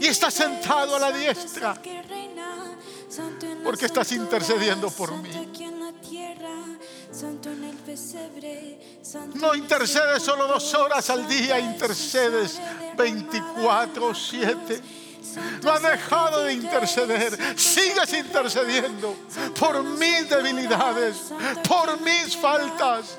Y 0.00 0.06
estás 0.06 0.34
sentado 0.34 0.96
a 0.96 0.98
la 0.98 1.12
diestra 1.12 1.74
porque 3.62 3.86
estás 3.86 4.12
intercediendo 4.12 4.90
por 4.90 5.12
mí. 5.16 5.30
No 9.34 9.54
intercedes 9.54 10.22
solo 10.22 10.46
dos 10.46 10.74
horas 10.74 11.10
al 11.10 11.28
día, 11.28 11.58
intercedes 11.60 12.60
24, 12.96 14.14
7. 14.14 15.03
No 15.62 15.72
ha 15.72 15.80
dejado 15.80 16.44
de 16.44 16.52
interceder. 16.54 17.58
Sigues 17.58 18.12
intercediendo 18.12 19.16
por 19.58 19.82
mis 19.82 20.28
debilidades, 20.28 21.32
por 21.66 22.00
mis 22.00 22.36
faltas. 22.36 23.18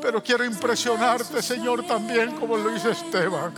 Pero 0.00 0.22
quiero 0.22 0.44
impresionarte, 0.44 1.42
Señor, 1.42 1.86
también 1.86 2.36
como 2.36 2.56
lo 2.56 2.74
hizo 2.74 2.90
Esteban. 2.90 3.54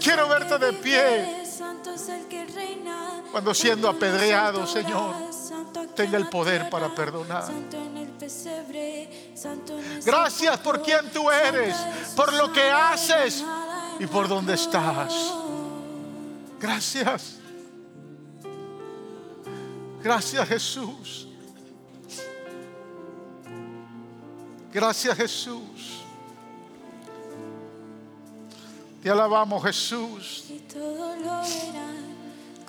Quiero 0.00 0.28
verte 0.28 0.58
de 0.58 0.72
pie 0.74 1.44
cuando 3.30 3.54
siendo 3.54 3.88
apedreado, 3.88 4.66
Señor, 4.66 5.14
tenga 5.94 6.18
el 6.18 6.28
poder 6.28 6.68
para 6.70 6.94
perdonar. 6.94 7.44
Gracias 10.04 10.58
por 10.60 10.82
quien 10.82 11.10
tú 11.10 11.30
eres, 11.30 11.76
por 12.16 12.32
lo 12.32 12.52
que 12.52 12.62
haces 12.62 13.44
y 13.98 14.06
por 14.06 14.28
donde 14.28 14.54
estás. 14.54 15.14
Gracias. 16.60 17.36
Gracias 20.02 20.48
Jesús. 20.48 21.28
Gracias 24.72 25.16
Jesús. 25.16 26.04
Te 29.02 29.10
alabamos 29.10 29.62
Jesús. 29.62 30.44
Y 30.48 30.58
todo 30.60 31.14
lo 31.16 31.42
verán 31.42 32.03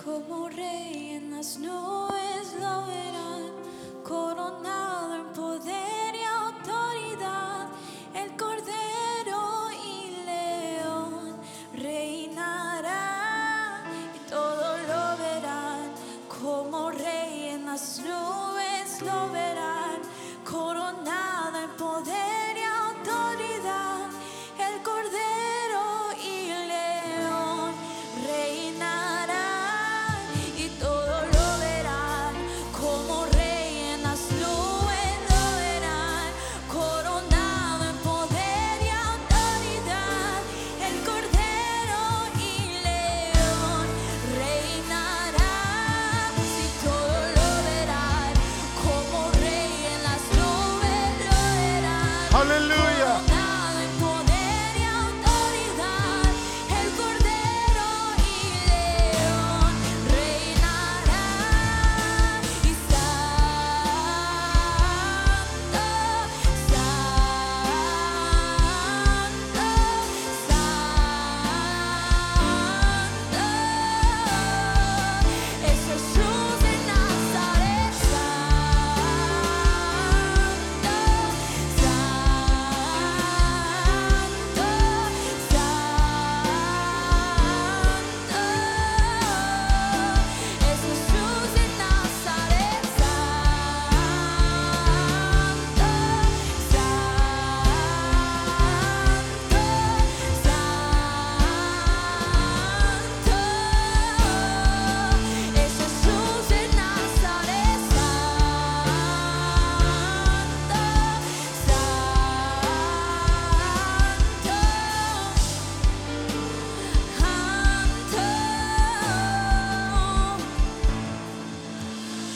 como 0.06 0.48
rey 0.50 1.16
en 1.16 1.32
las 1.32 1.58
nubes 1.58 2.54
lo 2.60 2.86
verán, 2.86 3.52
coronado 4.04 5.16
en 5.16 5.34
poder 5.34 6.05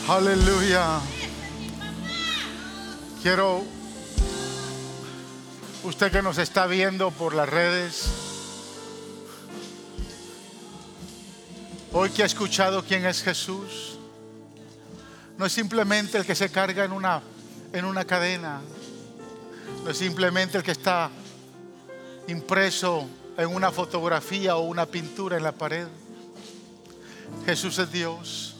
Aleluya. 0.09 1.01
Quiero, 3.21 3.63
usted 5.83 6.11
que 6.11 6.23
nos 6.23 6.39
está 6.39 6.65
viendo 6.65 7.11
por 7.11 7.35
las 7.35 7.47
redes, 7.47 8.09
hoy 11.93 12.09
que 12.09 12.23
ha 12.23 12.25
escuchado 12.25 12.83
quién 12.83 13.05
es 13.05 13.21
Jesús, 13.21 13.99
no 15.37 15.45
es 15.45 15.53
simplemente 15.53 16.17
el 16.17 16.25
que 16.25 16.33
se 16.33 16.49
carga 16.49 16.83
en 16.83 16.91
una, 16.91 17.21
en 17.71 17.85
una 17.85 18.03
cadena, 18.03 18.61
no 19.83 19.91
es 19.91 19.97
simplemente 19.99 20.57
el 20.57 20.63
que 20.63 20.71
está 20.71 21.11
impreso 22.27 23.07
en 23.37 23.53
una 23.53 23.71
fotografía 23.71 24.55
o 24.55 24.61
una 24.61 24.87
pintura 24.87 25.37
en 25.37 25.43
la 25.43 25.51
pared. 25.51 25.85
Jesús 27.45 27.77
es 27.77 27.91
Dios, 27.91 28.55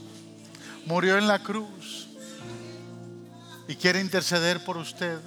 murió 0.89 1.19
en 1.19 1.27
la 1.27 1.37
cruz 1.37 2.07
y 3.67 3.75
quiere 3.75 4.01
interceder 4.01 4.63
por 4.63 4.75
usted. 4.75 5.19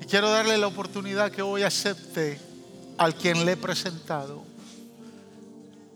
Y 0.00 0.06
quiero 0.06 0.30
darle 0.30 0.56
la 0.56 0.68
oportunidad 0.68 1.30
que 1.30 1.42
hoy 1.42 1.62
acepte 1.62 2.40
al 2.96 3.14
quien 3.14 3.44
le 3.44 3.52
he 3.52 3.56
presentado. 3.58 4.42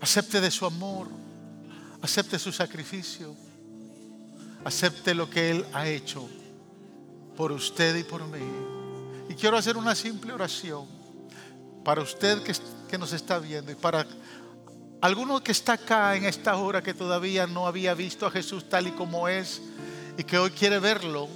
Acepte 0.03 0.43
de 0.43 0.51
su 0.51 0.67
amor, 0.67 1.09
acepte 2.03 2.39
su 2.39 2.53
sacrificio, 2.53 3.35
acepte 4.67 5.15
lo 5.15 5.31
que 5.31 5.51
Él 5.53 5.65
ha 5.73 5.89
hecho 5.89 6.29
por 7.39 7.53
usted 7.53 7.97
y 7.97 8.05
por 8.05 8.27
mí. 8.27 8.45
Y 9.31 9.35
quiero 9.35 9.57
hacer 9.57 9.79
una 9.79 9.95
simple 9.95 10.35
oración 10.35 10.87
para 11.83 12.03
usted 12.03 12.43
que, 12.43 12.99
nos 12.99 13.15
está 13.15 13.39
viendo 13.39 13.73
y 13.73 13.77
para 13.77 14.07
alguno 15.01 15.43
que 15.43 15.53
está 15.53 15.75
acá 15.75 16.15
en 16.17 16.27
esta 16.27 16.57
hora 16.57 16.83
que 16.83 16.95
todavía 16.95 17.47
no 17.47 17.67
había 17.67 17.95
visto 17.95 18.27
a 18.27 18.31
Jesús 18.31 18.69
tal 18.69 18.89
y 18.89 18.93
como 18.93 19.29
es 19.29 19.63
y 20.19 20.25
que 20.25 20.39
hoy 20.39 20.51
quiere 20.51 20.79
verlo. 20.79 21.29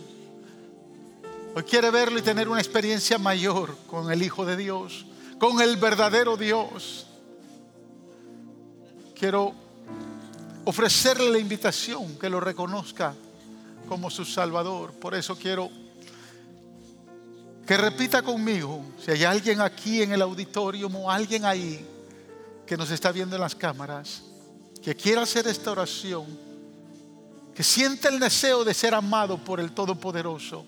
Hoy 1.54 1.62
quiere 1.62 1.90
verlo 1.90 2.18
y 2.18 2.22
tener 2.22 2.48
una 2.48 2.60
experiencia 2.60 3.16
mayor 3.16 3.76
con 3.86 4.10
el 4.10 4.22
Hijo 4.22 4.44
de 4.44 4.56
Dios, 4.56 5.06
con 5.38 5.60
el 5.60 5.76
verdadero 5.76 6.36
Dios. 6.36 7.06
Quiero 9.14 9.54
ofrecerle 10.64 11.30
la 11.30 11.38
invitación 11.38 12.18
que 12.18 12.28
lo 12.28 12.40
reconozca 12.40 13.14
como 13.88 14.10
su 14.10 14.24
Salvador. 14.24 14.92
Por 14.94 15.14
eso 15.14 15.36
quiero 15.36 15.70
que 17.66 17.76
repita 17.78 18.20
conmigo, 18.20 18.84
si 19.02 19.12
hay 19.12 19.24
alguien 19.24 19.60
aquí 19.62 20.02
en 20.02 20.12
el 20.12 20.20
auditorio 20.20 20.88
o 20.88 21.10
alguien 21.10 21.46
ahí 21.46 21.93
que 22.66 22.76
nos 22.76 22.90
está 22.90 23.12
viendo 23.12 23.36
en 23.36 23.42
las 23.42 23.54
cámaras, 23.54 24.22
que 24.82 24.94
quiera 24.94 25.22
hacer 25.22 25.46
esta 25.46 25.72
oración, 25.72 26.26
que 27.54 27.62
siente 27.62 28.08
el 28.08 28.18
deseo 28.18 28.64
de 28.64 28.74
ser 28.74 28.94
amado 28.94 29.38
por 29.38 29.60
el 29.60 29.72
Todopoderoso, 29.72 30.64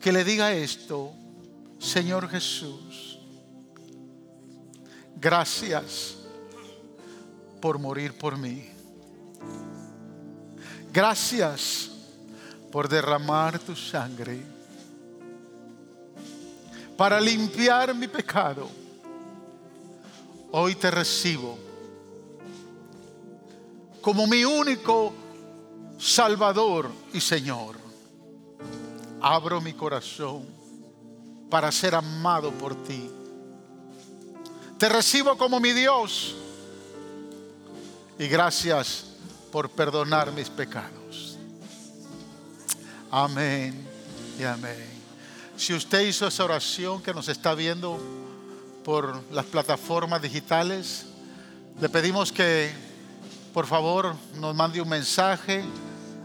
que 0.00 0.12
le 0.12 0.24
diga 0.24 0.52
esto, 0.52 1.12
Señor 1.78 2.28
Jesús, 2.28 3.18
gracias 5.16 6.16
por 7.60 7.78
morir 7.78 8.16
por 8.16 8.36
mí. 8.36 8.68
Gracias 10.92 11.90
por 12.70 12.88
derramar 12.88 13.58
tu 13.58 13.74
sangre 13.74 14.42
para 16.96 17.20
limpiar 17.20 17.94
mi 17.94 18.08
pecado. 18.08 18.81
Hoy 20.52 20.74
te 20.74 20.90
recibo 20.90 21.58
como 24.02 24.26
mi 24.26 24.44
único 24.44 25.14
Salvador 25.98 26.90
y 27.14 27.20
Señor. 27.20 27.76
Abro 29.22 29.62
mi 29.62 29.72
corazón 29.72 30.44
para 31.48 31.72
ser 31.72 31.94
amado 31.94 32.50
por 32.50 32.74
ti. 32.84 33.08
Te 34.76 34.90
recibo 34.90 35.38
como 35.38 35.58
mi 35.58 35.72
Dios. 35.72 36.34
Y 38.18 38.26
gracias 38.28 39.06
por 39.50 39.70
perdonar 39.70 40.32
mis 40.32 40.50
pecados. 40.50 41.38
Amén 43.10 43.86
y 44.38 44.42
amén. 44.42 44.90
Si 45.56 45.72
usted 45.72 46.00
hizo 46.00 46.26
esa 46.26 46.44
oración 46.44 47.02
que 47.02 47.14
nos 47.14 47.28
está 47.28 47.54
viendo 47.54 47.98
por 48.84 49.22
las 49.32 49.44
plataformas 49.46 50.20
digitales, 50.20 51.06
le 51.80 51.88
pedimos 51.88 52.32
que 52.32 52.70
por 53.52 53.66
favor 53.66 54.14
nos 54.40 54.54
mande 54.54 54.80
un 54.80 54.88
mensaje 54.88 55.62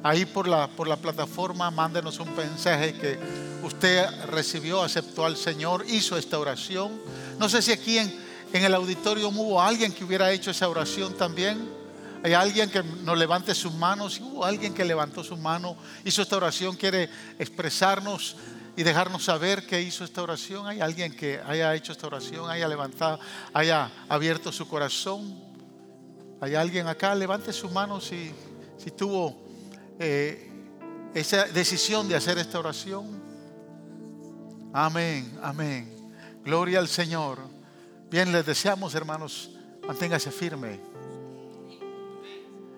ahí 0.03 0.25
por 0.25 0.47
la, 0.47 0.67
por 0.67 0.87
la 0.87 0.95
plataforma, 0.95 1.69
mándenos 1.71 2.19
un 2.19 2.35
mensaje 2.35 2.93
que 2.93 3.19
usted 3.63 4.05
recibió, 4.27 4.81
aceptó 4.81 5.25
al 5.25 5.37
Señor, 5.37 5.85
hizo 5.87 6.17
esta 6.17 6.39
oración. 6.39 6.99
No 7.37 7.49
sé 7.49 7.61
si 7.61 7.71
aquí 7.71 7.97
en, 7.97 8.13
en 8.53 8.63
el 8.63 8.73
auditorio 8.73 9.29
hubo 9.29 9.61
alguien 9.61 9.91
que 9.91 10.03
hubiera 10.03 10.31
hecho 10.31 10.51
esa 10.51 10.69
oración 10.69 11.15
también. 11.15 11.77
Hay 12.23 12.33
alguien 12.33 12.69
que 12.69 12.81
nos 12.81 13.17
levante 13.17 13.53
sus 13.53 13.73
manos. 13.73 14.15
Si 14.15 14.23
hubo 14.23 14.43
alguien 14.43 14.73
que 14.73 14.83
levantó 14.83 15.23
su 15.23 15.37
mano, 15.37 15.75
hizo 16.03 16.21
esta 16.21 16.37
oración, 16.37 16.75
quiere 16.75 17.09
expresarnos 17.37 18.35
y 18.78 18.84
dejarnos 18.84 19.23
saber 19.23 19.65
que 19.65 19.82
hizo 19.82 20.03
esta 20.03 20.21
oración. 20.21 20.67
Hay 20.67 20.82
alguien 20.82 21.11
que 21.11 21.41
haya 21.43 21.73
hecho 21.73 21.91
esta 21.91 22.05
oración, 22.05 22.47
haya 22.47 22.67
levantado, 22.67 23.19
haya 23.51 23.91
abierto 24.07 24.51
su 24.51 24.67
corazón. 24.67 25.36
Hay 26.39 26.53
alguien 26.53 26.86
acá, 26.88 27.15
levante 27.15 27.51
su 27.51 27.71
mano 27.71 27.99
si, 27.99 28.32
si 28.78 28.91
tuvo 28.91 29.36
eh, 29.97 30.51
esa 31.15 31.45
decisión 31.45 32.07
de 32.07 32.17
hacer 32.17 32.38
esta 32.38 32.59
oración. 32.59 33.19
Amén, 34.71 35.39
amén. 35.41 36.11
Gloria 36.45 36.78
al 36.78 36.88
Señor. 36.88 37.39
Bien, 38.11 38.32
les 38.32 38.45
deseamos, 38.45 38.93
hermanos, 38.93 39.49
manténgase 39.88 40.30
firme. 40.30 40.80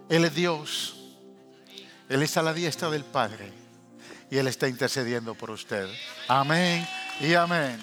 Él 0.08 0.24
es 0.24 0.34
Dios. 0.34 0.96
Él 2.08 2.24
está 2.24 2.40
a 2.40 2.44
la 2.44 2.54
diestra 2.54 2.90
del 2.90 3.04
Padre. 3.04 3.59
Y 4.32 4.38
Él 4.38 4.48
está 4.48 4.68
intercediendo 4.68 5.36
por 5.36 5.52
usted. 5.52 5.88
Amén 6.28 6.88
y 7.20 7.34
amén. 7.34 7.80